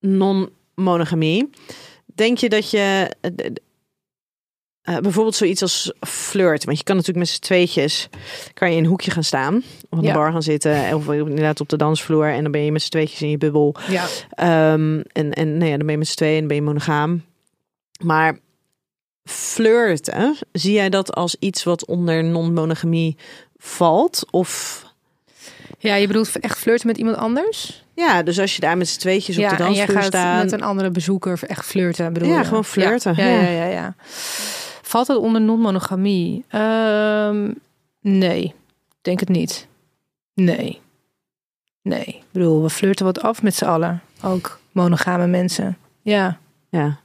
non-monogamie, 0.00 1.50
denk 2.14 2.38
je 2.38 2.48
dat 2.48 2.70
je 2.70 3.10
eh, 4.86 4.96
bijvoorbeeld 4.98 5.34
zoiets 5.34 5.62
als 5.62 5.92
flirt, 6.00 6.64
want 6.64 6.78
je 6.78 6.84
kan 6.84 6.96
natuurlijk 6.96 7.26
met 7.26 7.34
z'n 7.34 7.40
tweetjes 7.42 8.08
kan 8.54 8.70
je 8.70 8.76
in 8.76 8.82
een 8.84 8.88
hoekje 8.88 9.10
gaan 9.10 9.24
staan 9.24 9.56
of 9.90 9.98
aan 9.98 10.04
de 10.04 10.12
bar 10.12 10.32
gaan 10.32 10.42
zitten 10.42 10.94
of 10.94 11.08
inderdaad 11.08 11.60
op 11.60 11.68
de 11.68 11.76
dansvloer 11.76 12.26
en 12.32 12.42
dan 12.42 12.52
ben 12.52 12.60
je 12.64 12.72
met 12.72 12.82
z'n 12.82 12.90
tweetjes 12.90 13.22
in 13.22 13.30
je 13.30 13.38
bubbel. 13.38 13.74
ja. 13.88 14.04
Ehm, 14.30 15.00
en 15.12 15.32
en 15.32 15.56
nee, 15.58 15.70
ja, 15.70 15.76
dan 15.76 15.86
ben 15.86 15.90
je 15.94 15.98
met 15.98 16.08
z'n 16.08 16.16
tweeën 16.16 16.32
en 16.34 16.38
dan 16.38 16.48
ben 16.48 16.56
je 16.56 16.62
monogaam. 16.62 17.24
Maar 18.04 18.38
flirten, 19.24 20.36
zie 20.52 20.72
jij 20.72 20.88
dat 20.88 21.14
als 21.14 21.36
iets 21.38 21.64
wat 21.64 21.84
onder 21.86 22.24
non-monogamie 22.24 23.16
valt? 23.56 24.24
Of 24.30 24.84
Ja, 25.78 25.94
je 25.94 26.06
bedoelt 26.06 26.40
echt 26.40 26.58
flirten 26.58 26.86
met 26.86 26.96
iemand 26.98 27.16
anders? 27.16 27.84
ja, 27.94 28.22
dus 28.22 28.38
als 28.40 28.54
je 28.54 28.60
daar 28.60 28.76
met 28.76 28.88
z'n 28.88 28.98
tweetjes 28.98 29.36
op 29.36 29.42
de 29.42 29.48
en 29.48 29.56
jij 29.56 29.66
dansvloer 29.66 29.96
gaat 29.96 30.04
staat. 30.04 30.42
met 30.42 30.52
een 30.52 30.62
andere 30.62 30.90
bezoeker 30.90 31.38
echt 31.46 31.64
flirten, 31.66 32.12
bedoel 32.12 32.28
Ja, 32.28 32.38
je? 32.38 32.44
gewoon 32.44 32.64
flirten, 32.64 33.14
Ja, 33.16 33.26
ja. 33.26 33.40
ja, 33.40 33.48
ja, 33.50 33.64
ja. 33.64 33.94
Valt 34.96 35.08
het 35.08 35.16
onder 35.16 35.40
non-monogamie? 35.40 36.44
Ehm, 36.48 37.52
nee, 38.00 38.54
denk 39.02 39.20
het 39.20 39.28
niet. 39.28 39.68
Nee. 40.34 40.80
Nee. 41.82 42.04
Ik 42.04 42.24
bedoel, 42.30 42.62
we 42.62 42.70
flirten 42.70 43.04
wat 43.04 43.20
af 43.20 43.42
met 43.42 43.54
z'n 43.54 43.64
allen. 43.64 44.02
Ook 44.22 44.60
monogame 44.72 45.26
mensen. 45.26 45.78
Ja, 46.02 46.38
Ja. 46.68 47.00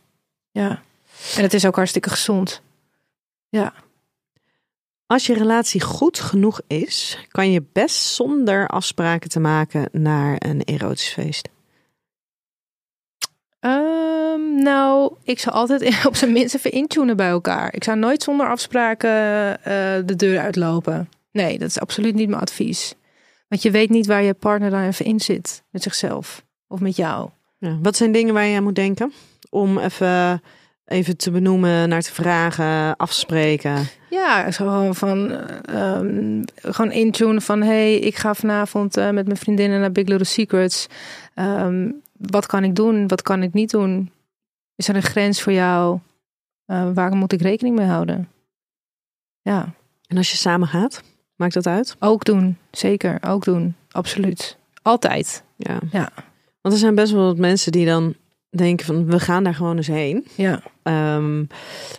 ja. 0.51 0.81
En 1.35 1.41
het 1.41 1.53
is 1.53 1.65
ook 1.65 1.75
hartstikke 1.75 2.09
gezond. 2.09 2.61
Als 5.05 5.25
je 5.25 5.33
relatie 5.33 5.81
goed 5.81 6.19
genoeg 6.19 6.61
is, 6.67 7.25
kan 7.27 7.51
je 7.51 7.63
best 7.71 7.95
zonder 7.95 8.67
afspraken 8.67 9.29
te 9.29 9.39
maken 9.39 9.89
naar 9.91 10.35
een 10.37 10.61
erotisch 10.61 11.13
feest. 11.13 11.49
Ehm, 13.59 14.20
nou, 14.51 15.13
ik 15.23 15.39
zou 15.39 15.55
altijd 15.55 16.05
op 16.07 16.15
zijn 16.15 16.31
minst 16.31 16.55
even 16.55 16.71
intunen 16.71 17.17
bij 17.17 17.29
elkaar. 17.29 17.73
Ik 17.73 17.83
zou 17.83 17.97
nooit 17.97 18.23
zonder 18.23 18.47
afspraken 18.49 19.09
eh, 19.63 19.73
de 20.05 20.15
deur 20.15 20.39
uitlopen. 20.39 21.09
Nee, 21.31 21.59
dat 21.59 21.67
is 21.67 21.79
absoluut 21.79 22.15
niet 22.15 22.29
mijn 22.29 22.41
advies. 22.41 22.95
Want 23.47 23.61
je 23.61 23.71
weet 23.71 23.89
niet 23.89 24.05
waar 24.05 24.23
je 24.23 24.33
partner 24.33 24.69
dan 24.69 24.83
even 24.83 25.05
in 25.05 25.19
zit. 25.19 25.63
Met 25.69 25.83
zichzelf. 25.83 26.43
Of 26.67 26.79
met 26.79 26.95
jou. 26.95 27.29
Ja. 27.57 27.77
Wat 27.81 27.95
zijn 27.95 28.11
dingen 28.11 28.33
waar 28.33 28.45
je 28.45 28.57
aan 28.57 28.63
moet 28.63 28.75
denken? 28.75 29.13
Om 29.49 29.77
even, 29.77 30.41
even 30.85 31.17
te 31.17 31.31
benoemen, 31.31 31.89
naar 31.89 32.01
te 32.01 32.13
vragen, 32.13 32.95
afspreken. 32.95 33.87
Ja, 34.09 34.51
zo 34.51 34.65
gewoon 34.65 34.95
van 34.95 35.31
eh, 35.31 35.95
ehm, 35.95 36.41
gewoon 36.55 36.91
intunen 36.91 37.41
van 37.41 37.61
hey, 37.61 37.95
ik 37.95 38.15
ga 38.15 38.33
vanavond 38.33 38.97
eh, 38.97 39.09
met 39.09 39.25
mijn 39.25 39.37
vriendinnen 39.37 39.79
naar 39.79 39.91
Big 39.91 40.07
Little 40.07 40.25
Secrets. 40.25 40.87
Ehm, 41.33 41.91
wat 42.17 42.45
kan 42.45 42.63
ik 42.63 42.75
doen? 42.75 43.07
Wat 43.07 43.21
kan 43.21 43.43
ik 43.43 43.53
niet 43.53 43.71
doen? 43.71 44.11
Is 44.81 44.87
er 44.87 44.95
een 44.95 45.01
grens 45.03 45.41
voor 45.41 45.53
jou? 45.53 45.99
Eh, 46.65 46.89
waar 46.93 47.15
moet 47.15 47.33
ik 47.33 47.41
rekening 47.41 47.75
mee 47.75 47.87
houden? 47.87 48.29
Ja, 49.41 49.73
En 50.07 50.17
als 50.17 50.31
je 50.31 50.37
samen 50.37 50.67
gaat, 50.67 51.01
maakt 51.35 51.53
dat 51.53 51.67
uit? 51.67 51.95
ook 51.99 52.23
doen. 52.23 52.57
Zeker, 52.71 53.17
ook 53.27 53.43
doen. 53.43 53.75
Absoluut. 53.91 54.57
Altijd. 54.81 55.43
Ja. 55.55 55.79
Ja. 55.91 56.09
Want 56.61 56.73
er 56.75 56.79
zijn 56.81 56.95
best 56.95 57.11
wel 57.11 57.25
wat 57.25 57.37
mensen 57.37 57.71
die 57.71 57.85
dan 57.85 58.15
denken 58.49 58.85
van, 58.85 59.05
we 59.05 59.19
gaan 59.19 59.43
daar 59.43 59.55
gewoon 59.55 59.77
eens 59.77 59.87
heen. 59.87 60.27
Ja. 60.35 60.61
Ehm, 60.83 61.43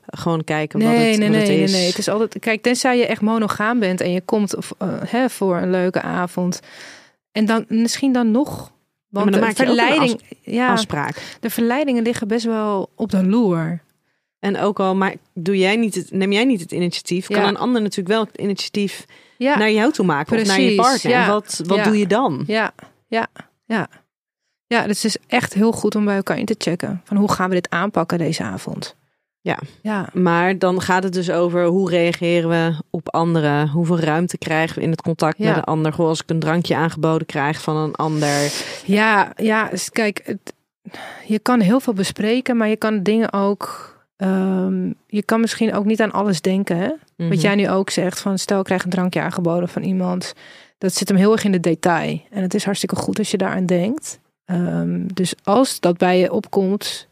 gewoon 0.07 0.45
kijken 0.45 0.79
wat 0.81 0.89
Nee, 0.89 1.11
het, 1.11 1.19
nee, 1.19 1.29
wat 1.29 1.37
nee, 1.39 1.47
het 1.47 1.49
nee, 1.57 1.63
is. 1.63 1.73
nee. 1.73 1.87
Het 1.87 1.99
is 1.99 2.09
altijd. 2.09 2.39
Kijk, 2.39 2.63
tenzij 2.63 2.99
je 2.99 3.07
echt 3.07 3.21
monogaam 3.21 3.79
bent 3.79 4.01
en 4.01 4.11
je 4.11 4.21
komt 4.21 4.57
of, 4.57 4.73
eh, 4.79 4.89
hè, 5.07 5.31
voor 5.31 5.57
een 5.57 5.71
leuke 5.71 6.03
avond. 6.03 6.61
En 7.33 7.47
dan 7.47 7.65
misschien 7.69 8.13
dan 8.13 8.31
nog. 8.31 8.73
Want 9.13 9.25
maar 9.25 9.41
dan 9.41 9.41
de 9.41 9.47
maak 9.47 9.57
je 9.57 9.63
ook 9.63 9.69
een 9.69 9.85
verleiding, 9.87 10.21
ja, 10.43 10.73
Afspraak. 10.73 11.37
de 11.41 11.51
verleidingen 11.51 12.03
liggen 12.03 12.29
best 12.29 12.45
wel 12.45 12.91
op 12.95 13.11
de 13.11 13.25
loer. 13.27 13.83
En 14.39 14.59
ook 14.59 14.81
al 14.81 14.95
maar 14.95 15.15
doe 15.35 15.59
jij 15.59 15.77
niet 15.77 15.95
het, 15.95 16.11
neem 16.11 16.33
jij 16.33 16.45
niet 16.45 16.61
het 16.61 16.73
initiatief, 16.73 17.27
kan 17.27 17.43
een 17.45 17.57
ander 17.57 17.83
natuurlijk 17.83 18.09
wel 18.09 18.25
het 18.25 18.37
initiatief 18.39 19.05
Ja, 19.39 19.59
naar 19.59 19.71
jou 19.71 19.93
toe 19.93 20.05
maken 20.07 20.41
of 20.41 20.47
naar 20.47 20.61
je 20.61 20.75
partner. 20.75 21.13
ja. 21.13 21.29
Wat, 21.29 21.61
wat 21.67 21.85
doe 21.85 21.99
je 21.99 22.07
dan? 22.07 22.45
ja, 22.47 22.73
ja, 23.07 23.27
ja. 23.65 23.89
Ja, 24.67 24.87
dus 24.87 25.03
het 25.03 25.05
is 25.05 25.17
echt 25.27 25.55
heel 25.55 25.73
goed 25.73 25.95
om 25.95 26.05
bij 26.05 26.17
elkaar 26.17 26.39
in 26.39 26.45
te 26.47 26.55
checken. 26.59 27.01
Van 27.05 27.17
hoe 27.17 27.33
gaan 27.33 27.49
we 27.49 27.55
dit 27.55 27.71
aanpakken 27.71 28.19
deze 28.19 28.43
avond? 28.43 28.97
Ja. 29.45 29.59
Ja, 29.83 30.09
Maar 30.13 30.59
dan 30.59 30.81
gaat 30.81 31.03
het 31.03 31.13
dus 31.13 31.31
over 31.31 31.65
hoe 31.67 31.91
reageren 31.91 32.49
we 32.49 32.75
op 32.91 33.15
anderen? 33.15 33.69
Hoeveel 33.69 33.99
ruimte 34.01 34.39
krijgen 34.39 34.77
we 34.79 34.83
in 34.83 34.91
het 34.91 35.03
contact 35.03 35.39
Ja. 35.39 35.47
met 35.49 35.57
een 35.57 35.65
ander? 35.65 35.93
Gewoon 35.93 36.11
als 36.11 36.21
ik 36.23 36.31
een 36.31 36.39
drankje 36.39 36.77
aangeboden 36.77 37.27
krijg 37.27 37.61
van 37.63 37.77
een 37.77 37.95
ander. 37.95 38.53
ja, 38.85 39.33
ja. 39.37 39.69
dus 39.69 39.91
kijk, 39.91 40.21
het, 40.25 40.53
je 41.27 41.39
kan 41.39 41.61
heel 41.61 41.81
veel 41.81 41.93
bespreken, 41.93 42.57
maar 42.57 42.69
je 42.69 42.77
kan 42.77 43.03
dingen 43.03 43.33
ook. 43.33 43.91
ehm, 44.17 44.93
je 45.07 45.23
kan 45.25 45.41
misschien 45.41 45.75
ook 45.75 45.85
niet 45.85 46.01
aan 46.03 46.13
alles 46.13 46.41
denken. 46.41 46.77
Hè? 46.77 46.91
Mhm. 47.17 47.29
Wat 47.29 47.41
jij 47.41 47.55
nu 47.55 47.71
ook 47.71 47.91
zegt, 47.91 48.21
van 48.21 48.39
stel 48.39 48.59
ik 48.59 48.65
krijg 48.65 48.85
een 48.85 48.91
drankje 48.91 49.21
aangeboden 49.21 49.69
van 49.69 49.83
iemand. 49.83 50.33
Dat 50.79 50.95
zit 50.95 51.09
hem 51.09 51.17
heel 51.17 51.33
erg 51.33 51.45
in 51.45 51.53
de 51.53 51.61
detail. 51.61 52.21
En 52.31 52.43
het 52.43 52.55
is 52.55 52.65
hartstikke 52.65 52.97
goed 52.97 53.19
als 53.19 53.31
je 53.31 53.37
daaraan 53.37 53.67
denkt. 53.67 54.19
Ehm, 54.45 55.01
dus 55.15 55.35
als 55.45 55.81
dat 55.81 55.97
bij 55.97 56.19
je 56.19 56.33
opkomt, 56.33 57.09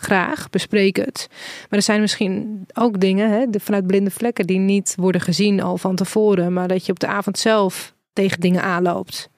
graag, 0.00 0.50
bespreek 0.50 0.96
het. 0.96 1.26
Maar 1.60 1.78
er 1.78 1.82
zijn 1.82 2.00
misschien 2.00 2.64
ook 2.74 3.00
dingen 3.00 3.30
hè, 3.30 3.46
vanuit 3.50 3.86
blinde 3.86 4.10
vlekken 4.10 4.46
die 4.46 4.58
niet 4.58 4.94
worden 4.96 5.20
gezien 5.20 5.62
al 5.62 5.78
van 5.78 5.96
tevoren. 5.96 6.52
Maar 6.52 6.68
dat 6.68 6.86
je 6.86 6.92
op 6.92 7.00
de 7.00 7.06
avond 7.06 7.38
zelf 7.38 7.94
tegen 8.12 8.40
dingen 8.40 8.62
aanloopt. 8.62 9.30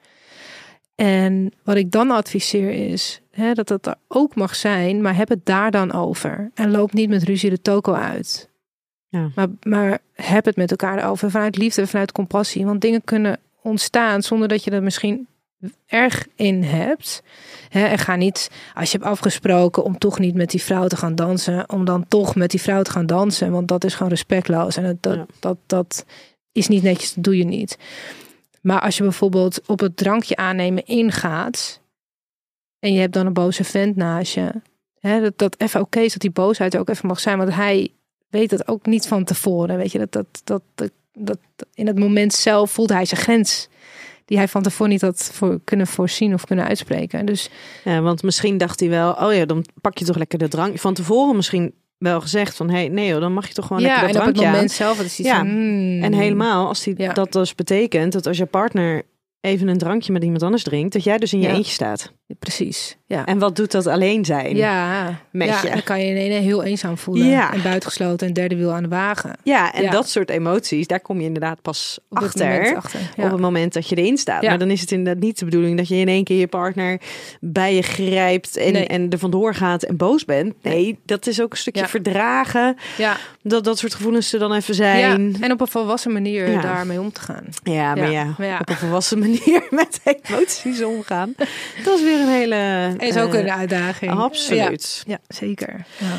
En 0.95 1.53
wat 1.63 1.75
ik 1.75 1.91
dan 1.91 2.11
adviseer 2.11 2.91
is 2.91 3.21
hè, 3.31 3.53
dat 3.53 3.67
dat 3.67 3.85
er 3.85 3.95
ook 4.07 4.35
mag 4.35 4.55
zijn, 4.55 5.01
maar 5.01 5.15
heb 5.15 5.29
het 5.29 5.45
daar 5.45 5.71
dan 5.71 5.91
over. 5.93 6.51
En 6.53 6.71
loop 6.71 6.93
niet 6.93 7.09
met 7.09 7.23
ruzie 7.23 7.49
de 7.49 7.61
toko 7.61 7.93
uit. 7.93 8.49
Ja. 9.07 9.31
Maar, 9.35 9.47
maar 9.63 9.99
heb 10.13 10.45
het 10.45 10.55
met 10.55 10.71
elkaar 10.71 11.09
over 11.09 11.31
vanuit 11.31 11.57
liefde, 11.57 11.87
vanuit 11.87 12.11
compassie. 12.11 12.65
Want 12.65 12.81
dingen 12.81 13.03
kunnen 13.03 13.39
ontstaan 13.61 14.21
zonder 14.21 14.47
dat 14.47 14.63
je 14.63 14.71
er 14.71 14.83
misschien 14.83 15.27
erg 15.85 16.27
in 16.35 16.63
hebt. 16.63 17.23
Hè, 17.69 17.85
en 17.85 17.97
ga 17.97 18.15
niet, 18.15 18.49
als 18.73 18.91
je 18.91 18.97
hebt 18.97 19.09
afgesproken 19.09 19.83
om 19.83 19.97
toch 19.97 20.19
niet 20.19 20.35
met 20.35 20.49
die 20.49 20.61
vrouw 20.61 20.87
te 20.87 20.97
gaan 20.97 21.15
dansen, 21.15 21.69
om 21.69 21.85
dan 21.85 22.07
toch 22.07 22.35
met 22.35 22.51
die 22.51 22.61
vrouw 22.61 22.81
te 22.81 22.91
gaan 22.91 23.05
dansen. 23.05 23.51
Want 23.51 23.67
dat 23.67 23.83
is 23.83 23.93
gewoon 23.93 24.11
respectloos. 24.11 24.77
En 24.77 24.83
dat, 24.83 24.97
dat, 24.99 25.15
Ja. 25.15 25.25
dat, 25.39 25.57
dat 25.65 26.05
is 26.51 26.67
niet 26.67 26.83
netjes, 26.83 27.13
dat 27.13 27.23
doe 27.23 27.37
je 27.37 27.43
niet. 27.43 27.77
Maar 28.61 28.81
als 28.81 28.97
je 28.97 29.03
bijvoorbeeld 29.03 29.61
op 29.67 29.79
het 29.79 29.97
drankje 29.97 30.35
aannemen 30.35 30.85
ingaat. 30.85 31.81
En 32.79 32.93
je 32.93 32.99
hebt 32.99 33.13
dan 33.13 33.25
een 33.25 33.33
boze 33.33 33.63
vent 33.63 33.95
naast 33.95 34.33
je. 34.33 34.51
Hè, 34.99 35.21
dat, 35.21 35.37
dat 35.37 35.59
even 35.59 35.81
oké 35.81 35.99
is 35.99 36.11
dat 36.11 36.21
die 36.21 36.31
boosheid 36.31 36.73
er 36.73 36.79
ook 36.79 36.89
even 36.89 37.07
mag 37.07 37.19
zijn. 37.19 37.37
Want 37.37 37.53
hij 37.53 37.93
weet 38.29 38.49
dat 38.49 38.67
ook 38.67 38.85
niet 38.85 39.07
van 39.07 39.23
tevoren. 39.23 39.77
Weet 39.77 39.91
je, 39.91 39.97
dat, 39.97 40.11
dat, 40.11 40.41
dat, 40.43 40.61
dat, 40.75 40.91
dat 41.13 41.67
in 41.73 41.87
het 41.87 41.99
moment 41.99 42.33
zelf 42.33 42.71
voelt 42.71 42.89
hij 42.89 43.05
zijn 43.05 43.21
grens. 43.21 43.67
Die 44.31 44.39
hij 44.39 44.49
van 44.49 44.61
tevoren 44.61 44.91
niet 44.91 45.01
had 45.01 45.29
voor, 45.33 45.59
kunnen 45.63 45.87
voorzien 45.87 46.33
of 46.33 46.45
kunnen 46.45 46.65
uitspreken. 46.65 47.25
Dus 47.25 47.49
Ja, 47.83 48.01
want 48.01 48.23
misschien 48.23 48.57
dacht 48.57 48.79
hij 48.79 48.89
wel, 48.89 49.11
oh 49.13 49.33
ja, 49.33 49.45
dan 49.45 49.65
pak 49.81 49.97
je 49.97 50.05
toch 50.05 50.17
lekker 50.17 50.37
de 50.39 50.47
drank. 50.47 50.79
Van 50.79 50.93
tevoren 50.93 51.35
misschien 51.35 51.73
wel 51.97 52.21
gezegd 52.21 52.55
van, 52.55 52.69
hey, 52.69 52.87
nee 52.87 53.19
dan 53.19 53.33
mag 53.33 53.47
je 53.47 53.53
toch 53.53 53.65
gewoon 53.67 53.81
ja, 53.81 53.87
lekker 53.87 54.07
en 54.07 54.13
dat 54.13 54.21
op 54.21 54.27
het 54.27 54.35
drankje 54.35 54.53
moment 54.59 54.71
aan. 54.79 54.85
zelf 54.85 54.97
het 54.97 55.05
is 55.05 55.19
iets 55.19 55.27
Ja, 55.29 55.37
van, 55.37 55.47
hmm. 55.47 56.03
En 56.03 56.13
helemaal 56.13 56.67
als 56.67 56.83
die, 56.83 56.93
Ja. 56.97 57.13
dat 57.13 57.31
dus 57.31 57.55
betekent 57.55 58.13
dat 58.13 58.27
als 58.27 58.37
je 58.37 58.45
partner 58.45 59.03
even 59.41 59.67
een 59.67 59.77
drankje 59.77 60.11
met 60.11 60.23
iemand 60.23 60.43
anders 60.43 60.63
drinkt, 60.63 60.93
dat 60.93 61.03
jij 61.03 61.17
dus 61.17 61.33
in 61.33 61.39
je 61.39 61.47
Ja. 61.47 61.53
eentje 61.53 61.71
staat. 61.71 62.13
Precies, 62.39 62.97
ja. 63.05 63.25
En 63.25 63.39
wat 63.39 63.55
doet 63.55 63.71
dat 63.71 63.87
alleen 63.87 64.25
zijn? 64.25 64.55
ja, 64.55 65.19
met 65.31 65.47
ja, 65.47 65.61
je. 65.63 65.69
dan 65.69 65.83
kan 65.83 65.99
je 66.01 66.05
in 66.05 66.15
ene 66.15 66.33
heel 66.33 66.63
eenzaam 66.63 66.97
voelen. 66.97 67.27
Ja. 67.27 67.53
En 67.53 67.61
buitengesloten 67.61 68.27
en 68.27 68.33
derde 68.33 68.55
wiel 68.55 68.71
aan 68.71 68.83
de 68.83 68.89
wagen. 68.89 69.31
Ja, 69.43 69.73
en 69.73 69.83
Ja. 69.83 69.91
dat 69.91 70.09
soort 70.09 70.29
emoties, 70.29 70.87
daar 70.87 70.99
kom 70.99 71.19
je 71.19 71.25
inderdaad 71.25 71.61
pas 71.61 71.99
Op 72.09 72.17
achter. 72.17 72.47
moment 72.47 72.75
achter. 72.75 72.99
Ja. 73.15 73.25
Op 73.25 73.31
het 73.31 73.39
moment 73.41 73.73
dat 73.73 73.87
je 73.89 73.95
erin 73.95 74.17
staat. 74.17 74.41
Ja. 74.41 74.49
Maar 74.49 74.59
dan 74.59 74.69
is 74.71 74.81
het 74.81 74.91
inderdaad 74.91 75.23
niet 75.23 75.39
de 75.39 75.45
bedoeling 75.45 75.77
dat 75.77 75.87
je 75.87 75.95
in 75.95 76.07
één 76.07 76.23
keer 76.23 76.37
je 76.39 76.47
partner 76.47 76.99
bij 77.39 77.75
je 77.75 77.81
grijpt 77.81 78.57
en, 78.57 78.73
Nee. 78.73 78.87
en 78.87 79.09
er 79.09 79.17
vandoor 79.19 79.55
gaat 79.55 79.83
en 79.83 79.97
boos 79.97 80.25
bent. 80.25 80.53
Nee, 80.61 80.99
dat 81.05 81.27
is 81.27 81.41
ook 81.41 81.51
een 81.51 81.57
stukje 81.57 81.87
verdragen. 81.87 82.75
ja. 82.97 83.17
Dat 83.43 83.63
dat 83.63 83.77
soort 83.77 83.93
gevoelens 83.93 84.33
er 84.33 84.39
dan 84.39 84.53
even 84.53 84.75
zijn. 84.75 84.99
ja, 84.99 85.39
en 85.41 85.51
op 85.51 85.61
een 85.61 85.67
volwassen 85.67 86.11
manier 86.11 86.61
daarmee 86.61 86.99
om 86.99 87.11
te 87.11 87.21
gaan. 87.21 87.43
Ja, 87.63 87.95
maar 87.95 88.11
ja, 88.11 88.19
Ja, 88.21 88.35
maar 88.37 88.47
ja. 88.47 88.57
op 88.59 88.69
een 88.69 88.75
volwassen 88.75 89.19
manier 89.25 89.63
met 89.69 89.99
emoties 90.03 90.83
omgaan. 90.83 91.33
Dat 91.83 91.97
is 91.99 92.03
weer 92.03 92.20
een 92.21 92.27
hele... 92.27 92.93
Is 92.97 93.17
ook 93.17 93.33
eh, 93.33 93.39
een 93.39 93.51
uitdaging. 93.51 94.11
Absoluut. 94.11 95.03
Ja, 95.05 95.11
ja 95.11 95.35
zeker. 95.35 95.85
Ja. 95.99 96.17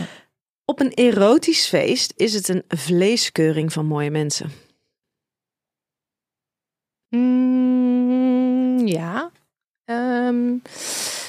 Op 0.64 0.80
een 0.80 0.92
erotisch 0.94 1.66
feest 1.66 2.12
is 2.16 2.34
het 2.34 2.48
een 2.48 2.62
vleeskeuring 2.68 3.72
van 3.72 3.86
mooie 3.86 4.10
mensen. 4.10 4.50
Mm, 7.08 8.86
ja. 8.86 9.30
Ehm, 9.84 10.56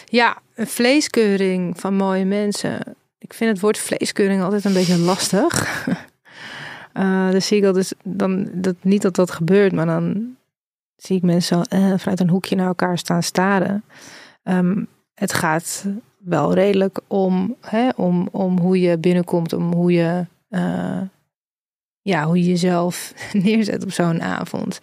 ja, 0.05 0.41
een 0.55 0.67
vleeskeuring 0.67 1.79
van 1.79 1.95
mooie 1.95 2.25
mensen. 2.25 2.95
Ik 3.17 3.33
vind 3.33 3.51
het 3.51 3.59
woord 3.59 3.77
vleeskeuring 3.77 4.41
altijd 4.41 4.65
een 4.65 4.73
beetje 4.73 4.97
lastig. 4.97 5.85
Uh, 6.93 7.29
dus 7.35 7.47
zie 7.47 7.57
ik 7.57 7.65
altijd 7.65 7.95
dan 8.03 8.49
dat 8.51 8.75
niet 8.81 9.01
dat 9.01 9.15
dat 9.15 9.31
gebeurt, 9.31 9.71
maar 9.71 9.85
dan 9.85 10.35
zie 10.95 11.15
ik 11.15 11.21
mensen 11.21 11.65
zo, 11.69 11.75
eh, 11.75 11.93
vanuit 11.97 12.19
een 12.19 12.29
hoekje 12.29 12.55
naar 12.55 12.67
elkaar 12.67 12.97
staan 12.97 13.23
staren. 13.23 13.83
Um, 14.43 14.87
het 15.13 15.33
gaat 15.33 15.85
wel 16.17 16.53
redelijk 16.53 16.99
om, 17.07 17.55
hè, 17.61 17.89
om, 17.95 18.27
om 18.31 18.59
hoe 18.59 18.79
je 18.79 18.97
binnenkomt, 18.97 19.53
om 19.53 19.73
hoe 19.73 19.91
je, 19.91 20.25
uh, 20.49 21.01
ja, 22.01 22.25
hoe 22.25 22.37
je 22.37 22.45
jezelf 22.45 23.13
neerzet 23.43 23.83
op 23.83 23.91
zo'n 23.91 24.21
avond. 24.21 24.79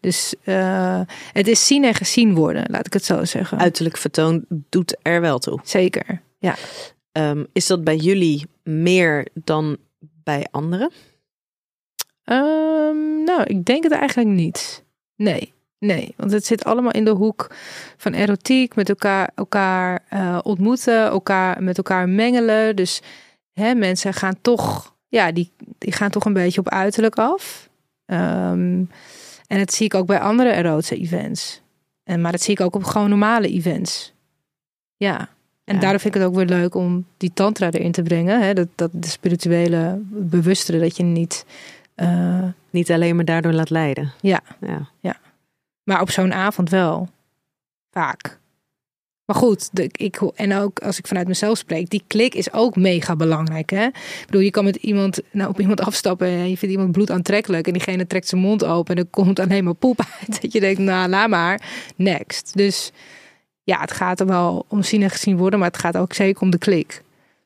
Dus 0.00 0.34
uh, 0.44 1.00
het 1.32 1.48
is 1.48 1.66
zien 1.66 1.84
en 1.84 1.94
gezien 1.94 2.34
worden, 2.34 2.64
laat 2.70 2.86
ik 2.86 2.92
het 2.92 3.04
zo 3.04 3.24
zeggen. 3.24 3.58
Uiterlijk 3.58 3.96
vertoon 3.96 4.44
doet 4.48 4.96
er 5.02 5.20
wel 5.20 5.38
toe. 5.38 5.60
Zeker, 5.62 6.22
ja. 6.38 6.56
Um, 7.12 7.46
is 7.52 7.66
dat 7.66 7.84
bij 7.84 7.96
jullie 7.96 8.46
meer 8.62 9.28
dan 9.44 9.76
bij 10.00 10.46
anderen? 10.50 10.90
Um, 12.24 13.24
nou, 13.24 13.42
ik 13.42 13.64
denk 13.64 13.82
het 13.82 13.92
eigenlijk 13.92 14.28
niet. 14.28 14.84
Nee, 15.16 15.52
nee. 15.84 16.14
Want 16.16 16.32
het 16.32 16.46
zit 16.46 16.64
allemaal 16.64 16.90
in 16.90 17.04
de 17.04 17.10
hoek 17.10 17.54
van 17.96 18.12
erotiek, 18.12 18.74
met 18.74 18.88
elkaar, 18.88 19.30
elkaar 19.34 20.04
uh, 20.12 20.38
ontmoeten, 20.42 21.04
elkaar 21.04 21.62
met 21.62 21.76
elkaar 21.76 22.08
mengelen. 22.08 22.76
Dus 22.76 23.02
hè, 23.52 23.74
mensen 23.74 24.14
gaan 24.14 24.34
toch, 24.40 24.94
ja, 25.08 25.32
die, 25.32 25.52
die 25.78 25.92
gaan 25.92 26.10
toch 26.10 26.24
een 26.24 26.32
beetje 26.32 26.60
op 26.60 26.68
uiterlijk 26.68 27.18
af. 27.18 27.68
Um, 28.06 28.90
en 29.46 29.58
dat 29.58 29.72
zie 29.72 29.86
ik 29.86 29.94
ook 29.94 30.06
bij 30.06 30.20
andere 30.20 30.50
erotische 30.50 30.96
events. 30.96 31.62
En, 32.04 32.20
maar 32.20 32.32
dat 32.32 32.42
zie 32.42 32.54
ik 32.54 32.60
ook 32.60 32.74
op 32.74 32.84
gewoon 32.84 33.08
normale 33.08 33.48
events. 33.48 34.12
Ja. 34.96 35.28
En 35.64 35.74
ja. 35.74 35.80
daarom 35.80 36.00
vind 36.00 36.14
ik 36.14 36.20
het 36.20 36.30
ook 36.30 36.36
weer 36.36 36.46
leuk 36.58 36.74
om 36.74 37.06
die 37.16 37.30
tantra 37.34 37.70
erin 37.70 37.92
te 37.92 38.02
brengen. 38.02 38.40
Hè? 38.40 38.54
Dat, 38.54 38.68
dat 38.74 38.90
de 38.92 39.08
spirituele 39.08 39.98
bewustere, 40.10 40.78
dat 40.78 40.96
je 40.96 41.02
niet 41.02 41.44
uh, 41.96 42.44
Niet 42.74 42.90
alleen 42.90 43.16
maar 43.16 43.24
daardoor 43.24 43.52
laat 43.52 43.70
leiden. 43.70 44.12
Ja, 44.20 44.40
ja. 44.60 44.88
ja. 45.00 45.16
Maar 45.84 46.00
op 46.00 46.10
zo'n 46.10 46.32
avond 46.32 46.70
wel. 46.70 47.08
Vaak. 47.90 48.38
Maar 49.24 49.36
goed, 49.36 49.68
de, 49.72 49.88
ik, 49.92 50.16
en 50.34 50.54
ook 50.54 50.78
als 50.78 50.98
ik 50.98 51.06
vanuit 51.06 51.28
mezelf 51.28 51.58
spreek, 51.58 51.90
die 51.90 52.02
klik 52.06 52.34
is 52.34 52.52
ook 52.52 52.76
mega 52.76 53.16
belangrijk. 53.16 53.70
Hè? 53.70 53.84
Ik 53.84 54.22
bedoel, 54.26 54.40
je 54.40 54.50
kan 54.50 54.64
met 54.64 54.76
iemand, 54.76 55.20
nou, 55.30 55.50
op 55.50 55.60
iemand 55.60 55.80
afstappen 55.90 56.26
en 56.26 56.50
je 56.50 56.56
vindt 56.56 56.74
iemand 56.74 56.92
bloed 56.92 57.10
aantrekkelijk 57.10 57.66
en 57.66 57.72
diegene 57.72 58.06
trekt 58.06 58.28
zijn 58.28 58.40
mond 58.40 58.64
open 58.64 58.96
en 58.96 59.02
er 59.02 59.08
komt 59.10 59.38
alleen 59.38 59.64
maar 59.64 59.74
poep 59.74 60.00
uit. 60.20 60.42
Dat 60.42 60.52
je 60.52 60.60
denkt, 60.60 60.80
nou, 60.80 61.08
laat 61.08 61.28
maar, 61.28 61.60
next. 61.96 62.56
Dus 62.56 62.92
ja, 63.62 63.80
het 63.80 63.92
gaat 63.92 64.20
er 64.20 64.26
wel 64.26 64.64
om 64.68 64.82
zien 64.82 65.02
en 65.02 65.10
gezien 65.10 65.36
worden, 65.36 65.58
maar 65.58 65.68
het 65.68 65.78
gaat 65.78 65.96
ook 65.96 66.12
zeker 66.12 66.42
om 66.42 66.50
de 66.50 66.58
klik. 66.58 67.02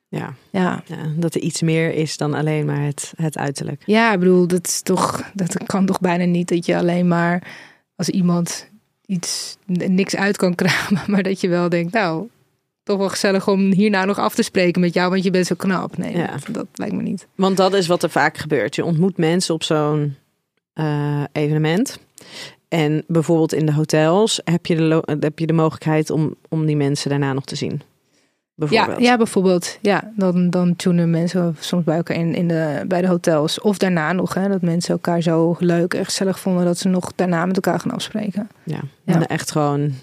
Ja. 0.07 0.33
Ja. 0.49 0.83
ja. 0.85 0.97
dat 1.15 1.35
er 1.35 1.41
iets 1.41 1.61
meer 1.61 1.93
is 1.93 2.17
dan 2.17 2.33
alleen 2.33 2.65
maar 2.65 2.81
het, 2.81 3.13
het 3.15 3.37
uiterlijk. 3.37 3.81
Ja, 3.85 4.13
ik 4.13 4.19
bedoel, 4.19 4.47
dat 4.47 4.67
is 4.67 4.81
toch, 4.81 5.23
dat 5.33 5.63
kan 5.65 5.85
toch 5.85 5.99
bijna 5.99 6.23
niet 6.23 6.47
dat 6.47 6.65
je 6.65 6.77
alleen 6.77 7.07
maar 7.07 7.43
als 7.99 8.09
iemand 8.09 8.67
iets 9.05 9.57
niks 9.65 10.15
uit 10.15 10.37
kan 10.37 10.55
kramen, 10.55 11.03
maar 11.11 11.23
dat 11.23 11.41
je 11.41 11.49
wel 11.49 11.69
denkt, 11.69 11.93
nou, 11.93 12.27
toch 12.83 12.97
wel 12.97 13.09
gezellig 13.09 13.47
om 13.47 13.71
hierna 13.71 14.05
nog 14.05 14.17
af 14.17 14.35
te 14.35 14.43
spreken 14.43 14.81
met 14.81 14.93
jou, 14.93 15.09
want 15.09 15.23
je 15.23 15.31
bent 15.31 15.45
zo 15.45 15.55
knap. 15.55 15.97
Nee, 15.97 16.17
ja. 16.17 16.35
dat, 16.51 16.65
lijkt 16.73 16.95
me 16.95 17.01
niet. 17.01 17.27
Want 17.35 17.57
dat 17.57 17.73
is 17.73 17.87
wat 17.87 18.03
er 18.03 18.09
vaak 18.09 18.37
gebeurt. 18.37 18.75
Je 18.75 18.85
ontmoet 18.85 19.17
mensen 19.17 19.53
op 19.53 19.63
zo'n 19.63 20.15
uh, 20.75 21.23
evenement. 21.31 21.99
En 22.67 23.03
bijvoorbeeld 23.07 23.53
in 23.53 23.65
de 23.65 23.73
hotels 23.73 24.41
heb 24.43 24.65
je 24.65 24.75
de, 24.75 25.17
heb 25.19 25.39
je 25.39 25.47
de 25.47 25.53
mogelijkheid 25.53 26.09
om, 26.09 26.35
om 26.49 26.65
die 26.65 26.75
mensen 26.75 27.09
daarna 27.09 27.33
nog 27.33 27.45
te 27.45 27.55
zien. 27.55 27.81
Ja, 28.69 28.95
ja, 28.97 29.17
bijvoorbeeld. 29.17 29.77
Ja, 29.81 30.11
dan, 30.15 30.49
dan 30.49 30.75
tunen 30.75 31.09
mensen 31.09 31.55
soms 31.59 31.83
bij 31.83 31.95
elkaar 31.95 32.17
in, 32.17 32.35
in 32.35 32.47
de, 32.47 32.83
bij 32.87 33.01
de 33.01 33.07
hotels. 33.07 33.61
Of 33.61 33.77
daarna 33.77 34.13
nog, 34.13 34.33
hè, 34.33 34.47
dat 34.47 34.61
mensen 34.61 34.93
elkaar 34.93 35.21
zo 35.21 35.55
leuk 35.59 35.93
en 35.93 36.05
gezellig 36.05 36.39
vonden 36.39 36.65
dat 36.65 36.77
ze 36.77 36.87
nog 36.87 37.11
daarna 37.15 37.45
met 37.45 37.55
elkaar 37.55 37.79
gaan 37.79 37.91
afspreken. 37.91 38.49
Ja, 38.63 38.79
en 39.05 39.27
echt 39.27 39.51
gewoon 39.51 39.93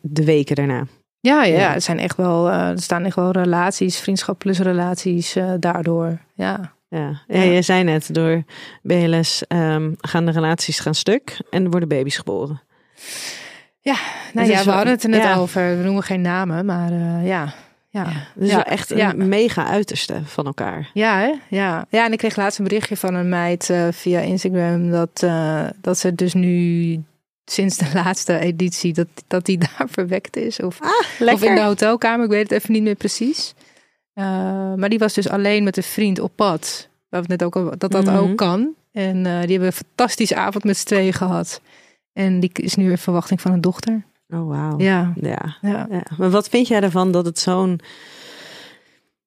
de 0.00 0.24
weken 0.24 0.56
daarna. 0.56 0.86
Ja, 1.20 1.44
ja, 1.44 1.58
ja. 1.58 1.72
het 1.72 1.82
zijn 1.82 1.98
echt 1.98 2.16
wel, 2.16 2.48
uh, 2.48 2.68
er 2.68 2.82
staan 2.82 3.04
echt 3.04 3.16
wel 3.16 3.30
relaties, 3.30 3.98
vriendschap 3.98 4.38
plus 4.38 4.58
relaties 4.58 5.36
uh, 5.36 5.52
daardoor. 5.58 6.18
Ja. 6.34 6.74
Ja. 6.88 7.22
ja, 7.26 7.42
je 7.42 7.62
zei 7.62 7.84
net, 7.84 8.14
door 8.14 8.42
BLS 8.82 9.42
um, 9.48 9.94
gaan 10.00 10.26
de 10.26 10.32
relaties 10.32 10.80
gaan 10.80 10.94
stuk 10.94 11.40
en 11.50 11.64
er 11.64 11.70
worden 11.70 11.88
baby's 11.88 12.16
geboren. 12.16 12.62
Ja, 13.80 13.96
nou 14.32 14.48
ja, 14.48 14.64
we 14.64 14.70
hadden 14.70 14.92
het 14.92 15.02
er 15.02 15.08
net 15.08 15.36
over. 15.36 15.76
We 15.76 15.82
noemen 15.84 16.02
geen 16.02 16.20
namen, 16.20 16.64
maar 16.64 16.92
uh, 16.92 17.26
ja. 17.26 17.54
Ja, 18.04 18.12
dus 18.34 18.50
ja, 18.50 18.66
echt 18.66 18.90
een 18.90 18.96
ja. 18.96 19.12
mega 19.12 19.66
uiterste 19.66 20.20
van 20.24 20.46
elkaar. 20.46 20.90
Ja, 20.94 21.18
hè? 21.18 21.32
Ja. 21.48 21.86
ja, 21.90 22.04
en 22.04 22.12
ik 22.12 22.18
kreeg 22.18 22.36
laatst 22.36 22.58
een 22.58 22.64
berichtje 22.64 22.96
van 22.96 23.14
een 23.14 23.28
meid 23.28 23.68
uh, 23.68 23.88
via 23.90 24.20
Instagram 24.20 24.90
dat, 24.90 25.22
uh, 25.24 25.66
dat 25.80 25.98
ze 25.98 26.14
dus 26.14 26.34
nu 26.34 27.02
sinds 27.44 27.76
de 27.76 27.90
laatste 28.04 28.38
editie 28.38 28.92
dat, 28.92 29.06
dat 29.26 29.44
die 29.44 29.58
daar 29.66 29.86
verwekt 29.90 30.36
is. 30.36 30.60
Of, 30.60 30.80
ah, 30.80 31.32
of 31.32 31.42
in 31.42 31.54
de 31.54 31.62
hotelkamer, 31.62 32.24
ik 32.24 32.30
weet 32.30 32.50
het 32.50 32.60
even 32.60 32.72
niet 32.72 32.82
meer 32.82 32.94
precies. 32.94 33.54
Uh, 34.14 34.24
maar 34.74 34.88
die 34.88 34.98
was 34.98 35.14
dus 35.14 35.28
alleen 35.28 35.64
met 35.64 35.76
een 35.76 35.82
vriend 35.82 36.18
op 36.18 36.32
pad. 36.34 36.88
We 36.90 37.16
hebben 37.16 37.30
het 37.30 37.40
net 37.40 37.42
ook 37.42 37.56
al, 37.56 37.78
dat 37.78 37.90
dat 37.90 38.04
mm 38.04 38.08
-hmm. 38.14 38.30
ook 38.30 38.36
kan. 38.36 38.74
En 38.92 39.22
die 39.22 39.32
hebben 39.32 39.66
een 39.66 39.72
fantastische 39.72 40.36
avond 40.36 40.64
met 40.64 40.76
z'n 40.76 40.86
tweeën 40.86 41.12
gehad. 41.12 41.60
En 42.12 42.40
die 42.40 42.50
is 42.52 42.74
nu 42.74 42.90
in 42.90 42.98
verwachting 42.98 43.40
van 43.40 43.52
een 43.52 43.60
dochter. 43.60 44.04
Oh, 44.28 44.48
wauw. 44.48 44.78
Ja. 44.78 45.12
Ja. 45.20 45.56
ja. 45.60 45.86
ja. 45.90 46.02
Maar 46.18 46.30
wat 46.30 46.48
vind 46.48 46.68
jij 46.68 46.80
ervan 46.80 47.12
dat 47.12 47.24
het 47.24 47.38
zo'n. 47.38 47.80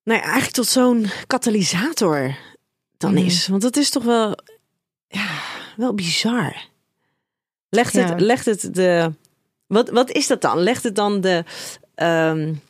Nou 0.04 0.20
ja, 0.20 0.24
eigenlijk 0.26 0.54
tot 0.54 0.68
zo'n 0.68 1.06
katalysator 1.28 2.36
dan 2.98 3.12
mm. 3.12 3.18
is? 3.18 3.48
Want 3.48 3.64
het 3.64 3.78
is 3.78 3.90
toch 3.90 4.04
wel. 4.04 4.38
Ja, 5.08 5.28
wel 5.76 5.94
bizar. 5.94 6.68
Legt 7.70 7.94
het, 7.94 8.10
ja. 8.10 8.16
legt 8.18 8.46
het 8.46 8.74
de. 8.76 9.14
Wat, 9.68 9.90
wat 9.90 10.12
is 10.12 10.28
dat 10.28 10.42
dan? 10.42 10.58
Legt 10.58 10.84
het 10.84 10.96
dan 10.96 11.22
de. 11.22 11.44
Um, 11.96 12.62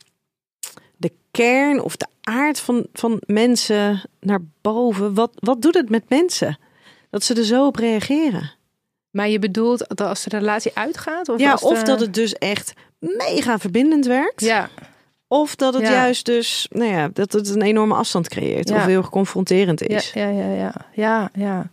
de 0.96 1.12
kern 1.30 1.82
of 1.82 1.96
de 1.96 2.06
aard 2.20 2.60
van, 2.60 2.86
van 2.92 3.22
mensen 3.26 4.02
naar 4.20 4.40
boven? 4.60 5.14
Wat, 5.14 5.30
wat 5.34 5.62
doet 5.62 5.74
het 5.74 5.90
met 5.90 6.08
mensen? 6.08 6.58
Dat 7.10 7.24
ze 7.24 7.34
er 7.34 7.44
zo 7.44 7.66
op 7.66 7.76
reageren? 7.76 8.52
Maar 9.10 9.28
je 9.28 9.38
bedoelt 9.38 9.84
dat 9.88 10.00
als 10.00 10.24
de 10.24 10.38
relatie 10.38 10.70
uitgaat? 10.74 11.28
Of 11.28 11.40
ja, 11.40 11.52
als 11.52 11.62
of 11.62 11.78
de... 11.78 11.84
dat 11.84 12.00
het 12.00 12.14
dus 12.14 12.34
echt 12.34 12.72
mega 12.98 13.58
verbindend 13.58 14.06
werkt. 14.06 14.40
Ja. 14.40 14.68
Of 15.28 15.56
dat 15.56 15.74
het 15.74 15.82
ja. 15.82 15.92
juist 15.92 16.26
dus, 16.26 16.66
nou 16.70 16.90
ja, 16.90 17.10
dat 17.12 17.32
het 17.32 17.48
een 17.48 17.62
enorme 17.62 17.94
afstand 17.94 18.28
creëert. 18.28 18.68
Ja. 18.68 18.76
Of 18.76 18.84
heel 18.84 19.08
confronterend 19.08 19.82
is. 19.82 20.12
Ja, 20.12 20.28
ja, 20.28 20.44
ja, 20.44 20.54
ja. 20.54 20.74
Ja, 20.92 21.30
ja. 21.34 21.70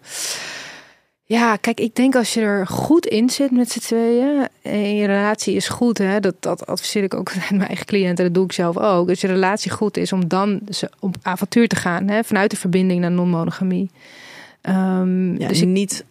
Ja, 1.24 1.56
kijk, 1.56 1.80
ik 1.80 1.96
denk 1.96 2.16
als 2.16 2.34
je 2.34 2.42
er 2.42 2.68
goed 2.68 3.06
in 3.06 3.30
zit 3.30 3.52
met 3.52 3.72
z'n 3.72 3.80
tweeën 3.80 4.48
en 4.62 4.96
je 4.96 5.06
relatie 5.06 5.56
is 5.56 5.70
goed, 5.70 5.98
hè, 5.98 6.20
dat, 6.20 6.36
dat 6.40 6.68
adviseer 6.68 7.04
ik 7.04 7.14
ook 7.14 7.32
aan 7.50 7.58
mijn 7.58 7.68
eigen 7.68 7.86
cliënten, 7.86 8.26
dat 8.26 8.34
doe 8.34 8.44
ik 8.44 8.52
zelf 8.52 8.78
ook. 8.78 9.10
Als 9.10 9.22
je 9.22 9.28
relatie 9.28 9.72
goed 9.72 9.98
is, 9.98 10.12
om 10.12 10.28
dan 10.28 10.62
op 11.00 11.16
avontuur 11.22 11.68
te 11.68 11.76
gaan, 11.76 12.08
hè, 12.08 12.24
vanuit 12.24 12.52
de 12.52 12.58
verbinding 12.58 13.02
naar 13.02 13.12
non-monogamie. 13.12 13.90
Um, 14.62 15.40
ja, 15.40 15.48
dus 15.48 15.62
ik, 15.62 15.68
niet 15.68 16.06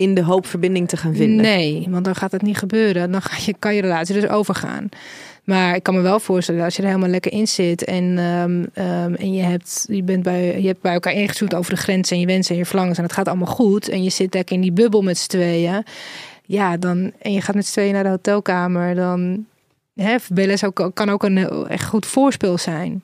in 0.00 0.14
de 0.14 0.22
hoop 0.22 0.46
verbinding 0.46 0.88
te 0.88 0.96
gaan 0.96 1.14
vinden. 1.14 1.44
Nee, 1.44 1.86
want 1.90 2.04
dan 2.04 2.14
gaat 2.14 2.32
het 2.32 2.42
niet 2.42 2.56
gebeuren. 2.56 3.12
Dan 3.12 3.20
je, 3.44 3.54
kan 3.58 3.74
je 3.74 3.80
relatie 3.80 4.14
dus 4.14 4.28
overgaan. 4.28 4.88
Maar 5.44 5.74
ik 5.74 5.82
kan 5.82 5.94
me 5.94 6.00
wel 6.00 6.20
voorstellen 6.20 6.64
als 6.64 6.76
je 6.76 6.82
er 6.82 6.88
helemaal 6.88 7.08
lekker 7.08 7.32
in 7.32 7.48
zit 7.48 7.84
en, 7.84 8.18
um, 8.18 8.60
um, 8.84 9.14
en 9.14 9.32
je, 9.32 9.42
hebt, 9.42 9.86
je, 9.88 10.02
bent 10.02 10.22
bij, 10.22 10.60
je 10.60 10.66
hebt 10.66 10.80
bij 10.80 10.92
elkaar 10.92 11.12
ingezoet 11.12 11.54
over 11.54 11.74
de 11.74 11.80
grenzen 11.80 12.14
en 12.14 12.20
je 12.20 12.26
wensen 12.26 12.52
en 12.52 12.60
je 12.60 12.66
verlangens 12.66 12.98
en 12.98 13.04
het 13.04 13.12
gaat 13.12 13.28
allemaal 13.28 13.54
goed 13.54 13.88
en 13.88 14.02
je 14.02 14.10
zit 14.10 14.34
lekker 14.34 14.54
in 14.54 14.60
die 14.60 14.72
bubbel 14.72 15.02
met 15.02 15.18
z'n 15.18 15.28
tweeën. 15.28 15.84
Ja, 16.44 16.76
dan, 16.76 17.12
en 17.18 17.32
je 17.32 17.40
gaat 17.40 17.54
met 17.54 17.66
z'n 17.66 17.72
tweeën 17.72 17.92
naar 17.92 18.02
de 18.02 18.08
hotelkamer, 18.08 18.94
dan 18.94 19.46
hè, 19.94 20.16
BLS 20.32 20.64
ook, 20.64 20.90
kan 20.94 21.10
ook 21.10 21.22
een 21.22 21.66
echt 21.68 21.86
goed 21.86 22.06
voorspel 22.06 22.58
zijn. 22.58 23.02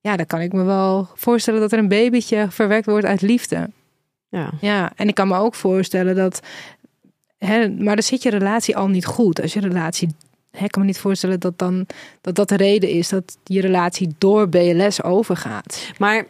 Ja, 0.00 0.16
dan 0.16 0.26
kan 0.26 0.40
ik 0.40 0.52
me 0.52 0.62
wel 0.62 1.08
voorstellen 1.14 1.60
dat 1.60 1.72
er 1.72 1.78
een 1.78 1.88
babytje 1.88 2.46
verwekt 2.50 2.86
wordt 2.86 3.06
uit 3.06 3.22
liefde. 3.22 3.70
Ja. 4.28 4.50
ja, 4.60 4.92
en 4.96 5.08
ik 5.08 5.14
kan 5.14 5.28
me 5.28 5.36
ook 5.36 5.54
voorstellen 5.54 6.14
dat. 6.14 6.40
Hè, 7.38 7.68
maar 7.68 7.94
dan 7.94 8.04
zit 8.04 8.22
je 8.22 8.30
relatie 8.30 8.76
al 8.76 8.88
niet 8.88 9.06
goed. 9.06 9.42
Als 9.42 9.52
je 9.52 9.60
relatie. 9.60 10.08
Hè, 10.50 10.64
ik 10.64 10.70
kan 10.70 10.82
me 10.82 10.88
niet 10.88 10.98
voorstellen 10.98 11.40
dat 11.40 11.58
dan 11.58 11.86
dat 12.20 12.34
dat 12.34 12.48
de 12.48 12.56
reden 12.56 12.90
is 12.90 13.08
dat 13.08 13.38
je 13.44 13.60
relatie 13.60 14.14
door 14.18 14.48
BLS 14.48 15.02
overgaat. 15.02 15.92
Maar 15.98 16.26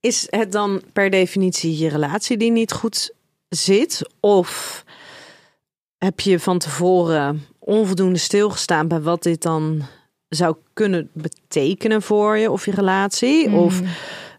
is 0.00 0.26
het 0.30 0.52
dan 0.52 0.82
per 0.92 1.10
definitie 1.10 1.78
je 1.78 1.88
relatie 1.88 2.36
die 2.36 2.50
niet 2.50 2.72
goed 2.72 3.10
zit? 3.48 4.10
Of 4.20 4.84
heb 5.98 6.20
je 6.20 6.40
van 6.40 6.58
tevoren 6.58 7.46
onvoldoende 7.58 8.18
stilgestaan 8.18 8.88
bij 8.88 9.00
wat 9.00 9.22
dit 9.22 9.42
dan 9.42 9.82
zou 10.28 10.56
kunnen 10.72 11.10
betekenen 11.12 12.02
voor 12.02 12.36
je 12.36 12.50
of 12.50 12.64
je 12.64 12.70
relatie? 12.70 13.48
Mm. 13.48 13.54
Of 13.54 13.80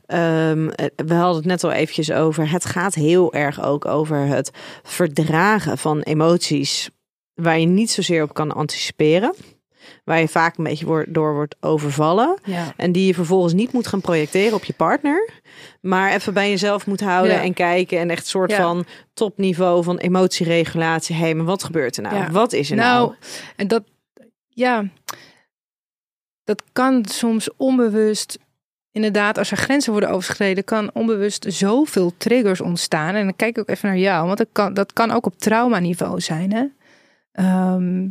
Um, 0.07 0.67
we 0.95 1.13
hadden 1.13 1.35
het 1.35 1.45
net 1.45 1.63
al 1.63 1.71
eventjes 1.71 2.11
over. 2.11 2.51
Het 2.51 2.65
gaat 2.65 2.93
heel 2.95 3.33
erg 3.33 3.61
ook 3.63 3.85
over 3.85 4.17
het 4.17 4.51
verdragen 4.83 5.77
van 5.77 6.01
emoties 6.01 6.89
waar 7.33 7.59
je 7.59 7.65
niet 7.65 7.91
zozeer 7.91 8.23
op 8.23 8.33
kan 8.33 8.51
anticiperen. 8.51 9.33
waar 10.03 10.19
je 10.19 10.27
vaak 10.27 10.57
een 10.57 10.63
beetje 10.63 11.05
door 11.09 11.33
wordt 11.33 11.55
overvallen. 11.59 12.37
Ja. 12.43 12.73
En 12.77 12.91
die 12.91 13.05
je 13.05 13.13
vervolgens 13.13 13.53
niet 13.53 13.71
moet 13.71 13.87
gaan 13.87 14.01
projecteren 14.01 14.53
op 14.53 14.63
je 14.63 14.73
partner. 14.73 15.29
Maar 15.81 16.11
even 16.13 16.33
bij 16.33 16.49
jezelf 16.49 16.85
moet 16.85 17.01
houden 17.01 17.35
Ja. 17.35 17.41
en 17.41 17.53
kijken. 17.53 17.99
En 17.99 18.09
echt 18.09 18.21
een 18.21 18.27
soort 18.27 18.51
Ja. 18.51 18.61
van 18.61 18.85
topniveau 19.13 19.83
van 19.83 19.97
emotieregulatie. 19.97 21.15
Hé, 21.15 21.33
maar 21.33 21.45
wat 21.45 21.63
gebeurt 21.63 21.97
er 21.97 22.03
nou? 22.03 22.31
Wat 22.31 22.53
is 22.53 22.69
er 22.69 22.75
nou? 22.75 23.05
Nou, 23.07 23.15
en 23.55 23.67
dat, 23.67 23.83
ja, 24.47 24.85
dat 26.43 26.63
kan 26.71 27.05
soms 27.05 27.49
onbewust, 27.57 28.39
inderdaad, 28.97 29.37
als 29.37 29.51
er 29.51 29.57
grenzen 29.57 29.91
worden 29.91 30.09
overschreden, 30.09 30.63
kan 30.63 30.89
onbewust 30.93 31.45
zoveel 31.47 32.13
triggers 32.17 32.61
ontstaan. 32.61 33.15
En 33.15 33.23
dan 33.23 33.35
kijk 33.35 33.55
ik 33.55 33.61
ook 33.61 33.69
even 33.69 33.89
naar 33.89 33.97
jou, 33.97 34.25
want 34.25 34.37
dat 34.37 34.47
kan, 34.51 34.73
dat 34.73 34.93
kan 34.93 35.11
ook 35.11 35.25
op 35.25 35.37
traumaniveau 35.37 36.19
zijn. 36.19 36.53
Hè? 36.53 36.65
Ehm, 37.31 38.07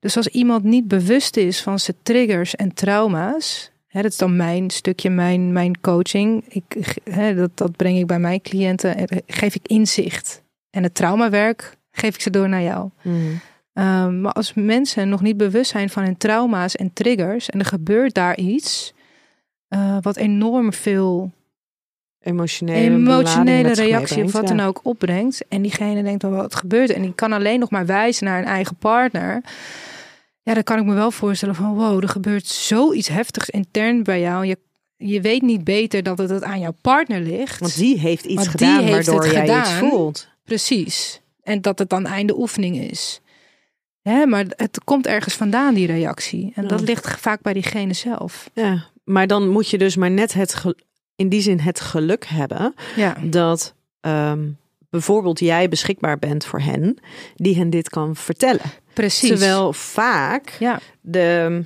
dus 0.00 0.16
als 0.16 0.28
iemand 0.28 0.64
niet 0.64 0.88
bewust 0.88 1.36
is 1.36 1.62
van 1.62 1.78
zijn 1.78 1.96
triggers 2.02 2.56
en 2.56 2.74
trauma's, 2.74 3.70
hè, 3.86 4.02
dat 4.02 4.10
is 4.10 4.16
dan 4.16 4.36
mijn 4.36 4.70
stukje, 4.70 5.10
mijn, 5.10 5.52
mijn 5.52 5.80
coaching. 5.80 6.44
Ik, 6.48 6.98
hè, 7.04 7.34
dat, 7.34 7.50
dat 7.54 7.76
breng 7.76 7.98
ik 7.98 8.06
bij 8.06 8.18
mijn 8.18 8.40
cliënten, 8.40 8.96
eh, 8.96 9.18
geef 9.26 9.54
ik 9.54 9.66
inzicht. 9.66 10.42
En 10.70 10.82
het 10.82 10.94
traumawerk 10.94 11.76
geef 11.90 12.14
ik 12.14 12.20
ze 12.20 12.30
door 12.30 12.48
naar 12.48 12.62
jou. 12.62 12.90
Hmm. 13.00 13.40
Um, 13.74 14.20
maar 14.20 14.32
als 14.32 14.54
mensen 14.54 15.08
nog 15.08 15.20
niet 15.20 15.36
bewust 15.36 15.70
zijn 15.70 15.90
van 15.90 16.02
hun 16.02 16.16
trauma's 16.16 16.76
en 16.76 16.92
triggers 16.92 17.50
en 17.50 17.58
er 17.58 17.64
gebeurt 17.64 18.14
daar 18.14 18.36
iets 18.36 18.94
uh, 19.70 19.96
wat 20.00 20.16
enorm 20.16 20.72
veel 20.72 21.30
emotionele, 22.20 22.80
emotionele 22.80 23.72
reactie 23.72 24.24
of 24.24 24.32
wat 24.32 24.48
dan 24.48 24.60
ook 24.60 24.80
opbrengt 24.82 25.48
en 25.48 25.62
diegene 25.62 26.02
denkt 26.02 26.22
wel 26.22 26.30
wat 26.30 26.54
gebeurt 26.54 26.90
en 26.90 27.02
die 27.02 27.14
kan 27.14 27.32
alleen 27.32 27.60
nog 27.60 27.70
maar 27.70 27.86
wijzen 27.86 28.24
naar 28.24 28.38
een 28.38 28.44
eigen 28.48 28.76
partner. 28.76 29.42
Ja, 30.42 30.54
dan 30.54 30.62
kan 30.62 30.78
ik 30.78 30.84
me 30.84 30.94
wel 30.94 31.10
voorstellen 31.10 31.54
van 31.54 31.74
wow, 31.74 32.02
er 32.02 32.08
gebeurt 32.08 32.46
zoiets 32.46 33.08
heftigs 33.08 33.50
intern 33.50 34.02
bij 34.02 34.20
jou. 34.20 34.46
Je, 34.46 34.58
je 34.96 35.20
weet 35.20 35.42
niet 35.42 35.64
beter 35.64 36.02
dat 36.02 36.18
het 36.18 36.42
aan 36.42 36.60
jouw 36.60 36.74
partner 36.80 37.20
ligt. 37.20 37.60
Want 37.60 37.76
die 37.76 37.98
heeft 37.98 38.24
iets 38.24 38.34
Want 38.34 38.48
gedaan 38.48 38.78
die 38.84 38.92
heeft 38.94 39.06
waardoor 39.06 39.24
het 39.24 39.32
jij 39.32 39.40
gedaan. 39.40 39.60
iets 39.60 39.72
voelt. 39.72 40.28
Precies. 40.44 41.20
En 41.42 41.60
dat 41.60 41.78
het 41.78 41.88
dan 41.90 42.06
einde 42.06 42.38
oefening 42.38 42.76
is. 42.76 43.20
Hè, 44.02 44.26
maar 44.26 44.44
het 44.48 44.84
komt 44.84 45.06
ergens 45.06 45.34
vandaan, 45.34 45.74
die 45.74 45.86
reactie. 45.86 46.52
En 46.54 46.62
Ja. 46.62 46.68
dat 46.68 46.80
ligt 46.80 47.20
vaak 47.20 47.42
bij 47.42 47.52
diegene 47.52 47.92
zelf. 47.92 48.50
Ja, 48.54 48.84
maar 49.04 49.26
dan 49.26 49.48
moet 49.48 49.68
je 49.68 49.78
dus 49.78 49.96
maar 49.96 50.10
net 50.10 50.32
het 50.32 50.64
in 51.16 51.28
die 51.28 51.40
zin 51.40 51.60
het 51.60 51.80
geluk 51.80 52.24
hebben 52.26 52.74
Ja, 52.96 53.16
dat 53.22 53.74
ehm, 54.00 54.48
bijvoorbeeld 54.90 55.38
jij 55.38 55.68
beschikbaar 55.68 56.18
bent 56.18 56.44
voor 56.44 56.60
hen 56.60 56.96
die 57.34 57.56
hen 57.56 57.70
dit 57.70 57.88
kan 57.88 58.16
vertellen. 58.16 58.70
precies. 58.94 59.28
Terwijl 59.28 59.72
vaak 59.72 60.56
Ja, 60.58 60.80
de 61.00 61.62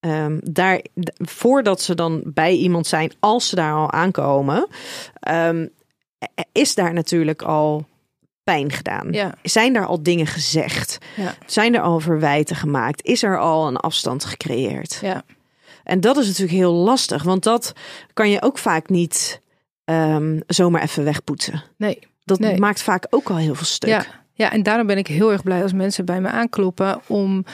ehm, 0.00 0.38
daar 0.42 0.80
voordat 1.16 1.80
ze 1.80 1.94
dan 1.94 2.22
bij 2.24 2.54
iemand 2.54 2.86
zijn, 2.86 3.12
als 3.20 3.48
ze 3.48 3.54
daar 3.56 3.72
al 3.72 3.92
aankomen, 3.92 4.66
ehm, 5.20 5.66
is 6.52 6.74
daar 6.74 6.92
natuurlijk 6.92 7.42
al 7.42 7.86
pijn 8.44 8.72
gedaan. 8.72 9.12
ja, 9.12 9.34
Zijn 9.42 9.76
er 9.76 9.86
al 9.86 10.02
dingen 10.02 10.26
gezegd? 10.26 10.98
ja, 11.16 11.34
Zijn 11.46 11.74
er 11.74 11.80
al 11.80 12.00
verwijten 12.00 12.56
gemaakt? 12.56 13.02
Is 13.02 13.22
er 13.22 13.38
al 13.38 13.66
een 13.66 13.76
afstand 13.76 14.24
gecreëerd? 14.24 14.98
ja. 15.02 15.24
En 15.86 16.00
dat 16.00 16.16
is 16.16 16.26
natuurlijk 16.26 16.58
heel 16.58 16.72
lastig, 16.72 17.22
want 17.22 17.42
dat 17.42 17.72
kan 18.12 18.30
je 18.30 18.42
ook 18.42 18.58
vaak 18.58 18.88
niet 18.88 19.40
ehm, 19.84 20.40
zomaar 20.46 20.82
even 20.82 21.04
wegpoetsen. 21.04 21.62
Nee. 21.76 21.98
Dat 22.24 22.38
Nee. 22.38 22.58
maakt 22.58 22.82
vaak 22.82 23.06
ook 23.10 23.30
al 23.30 23.36
heel 23.36 23.54
veel 23.54 23.66
stuk. 23.66 23.90
Ja. 23.90 24.04
ja, 24.32 24.52
en 24.52 24.62
daarom 24.62 24.86
ben 24.86 24.98
ik 24.98 25.06
heel 25.06 25.32
erg 25.32 25.42
blij 25.42 25.62
als 25.62 25.72
mensen 25.72 26.04
bij 26.04 26.20
me 26.20 26.28
aankloppen 26.28 27.00
om 27.06 27.44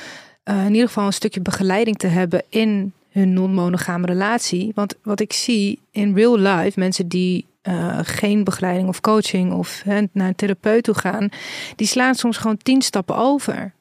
eh, 0.42 0.64
in 0.66 0.72
ieder 0.72 0.86
geval 0.86 1.06
een 1.06 1.12
stukje 1.12 1.40
begeleiding 1.40 1.96
te 1.96 2.06
hebben 2.06 2.42
in 2.48 2.92
hun 3.10 3.32
non-monogame 3.32 4.06
relatie. 4.06 4.72
Want 4.74 4.94
wat 5.02 5.20
ik 5.20 5.32
zie 5.32 5.78
in 5.90 6.14
real 6.14 6.38
life, 6.38 6.78
mensen 6.78 7.08
die 7.08 7.46
eh, 7.62 7.98
geen 8.02 8.44
begeleiding 8.44 8.88
of 8.88 9.00
coaching 9.00 9.52
of 9.52 9.82
hè, 9.84 10.02
naar 10.12 10.28
een 10.28 10.34
therapeut 10.34 10.84
toe 10.84 10.94
gaan, 10.94 11.28
die 11.76 11.86
slaan 11.86 12.14
soms 12.14 12.36
gewoon 12.36 12.56
tien 12.56 12.82
stappen 12.82 13.16
over. 13.16 13.72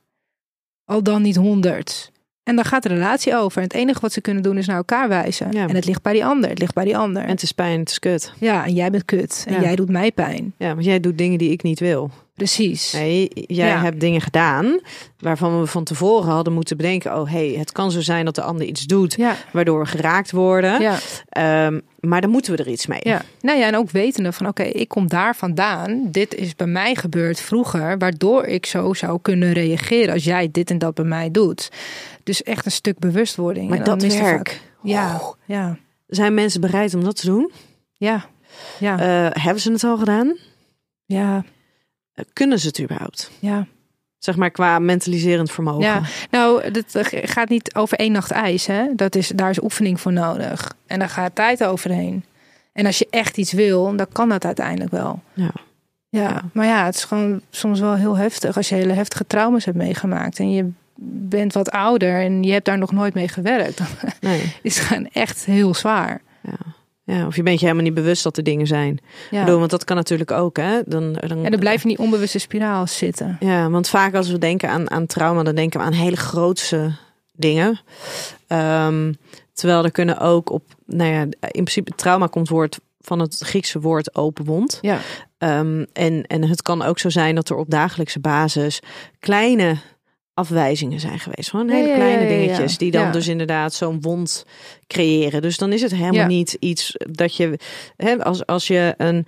Al 0.85 1.03
dan 1.03 1.21
niet 1.21 1.35
honderd. 1.35 2.10
En 2.43 2.55
dan 2.55 2.65
gaat 2.65 2.83
de 2.83 2.89
relatie 2.89 3.35
over. 3.35 3.57
En 3.57 3.63
het 3.63 3.73
enige 3.73 3.99
wat 3.99 4.11
ze 4.13 4.21
kunnen 4.21 4.43
doen 4.43 4.57
is 4.57 4.67
naar 4.67 4.75
elkaar 4.77 5.07
wijzen. 5.09 5.51
Ja. 5.51 5.67
En 5.67 5.75
het 5.75 5.85
ligt 5.85 6.01
bij 6.01 6.13
die 6.13 6.25
ander. 6.25 6.49
Het 6.49 6.59
ligt 6.59 6.73
bij 6.73 6.83
die 6.85 6.97
ander. 6.97 7.23
En 7.23 7.29
het 7.29 7.41
is 7.41 7.51
pijn, 7.51 7.79
het 7.79 7.89
is 7.89 7.99
kut. 7.99 8.33
ja, 8.39 8.65
en 8.65 8.73
jij 8.73 8.89
bent 8.91 9.05
kut. 9.05 9.43
En 9.47 9.53
Ja. 9.53 9.61
jij 9.61 9.75
doet 9.75 9.89
mij 9.89 10.11
pijn. 10.11 10.53
Ja, 10.57 10.73
want 10.73 10.85
jij 10.85 10.99
doet 10.99 11.17
dingen 11.17 11.37
die 11.37 11.51
ik 11.51 11.63
niet 11.63 11.79
wil. 11.79 12.11
Precies. 12.35 12.91
Nee, 12.93 13.29
jij 13.33 13.67
Ja. 13.67 13.81
hebt 13.81 13.99
dingen 13.99 14.21
gedaan 14.21 14.79
waarvan 15.19 15.59
we 15.59 15.65
van 15.67 15.83
tevoren 15.83 16.31
hadden 16.31 16.53
moeten 16.53 16.77
bedenken: 16.77 17.15
oh 17.19 17.29
hey, 17.31 17.55
het 17.57 17.71
kan 17.71 17.91
zo 17.91 18.01
zijn 18.01 18.25
dat 18.25 18.35
de 18.35 18.41
ander 18.41 18.65
iets 18.67 18.85
doet 18.85 19.13
Ja, 19.15 19.35
waardoor 19.53 19.79
we 19.79 19.85
geraakt 19.85 20.31
worden. 20.31 20.81
ja. 20.81 20.97
Ehm, 21.29 21.79
maar 21.99 22.21
dan 22.21 22.29
moeten 22.29 22.51
we 22.55 22.63
er 22.63 22.69
iets 22.69 22.85
mee. 22.87 22.99
Ja, 23.03 23.21
nou 23.41 23.59
ja, 23.59 23.67
en 23.67 23.75
ook 23.77 23.89
wetende 23.91 24.31
van 24.31 24.47
oké, 24.47 24.63
ik 24.63 24.87
kom 24.87 25.07
daar 25.07 25.35
vandaan. 25.35 26.07
Dit 26.11 26.35
is 26.35 26.55
bij 26.55 26.67
mij 26.67 26.95
gebeurd 26.95 27.39
vroeger, 27.41 27.97
waardoor 27.97 28.43
ik 28.45 28.65
zo 28.65 28.93
zou 28.93 29.19
kunnen 29.21 29.51
reageren 29.53 30.13
als 30.13 30.23
jij 30.23 30.49
dit 30.51 30.69
en 30.69 30.77
dat 30.77 30.93
bij 30.93 31.05
mij 31.05 31.31
doet. 31.31 31.69
Dus 32.23 32.43
echt 32.43 32.65
een 32.65 32.71
stuk 32.71 32.99
bewustwording. 32.99 33.69
Maar 33.69 33.77
En 33.77 33.83
dat 33.83 34.03
er 34.03 34.09
werk, 34.09 34.61
Ja, 34.83 35.21
ja, 35.45 35.77
zijn 36.07 36.33
mensen 36.33 36.61
bereid 36.61 36.93
om 36.93 37.03
dat 37.03 37.15
te 37.15 37.25
doen? 37.25 37.51
ja, 37.93 38.25
ja, 38.79 38.99
Eh, 38.99 39.41
hebben 39.43 39.61
ze 39.61 39.71
het 39.71 39.83
al 39.83 39.97
gedaan? 39.97 40.37
ja, 41.05 41.43
kunnen 42.33 42.59
ze 42.59 42.67
het 42.67 42.81
überhaupt? 42.81 43.31
ja. 43.39 43.67
Zeg 44.17 44.35
maar 44.35 44.51
qua 44.51 44.79
mentaliserend 44.79 45.51
vermogen. 45.51 45.81
Ja, 45.83 46.01
nou, 46.31 46.71
dat 46.71 46.95
eh, 46.95 47.19
gaat 47.29 47.49
niet 47.49 47.75
over 47.75 47.97
één 47.97 48.11
nacht 48.11 48.31
ijs. 48.31 48.65
Hè? 48.65 48.85
Dat 48.95 49.15
is, 49.15 49.27
daar 49.27 49.49
is 49.49 49.63
oefening 49.63 50.01
voor 50.01 50.13
nodig. 50.13 50.73
En 50.87 50.99
daar 50.99 51.09
gaat 51.09 51.35
tijd 51.35 51.63
overheen. 51.63 52.23
En 52.73 52.85
als 52.85 52.97
je 52.97 53.07
echt 53.09 53.37
iets 53.37 53.51
wil, 53.51 53.95
dan 53.95 54.07
kan 54.11 54.29
dat 54.29 54.45
uiteindelijk 54.45 54.91
wel. 54.91 55.21
Ja. 55.33 55.51
Ja, 56.09 56.21
Ja. 56.21 56.41
maar 56.53 56.65
ja, 56.65 56.85
het 56.85 56.95
is 56.95 57.03
gewoon 57.03 57.41
soms 57.49 57.79
wel 57.79 57.95
heel 57.95 58.17
heftig 58.17 58.55
als 58.57 58.69
je 58.69 58.75
hele 58.75 58.93
heftige 58.93 59.27
trauma's 59.27 59.65
hebt 59.65 59.77
meegemaakt 59.77 60.39
en 60.39 60.51
je 60.51 60.69
bent 61.29 61.53
wat 61.53 61.71
ouder 61.71 62.21
en 62.21 62.43
je 62.43 62.51
hebt 62.51 62.65
daar 62.65 62.77
nog 62.77 62.91
nooit 62.91 63.13
mee 63.13 63.27
gewerkt. 63.27 63.77
Dan 63.77 63.87
Nee. 64.31 64.55
is 64.61 64.77
het 64.77 64.87
gewoon 64.87 65.07
echt 65.11 65.45
heel 65.45 65.73
zwaar. 65.73 66.21
Ja, 66.41 66.57
of 67.27 67.35
je 67.35 67.43
bent 67.43 67.59
je 67.59 67.65
helemaal 67.65 67.85
niet 67.85 67.93
bewust 67.93 68.23
dat 68.23 68.37
er 68.37 68.43
dingen 68.43 68.67
zijn. 68.67 68.99
Ja. 69.31 69.43
Bedoel, 69.43 69.59
want 69.59 69.71
dat 69.71 69.83
kan 69.83 69.95
natuurlijk 69.95 70.31
ook. 70.31 70.57
Hè? 70.57 70.81
Dan, 70.85 71.13
dan, 71.13 71.45
En 71.45 71.51
dan 71.51 71.73
in 71.73 71.79
die 71.83 71.99
onbewuste 71.99 72.39
spiraal 72.39 72.87
zitten. 72.87 73.37
Ja, 73.39 73.69
want 73.69 73.89
vaak 73.89 74.13
als 74.13 74.29
we 74.29 74.37
denken 74.37 74.69
aan, 74.69 74.91
aan 74.91 75.05
trauma, 75.05 75.43
dan 75.43 75.55
denken 75.55 75.79
we 75.79 75.85
aan 75.85 75.93
hele 75.93 76.17
grootse 76.17 76.91
dingen. 77.31 77.79
Ehm, 78.47 79.13
terwijl 79.53 79.83
er 79.83 79.91
kunnen 79.91 80.19
ook 80.19 80.49
op, 80.49 80.63
nou 80.85 81.11
ja, 81.11 81.21
in 81.21 81.51
principe 81.51 81.91
trauma 81.95 82.27
komt 82.27 82.49
woord 82.49 82.79
van 82.99 83.19
het 83.19 83.37
Griekse 83.39 83.79
woord 83.79 84.15
open 84.15 84.45
wond. 84.45 84.77
Ja, 84.81 84.99
Ehm, 85.41 85.85
en, 85.93 86.27
en 86.27 86.43
het 86.43 86.61
kan 86.61 86.81
ook 86.81 86.99
zo 86.99 87.09
zijn 87.09 87.35
dat 87.35 87.49
er 87.49 87.55
op 87.55 87.69
dagelijkse 87.69 88.19
basis 88.19 88.79
kleine 89.19 89.77
afwijzingen 90.41 90.99
zijn 90.99 91.19
geweest. 91.19 91.49
Gewoon 91.49 91.69
hele 91.69 91.87
ja, 91.87 91.95
kleine 91.95 92.27
dingetjes 92.27 92.77
die 92.77 92.91
dan 92.91 93.11
dus 93.11 93.27
inderdaad 93.27 93.73
zo'n 93.73 94.01
wond 94.01 94.45
creëren. 94.87 95.41
Dus 95.41 95.57
dan 95.57 95.71
is 95.73 95.81
het 95.81 95.91
helemaal 95.95 96.25
niet 96.27 96.57
iets 96.59 96.95
dat 97.11 97.35
je, 97.35 97.59
hè, 97.97 98.23
als, 98.23 98.45
als 98.45 98.67
je 98.67 98.93
een, 98.97 99.25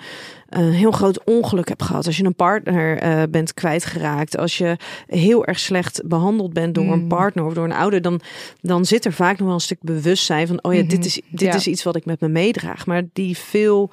een 0.50 0.72
heel 0.72 0.92
groot 0.92 1.24
ongeluk 1.24 1.68
hebt 1.68 1.84
gehad, 1.84 2.06
als 2.06 2.18
je 2.18 2.24
een 2.24 2.36
partner 2.36 2.98
eh, 2.98 3.24
bent 3.30 3.54
kwijtgeraakt, 3.54 4.38
als 4.38 4.58
je 4.58 4.78
heel 5.08 5.46
erg 5.46 5.60
slecht 5.60 6.02
behandeld 6.06 6.54
bent 6.54 6.76
door 6.76 6.92
een 6.92 7.02
Mm. 7.02 7.08
partner 7.08 7.46
of 7.46 7.54
door 7.54 7.64
een 7.66 7.72
ouder, 7.74 8.02
dan, 8.02 8.20
dan 8.62 8.86
zit 8.86 9.06
er 9.06 9.14
vaak 9.14 9.38
nog 9.38 9.46
wel 9.46 9.56
een 9.56 9.62
stuk 9.62 9.82
bewustzijn 9.82 10.48
van, 10.48 10.64
oh 10.64 10.74
ja, 10.74 10.82
dit 10.82 10.98
Mhm. 10.98 11.06
is, 11.08 11.22
dit 11.30 11.54
is 11.56 11.68
iets 11.68 11.84
wat 11.84 11.96
ik 11.96 12.06
met 12.06 12.20
me 12.22 12.28
meedraag. 12.28 12.86
Maar 12.86 13.04
die 13.14 13.38
veel 13.38 13.92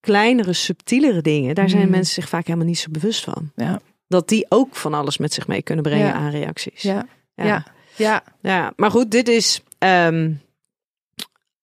kleinere, 0.00 0.52
subtielere 0.52 1.22
dingen, 1.22 1.54
daar 1.54 1.68
zijn 1.68 1.82
Mhm. 1.82 1.90
mensen 1.90 2.14
zich 2.14 2.28
vaak 2.28 2.46
helemaal 2.46 2.66
niet 2.68 2.78
zo 2.78 2.88
bewust 2.90 3.24
van. 3.24 3.50
ja, 3.56 3.80
Dat 4.06 4.28
die 4.28 4.46
ook 4.48 4.76
van 4.76 4.94
alles 4.94 5.18
met 5.18 5.32
zich 5.32 5.46
mee 5.46 5.62
kunnen 5.62 5.84
brengen 5.84 6.06
Ja. 6.06 6.12
aan 6.12 6.30
reacties. 6.30 6.82
ja, 6.82 7.06
Ja. 7.34 7.64
ja, 7.96 8.22
ja. 8.40 8.72
Maar 8.76 8.90
goed, 8.90 9.10
dit 9.10 9.28
is 9.28 9.62
ehm, 9.78 10.32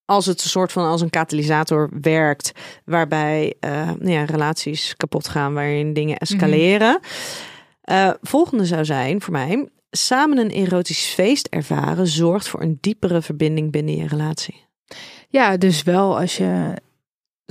als 0.05 0.25
het 0.25 0.43
een 0.43 0.49
soort 0.49 0.71
van 0.71 0.85
als 0.85 1.01
een 1.01 1.09
katalysator 1.09 1.89
werkt, 2.01 2.51
waarbij 2.85 3.53
eh, 3.59 3.71
nou 3.87 4.09
ja, 4.11 4.23
relaties 4.23 4.93
kapot 4.97 5.27
gaan, 5.27 5.53
waarin 5.53 5.93
dingen 5.93 6.17
escaleren. 6.17 6.99
Eh, 7.81 8.09
volgende 8.21 8.65
zou 8.65 8.85
zijn 8.85 9.21
voor 9.21 9.33
mij: 9.33 9.69
samen 9.91 10.37
een 10.37 10.49
erotisch 10.49 11.05
feest 11.05 11.47
ervaren 11.47 12.07
zorgt 12.07 12.47
voor 12.47 12.61
een 12.61 12.77
diepere 12.81 13.21
verbinding 13.21 13.71
binnen 13.71 13.95
je 13.95 14.07
relatie. 14.07 14.65
Ja, 15.29 15.57
dus 15.57 15.83
wel 15.83 16.19
als 16.19 16.37
je 16.37 16.73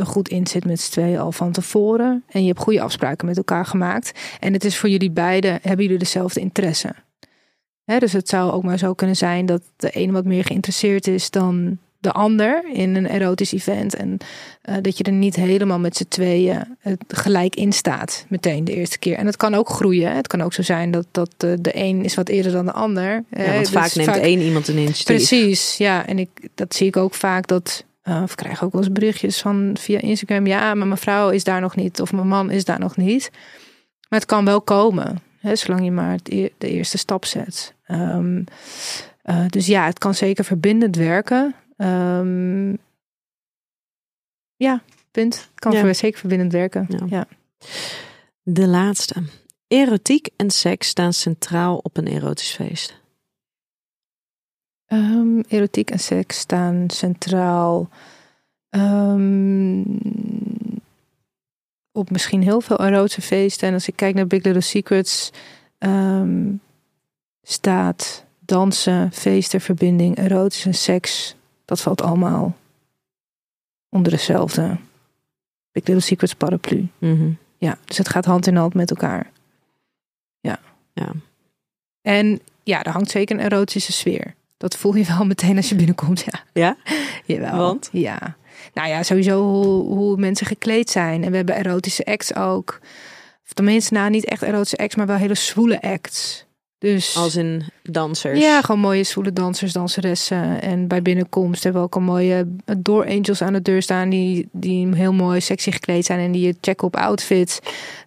er 0.01 0.07
goed 0.07 0.29
in 0.29 0.47
zit 0.47 0.65
met 0.65 0.81
z'n 0.81 0.91
tweeën 0.91 1.19
al 1.19 1.33
van 1.33 1.53
tevoren. 1.53 2.25
En 2.29 2.41
je 2.41 2.49
hebt 2.49 2.61
goede 2.61 2.81
afspraken 2.81 3.27
met 3.27 3.37
elkaar 3.37 3.67
gemaakt. 3.67 4.13
En 4.41 4.53
het 4.53 4.65
is 4.65 4.77
voor 4.77 4.89
jullie 4.89 5.11
beiden, 5.11 5.59
hebben 5.63 5.85
jullie 5.85 5.99
dezelfde 5.99 6.41
interesse. 6.41 6.95
Hè, 7.85 7.99
dus 7.99 8.13
het 8.13 8.29
zou 8.29 8.53
ook 8.53 8.63
maar 8.63 8.79
zo 8.79 8.95
kunnen 8.95 9.17
zijn 9.17 9.47
dat 9.47 9.63
de 9.77 9.91
ene 9.91 10.13
wat 10.13 10.25
meer 10.25 10.45
geïnteresseerd 10.45 11.07
is 11.07 11.31
dan 11.31 11.79
de 11.99 12.13
ander 12.13 12.65
in 12.73 12.97
een 12.97 13.07
erotisch 13.07 13.53
event. 13.53 13.95
En 13.95 14.19
uh, 14.69 14.75
dat 14.83 14.99
je 14.99 15.05
er 15.05 15.13
niet 15.13 15.37
helemaal 15.37 15.79
met 15.79 15.97
z'n 15.97 16.09
tweeën 16.09 16.77
uh, 16.85 16.93
gelijk 17.09 17.57
in 17.57 17.73
staat. 17.73 18.25
Meteen 18.29 18.65
de 18.65 18.75
eerste 18.75 18.99
keer. 18.99 19.17
En 19.17 19.27
het 19.27 19.37
kan 19.37 19.55
ook 19.55 19.69
groeien. 19.69 20.17
Het 20.17 20.27
kan 20.27 20.41
ook 20.41 20.53
zo 20.53 20.63
zijn 20.63 20.91
dat, 20.91 21.07
dat 21.11 21.35
uh, 21.45 21.53
de 21.61 21.71
een 21.75 22.05
is 22.05 22.15
wat 22.15 22.29
eerder 22.29 22.53
dan 22.53 22.65
de 22.65 22.73
ander. 22.73 23.25
Ja, 23.31 23.53
want 23.53 23.71
vaak 23.71 23.95
neemt 23.95 24.09
vaak... 24.09 24.21
één 24.21 24.41
iemand 24.41 24.69
een 24.69 24.77
initiatief. 24.77 25.05
Precies, 25.05 25.77
ja. 25.77 26.07
En 26.07 26.19
ik, 26.19 26.29
dat 26.55 26.75
zie 26.75 26.87
ik 26.87 26.97
ook 26.97 27.15
vaak 27.15 27.47
dat... 27.47 27.85
of 28.23 28.35
krijg 28.35 28.65
ook 28.65 28.73
wel 28.73 28.81
eens 28.81 28.93
berichtjes 28.93 29.41
van 29.41 29.77
via 29.79 30.01
Instagram. 30.01 30.47
Ja, 30.47 30.75
maar 30.75 30.87
mijn 30.87 30.99
vrouw 30.99 31.31
is 31.31 31.45
daar 31.45 31.61
nog 31.61 31.77
niet. 31.77 32.01
Of 32.01 32.13
mijn 32.13 32.29
man 32.29 32.51
is 32.51 32.65
daar 32.65 32.79
nog 32.79 32.97
niet. 32.97 33.31
Maar 34.09 34.19
het 34.19 34.29
kan 34.29 34.45
wel 34.45 34.61
komen. 34.61 35.19
Hè, 35.39 35.57
zolang 35.57 35.85
je 35.85 35.91
maar 35.91 36.19
e 36.23 36.49
de 36.59 36.71
eerste 36.71 36.99
stap 36.99 37.25
zet. 37.25 37.75
Um, 37.89 38.45
dus 39.49 39.67
ja, 39.67 39.85
het 39.85 39.99
kan 39.99 40.15
zeker 40.15 40.45
verbindend 40.45 40.97
werken. 40.97 41.55
Um, 41.77 42.79
ja, 44.57 44.83
punt. 45.11 45.51
Kan 45.55 45.73
ja. 45.73 45.93
zeker 45.93 46.19
verbindend 46.19 46.53
werken. 46.53 46.87
Ja. 46.89 47.07
ja. 47.09 47.27
De 48.43 48.67
laatste. 48.67 49.23
Erotiek 49.69 50.29
en 50.37 50.51
seks 50.51 50.89
staan 50.89 51.13
centraal 51.13 51.77
op 51.77 51.97
een 51.97 52.07
erotisch 52.07 52.55
feest. 52.55 53.00
Um, 54.93 55.41
erotiek 55.49 55.91
en 55.91 55.99
seks 55.99 56.39
staan 56.39 56.85
centraal 56.91 57.89
um, 58.71 59.99
op 61.93 62.11
misschien 62.11 62.43
heel 62.43 62.61
veel 62.61 62.79
erotische 62.79 63.23
feesten. 63.23 63.69
En 63.69 63.75
als 63.75 63.89
ik 63.89 63.97
kijk 63.97 64.15
naar 64.15 64.27
Big 64.27 64.43
Little 64.43 64.61
Secrets, 64.61 65.31
um, 65.79 66.61
staat 67.43 68.25
dansen, 68.39 69.13
feesten, 69.13 69.61
verbinding, 69.61 70.17
erotisch 70.17 70.65
en 70.67 70.75
seks 70.75 71.37
dat 71.65 71.81
valt 71.81 72.03
allemaal 72.03 72.57
onder 73.89 74.13
dezelfde 74.13 74.79
Big 75.73 75.87
Little 75.87 76.01
Secrets 76.01 76.35
paraplu. 76.35 76.89
Mm-hmm. 76.99 77.39
Ja, 77.59 77.79
dus 77.85 77.99
het 77.99 78.09
gaat 78.09 78.25
hand 78.25 78.47
in 78.47 78.57
hand 78.57 78.75
met 78.75 78.91
elkaar. 78.91 79.31
Ja. 80.41 80.61
ja. 80.93 81.13
En 82.03 82.41
ja, 82.63 82.83
er 82.83 82.93
hangt 82.93 83.11
zeker 83.11 83.37
een 83.37 83.43
erotische 83.43 83.93
sfeer. 83.93 84.35
Dat 84.61 84.77
voel 84.77 84.95
je 84.95 85.05
wel 85.05 85.27
meteen 85.27 85.57
als 85.57 85.69
je 85.69 85.75
binnenkomt, 85.75 86.25
ja. 86.31 86.45
Ja? 86.53 86.77
Jawel. 87.25 87.57
Want? 87.57 87.89
Ja. 87.93 88.37
Nou 88.75 88.89
ja, 88.89 89.03
sowieso 89.03 89.43
hoe, 89.43 89.97
hoe 89.97 90.17
mensen 90.17 90.47
gekleed 90.47 90.91
zijn. 90.91 91.25
En 91.25 91.31
we 91.31 91.37
hebben 91.37 91.57
erotische 91.57 92.05
acts 92.05 92.35
ook. 92.35 92.79
Of 93.45 93.53
tenminste, 93.53 93.95
nou 93.95 94.11
niet 94.11 94.25
echt 94.25 94.43
erotische 94.43 94.77
acts, 94.77 94.95
maar 94.95 95.07
wel 95.07 95.17
hele 95.17 95.35
zwoele 95.35 95.83
acts. 95.83 96.47
Dus, 96.79 97.17
Als 97.17 97.37
in 97.37 97.65
dansers? 97.83 98.41
Ja, 98.41 98.61
gewoon 98.61 98.81
mooie 98.81 99.05
zwoele 99.05 99.33
dansers, 99.33 99.73
danseressen. 99.73 100.63
En 100.63 100.89
bij 100.89 101.03
binnenkomst 101.03 101.63
hebben 101.63 101.81
we 101.81 101.87
ook 101.87 101.95
al 101.95 102.01
mooie 102.01 102.47
door 102.79 103.07
angels 103.07 103.43
aan 103.43 103.53
de 103.53 103.63
deur 103.63 103.83
staan... 103.83 104.09
die, 104.09 104.49
die 104.53 104.95
heel 104.95 105.13
mooi 105.13 105.41
sexy 105.41 105.71
gekleed 105.71 106.05
zijn 106.05 106.21
en 106.21 106.33
die 106.33 106.47
je 106.47 106.57
checken 106.61 106.87
op 106.87 106.97
outfit. 106.97 107.61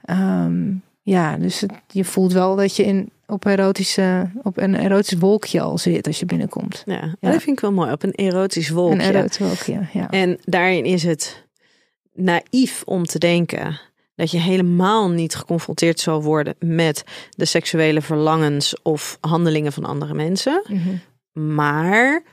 Um, 0.09 0.83
ja, 1.01 1.37
dus 1.37 1.59
het, 1.59 1.71
je 1.87 2.03
voelt 2.03 2.33
wel 2.33 2.55
dat 2.55 2.75
je 2.75 2.83
in, 2.83 3.09
op, 3.33 3.45
erotische, 3.45 4.31
op 4.43 4.57
een 4.57 4.75
erotisch 4.75 5.19
wolkje 5.19 5.61
al 5.61 5.77
zit 5.77 6.07
als 6.07 6.19
je 6.19 6.25
binnenkomt. 6.25 6.83
Ja, 6.85 7.15
ja. 7.19 7.31
dat 7.31 7.41
vind 7.41 7.57
ik 7.57 7.59
wel 7.59 7.71
mooi. 7.71 7.91
Op 7.91 8.03
een 8.03 8.15
erotisch 8.15 8.69
wolkje. 8.69 9.03
Een 9.03 9.15
erotisch 9.15 9.37
wolkje, 9.37 9.87
ja. 9.93 10.09
En 10.09 10.39
daarin 10.45 10.85
is 10.85 11.03
het 11.03 11.47
naïef 12.13 12.81
om 12.85 13.05
te 13.05 13.19
denken 13.19 13.79
dat 14.15 14.31
je 14.31 14.37
helemaal 14.37 15.09
niet 15.09 15.35
geconfronteerd 15.35 15.99
zal 15.99 16.23
worden 16.23 16.55
met 16.59 17.03
de 17.29 17.45
seksuele 17.45 18.01
verlangens 18.01 18.81
of 18.81 19.17
handelingen 19.21 19.73
van 19.73 19.85
andere 19.85 20.13
mensen. 20.13 20.63
Mm 20.67 20.81
-hmm. 20.81 21.01
Maar 21.55 22.23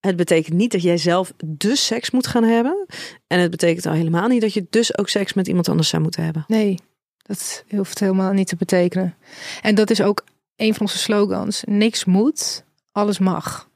het 0.00 0.16
betekent 0.16 0.56
niet 0.56 0.72
dat 0.72 0.82
jij 0.82 0.96
zelf 0.96 1.32
dus 1.44 1.86
seks 1.86 2.10
moet 2.10 2.26
gaan 2.26 2.44
hebben. 2.44 2.86
En 3.26 3.40
het 3.40 3.50
betekent 3.50 3.86
al 3.86 3.92
helemaal 3.92 4.28
niet 4.28 4.40
dat 4.40 4.54
je 4.54 4.66
dus 4.70 4.98
ook 4.98 5.08
seks 5.08 5.32
met 5.32 5.48
iemand 5.48 5.68
anders 5.68 5.88
zou 5.88 6.02
moeten 6.02 6.24
hebben. 6.24 6.44
Nee, 6.46 6.78
dat 7.22 7.64
hoeft 7.68 8.00
helemaal 8.00 8.32
niet 8.32 8.48
te 8.48 8.56
betekenen. 8.56 9.14
En 9.62 9.74
dat 9.74 9.90
is 9.90 10.02
ook 10.02 10.24
een 10.56 10.72
van 10.72 10.80
onze 10.80 10.98
slogans. 10.98 11.62
Niks 11.66 12.04
moet, 12.04 12.64
alles 12.92 13.18
mag. 13.18 13.68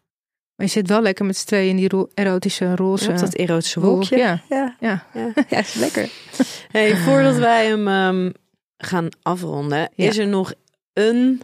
Maar 0.61 0.67
je 0.67 0.75
zit 0.75 0.89
wel 0.89 1.03
lekker 1.03 1.25
met 1.25 1.37
z'n 1.37 1.47
tweeën 1.47 1.79
in 1.79 1.89
die 1.89 2.09
erotische 2.15 2.77
roze. 2.77 3.11
Ja, 3.11 3.17
dat 3.17 3.35
erotische 3.35 3.81
wolkje. 3.81 4.17
Ja, 4.17 4.43
ja, 4.49 4.77
ja. 4.81 5.05
ja. 5.15 5.33
ja 5.49 5.59
is 5.59 5.75
lekker. 5.75 6.11
Hey, 6.71 6.97
voordat 6.97 7.37
wij 7.37 7.67
hem 7.67 7.89
um, 7.89 8.33
gaan 8.77 9.09
afronden, 9.23 9.91
is 9.95 10.19
er 10.19 10.27
nog 10.27 10.53
een, 10.93 11.43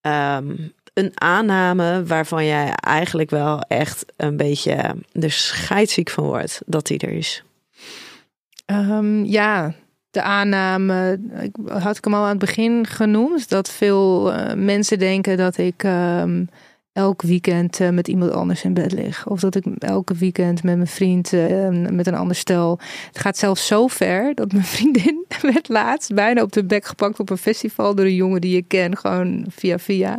um, 0.00 0.72
een 0.94 1.10
aanname 1.14 2.04
waarvan 2.04 2.44
jij 2.44 2.72
eigenlijk 2.74 3.30
wel 3.30 3.60
echt 3.60 4.04
een 4.16 4.36
beetje 4.36 4.94
er 5.12 5.30
scheidsziek 5.30 6.10
van 6.10 6.24
wordt 6.24 6.60
dat 6.66 6.86
die 6.86 6.98
er 6.98 7.12
is? 7.12 7.42
Um, 8.66 9.24
ja, 9.24 9.74
de 10.18 10.24
aanname, 10.24 11.20
ik 11.40 11.56
had 11.68 11.96
ik 11.96 12.04
hem 12.04 12.14
al 12.14 12.22
aan 12.22 12.28
het 12.28 12.38
begin 12.38 12.86
genoemd, 12.86 13.48
dat 13.48 13.70
veel 13.70 14.32
uh, 14.32 14.52
mensen 14.54 14.98
denken 14.98 15.36
dat 15.36 15.58
ik 15.58 15.84
elk 16.98 17.22
weekend 17.22 17.80
uh, 17.80 17.88
met 17.88 18.08
iemand 18.08 18.30
anders 18.30 18.62
in 18.62 18.74
bed 18.74 18.92
lig. 18.92 19.26
Of 19.26 19.40
dat 19.40 19.54
ik 19.54 19.64
elke 19.78 20.14
weekend 20.14 20.62
met 20.62 20.76
mijn 20.76 20.86
vriend 20.86 21.32
uh, 21.32 21.68
met 21.68 22.06
een 22.06 22.14
ander 22.14 22.36
stel. 22.36 22.78
Het 23.06 23.18
gaat 23.18 23.38
zelfs 23.38 23.66
zo 23.66 23.86
ver 23.86 24.34
dat 24.34 24.52
mijn 24.52 24.64
vriendin 24.76 25.24
werd 25.42 25.68
laatst 25.68 26.14
bijna 26.14 26.42
op 26.42 26.52
de 26.52 26.64
bek 26.64 26.84
gepakt 26.84 27.20
op 27.20 27.30
een 27.30 27.38
festival 27.38 27.94
door 27.94 28.04
een 28.04 28.14
jongen 28.14 28.40
die 28.40 28.56
ik 28.56 28.68
ken, 28.68 28.96
gewoon 28.96 29.44
via 29.48 29.78
via. 29.78 30.18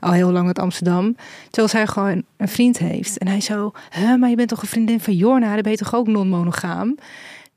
Al 0.00 0.12
heel 0.12 0.30
lang 0.30 0.46
uit 0.46 0.58
Amsterdam. 0.58 1.16
Terwijl 1.44 1.68
zij 1.68 1.86
gewoon 1.86 2.22
een 2.36 2.48
vriend 2.48 2.78
heeft. 2.78 3.18
En 3.18 3.28
hij 3.28 3.40
zo, 3.40 3.72
maar 4.18 4.30
je 4.30 4.36
bent 4.36 4.48
toch 4.48 4.62
een 4.62 4.68
vriendin 4.68 5.00
van 5.00 5.14
Jorna? 5.14 5.52
Dan 5.52 5.62
ben 5.62 5.72
je 5.72 5.78
toch 5.78 5.94
ook 5.94 6.06
non-monogaam? 6.06 6.94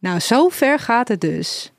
Nou, 0.05 0.19
zo 0.19 0.49
ver 0.49 0.79
gaat 0.79 1.07
het 1.07 1.21
dus. 1.21 1.71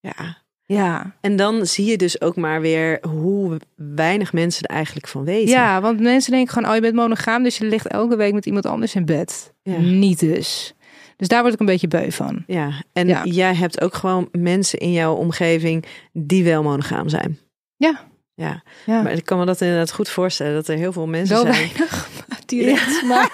Ja, 0.00 0.38
ja. 0.62 1.16
En 1.20 1.36
dan 1.36 1.66
zie 1.66 1.84
je 1.84 1.96
dus 1.96 2.20
ook 2.20 2.36
maar 2.36 2.60
weer 2.60 2.98
hoe 3.08 3.60
weinig 3.76 4.32
mensen 4.32 4.68
er 4.68 4.74
eigenlijk 4.74 5.06
van 5.06 5.24
weten. 5.24 5.50
Ja, 5.50 5.80
want 5.80 6.00
mensen 6.00 6.32
denken 6.32 6.52
gewoon, 6.52 6.68
oh 6.68 6.74
je 6.74 6.80
bent 6.80 6.94
monogaam, 6.94 7.42
dus 7.42 7.58
je 7.58 7.64
ligt 7.64 7.86
elke 7.86 8.16
week 8.16 8.32
met 8.32 8.46
iemand 8.46 8.66
anders 8.66 8.94
in 8.94 9.04
bed. 9.04 9.52
Ja. 9.62 9.76
Niet 9.78 10.20
dus. 10.20 10.74
Dus 11.16 11.28
daar 11.28 11.40
word 11.40 11.54
ik 11.54 11.60
een 11.60 11.66
beetje 11.66 11.88
beu 11.88 12.10
van. 12.10 12.44
Ja, 12.46 12.82
en 12.92 13.08
ja. 13.08 13.24
jij 13.24 13.54
hebt 13.54 13.80
ook 13.80 13.94
gewoon 13.94 14.28
mensen 14.32 14.78
in 14.78 14.92
jouw 14.92 15.14
omgeving 15.14 15.84
die 16.12 16.44
wel 16.44 16.62
monogaam 16.62 17.08
zijn. 17.08 17.38
Ja. 17.76 18.08
Ja. 18.34 18.62
ja. 18.86 19.02
maar 19.02 19.12
ik 19.12 19.24
kan 19.24 19.38
me 19.38 19.44
dat 19.44 19.60
inderdaad 19.60 19.92
goed 19.92 20.08
voorstellen 20.08 20.54
dat 20.54 20.68
er 20.68 20.76
heel 20.76 20.92
veel 20.92 21.06
mensen 21.06 21.36
zijn. 21.36 21.52
weinig, 21.52 22.08
direct. 22.50 23.02
Maar... 23.02 23.30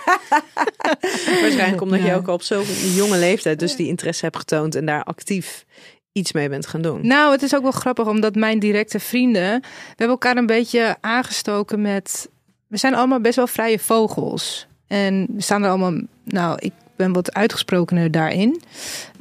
Waarschijnlijk 1.43 1.83
omdat 1.83 2.03
je 2.03 2.15
ook 2.15 2.29
al 2.29 2.35
op 2.35 2.43
zo'n 2.43 2.65
jonge 2.95 3.19
leeftijd 3.19 3.59
dus 3.59 3.77
die 3.77 3.89
interesse 3.89 4.25
hebt 4.25 4.37
getoond 4.37 4.75
en 4.75 4.87
daar 4.87 5.05
actief 5.05 5.65
iets 6.13 6.33
mee 6.33 6.49
bent 6.49 6.67
gaan 6.67 6.83
doen. 6.83 7.07
Nou, 7.07 7.33
het 7.33 7.43
is 7.43 7.55
ook 7.55 7.63
wel 7.63 7.71
grappig 7.71 8.07
omdat 8.07 8.35
mijn 8.35 8.59
directe 8.59 9.01
vrienden, 9.01 9.61
we 9.61 9.87
hebben 9.89 10.09
elkaar 10.09 10.37
een 10.37 10.47
beetje 10.47 10.97
aangestoken 11.01 11.81
met, 11.81 12.29
we 12.67 12.77
zijn 12.77 12.95
allemaal 12.95 13.21
best 13.21 13.37
wel 13.37 13.47
vrije 13.47 13.79
vogels. 13.79 14.67
En 14.87 15.27
we 15.35 15.43
staan 15.43 15.63
er 15.63 15.69
allemaal, 15.69 16.01
nou, 16.25 16.57
ik 16.61 16.73
ben 16.97 17.13
wat 17.13 17.35
uitgesprokener 17.35 18.11
daarin. 18.11 18.63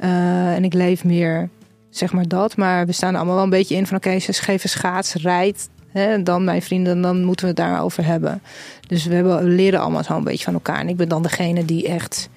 Uh, 0.00 0.54
en 0.54 0.64
ik 0.64 0.74
leef 0.74 1.04
meer, 1.04 1.48
zeg 1.90 2.12
maar 2.12 2.28
dat. 2.28 2.56
Maar 2.56 2.86
we 2.86 2.92
staan 2.92 3.10
er 3.12 3.16
allemaal 3.16 3.34
wel 3.34 3.44
een 3.44 3.50
beetje 3.50 3.74
in 3.74 3.86
van, 3.86 3.96
oké, 3.96 4.06
okay, 4.06 4.20
ze 4.20 4.32
geven 4.32 4.68
schaats, 4.68 5.14
rijdt. 5.14 5.68
Hè, 5.98 6.22
dan 6.22 6.44
mijn 6.44 6.62
vrienden, 6.62 7.00
dan 7.00 7.24
moeten 7.24 7.44
we 7.44 7.50
het 7.50 7.60
daarover 7.60 8.04
hebben. 8.04 8.42
Dus 8.88 9.04
we, 9.04 9.14
hebben, 9.14 9.38
we 9.38 9.48
leren 9.48 9.80
allemaal 9.80 10.04
zo 10.04 10.16
een 10.16 10.24
beetje 10.24 10.44
van 10.44 10.54
elkaar. 10.54 10.80
En 10.80 10.88
ik 10.88 10.96
ben 10.96 11.08
dan 11.08 11.22
degene 11.22 11.64
die 11.64 11.88
echt, 11.88 12.28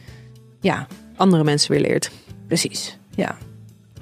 ja. 0.60 0.88
Andere 1.16 1.43
mensen 1.43 1.72
weer 1.72 1.82
leert. 1.82 2.12
Precies, 2.47 2.97
ja. 3.16 3.38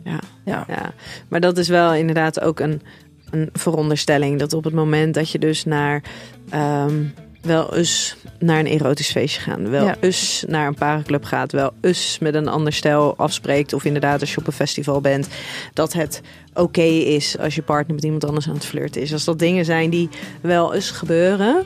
Ja, 0.04 0.20
ja. 0.46 0.66
ja. 0.68 0.94
Maar 1.28 1.40
dat 1.40 1.58
is 1.58 1.68
wel 1.68 1.94
inderdaad 1.94 2.40
ook 2.40 2.60
een, 2.60 2.82
een 3.30 3.50
veronderstelling. 3.54 4.40
Dat 4.40 4.54
op 4.54 4.64
het 4.64 4.74
moment 4.74 5.14
dat 5.14 5.32
je 5.32 5.40
dus 5.40 5.66
naar 5.66 6.04
um, 6.54 7.14
wel 7.42 7.76
eens 7.76 8.16
naar 8.40 8.60
een 8.60 8.66
erotisch 8.66 9.12
feestje 9.12 9.42
gaat, 9.42 9.70
wel 9.70 9.86
Ja. 9.86 9.96
eens 10.00 10.44
naar 10.48 10.68
een 10.68 10.74
parenclub 10.76 11.24
gaat, 11.24 11.52
wel 11.52 11.72
eens 11.82 12.18
met 12.22 12.34
een 12.36 12.48
ander 12.48 12.74
stel 12.74 13.18
afspreekt, 13.18 13.74
of 13.74 13.84
inderdaad 13.86 14.22
als 14.22 14.32
je 14.34 14.38
op 14.40 14.48
een 14.48 14.54
festival 14.54 15.02
bent, 15.02 15.28
dat 15.74 15.94
het 15.94 16.22
oké 16.54 16.82
is 16.82 17.38
als 17.40 17.56
je 17.56 17.62
partner 17.62 17.96
met 17.96 18.04
iemand 18.04 18.26
anders 18.26 18.48
aan 18.48 18.54
het 18.54 18.66
flirten 18.66 19.02
is. 19.02 19.14
Als 19.14 19.24
dat 19.24 19.40
dingen 19.40 19.66
zijn 19.66 19.90
die 19.90 20.10
wel 20.42 20.74
eens 20.74 20.92
gebeuren, 20.92 21.64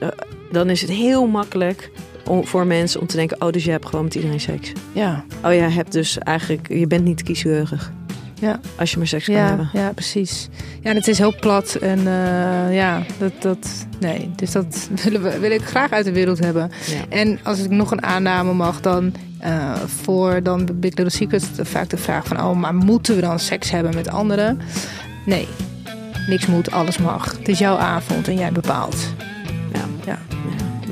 eh, 0.00 0.08
dan 0.52 0.70
is 0.70 0.80
het 0.80 0.90
heel 0.90 1.26
makkelijk 1.26 1.90
om, 2.28 2.46
voor 2.46 2.66
mensen 2.66 3.00
om 3.00 3.06
te 3.06 3.16
denken: 3.16 3.40
oh, 3.42 3.50
dus 3.50 3.64
je 3.64 3.70
hebt 3.70 3.86
gewoon 3.86 4.04
met 4.04 4.14
iedereen 4.14 4.40
seks. 4.40 4.72
Ja, 4.92 5.24
Oh, 5.44 5.52
je 5.52 5.60
hebt 5.60 5.92
dus 5.92 6.18
eigenlijk, 6.18 6.68
je 6.68 6.86
bent 6.86 7.04
niet 7.04 7.22
kieskeurig 7.22 7.92
ja. 8.34 8.60
als 8.76 8.90
je 8.90 8.98
maar 8.98 9.06
seks 9.06 9.24
kan 9.24 9.34
Ja, 9.34 9.46
hebben. 9.46 9.70
ja, 9.72 9.92
precies. 9.92 10.48
Ja, 10.82 10.90
en 10.90 10.96
het 10.96 11.08
is 11.08 11.18
heel 11.18 11.34
plat 11.40 11.74
en 11.74 11.98
eh, 11.98 12.74
ja, 12.74 13.02
dat, 13.18 13.32
dat, 13.38 13.86
nee, 14.00 14.30
dus 14.36 14.52
dat 14.52 14.88
willen 15.04 15.22
we, 15.22 15.38
wil 15.38 15.50
ik 15.50 15.62
graag 15.62 15.90
uit 15.90 16.04
de 16.04 16.12
wereld 16.12 16.38
hebben. 16.38 16.70
Ja. 16.86 17.16
En 17.16 17.38
als 17.42 17.58
ik 17.58 17.70
nog 17.70 17.90
een 17.90 18.02
aanname 18.02 18.52
mag, 18.52 18.80
dan 18.80 19.14
eh, 19.38 19.74
voor 19.74 20.42
dan 20.42 20.64
Big 20.74 20.94
Little 20.94 21.10
Secrets 21.10 21.46
vaak 21.60 21.88
de 21.88 21.96
vraag 21.96 22.26
van, 22.26 22.40
oh, 22.40 22.56
maar 22.56 22.74
moeten 22.74 23.14
we 23.14 23.20
dan 23.20 23.38
seks 23.38 23.70
hebben 23.70 23.94
met 23.94 24.08
anderen? 24.08 24.60
Nee, 25.26 25.48
niks 26.26 26.46
moet, 26.46 26.70
alles 26.70 26.98
mag. 26.98 27.36
Het 27.38 27.48
is 27.48 27.58
jouw 27.58 27.76
avond 27.76 28.28
en 28.28 28.34
jij 28.34 28.52
bepaalt. 28.52 29.12
Ja. 29.72 29.80
Ja. 30.06 30.18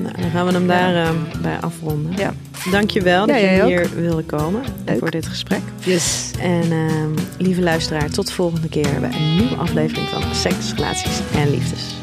Nou, 0.03 0.14
dan 0.20 0.30
gaan 0.30 0.47
we 0.47 0.53
hem 0.53 0.66
daar 0.66 0.95
uh, 0.95 1.11
bij 1.43 1.59
afronden. 1.61 2.16
Ja. 2.16 2.32
Dankjewel 2.71 3.27
dat 3.27 3.37
Ja, 3.37 3.43
jij 3.43 3.57
je 3.57 3.63
hier 3.65 3.89
wilde 3.95 4.23
komen 4.23 4.63
Leuk. 4.87 4.99
voor 4.99 5.11
dit 5.11 5.27
gesprek. 5.27 5.61
Yes. 5.85 6.31
En 6.41 6.63
ehm, 6.73 7.11
lieve 7.39 7.61
luisteraar, 7.63 8.11
tot 8.11 8.27
de 8.27 8.33
volgende 8.33 8.69
keer 8.69 9.01
bij 9.01 9.11
een 9.13 9.37
nieuwe 9.37 9.57
aflevering 9.57 10.09
van 10.09 10.23
Seks, 10.35 10.73
Relaties 10.75 11.21
en 11.35 11.51
Liefdes. 11.51 11.95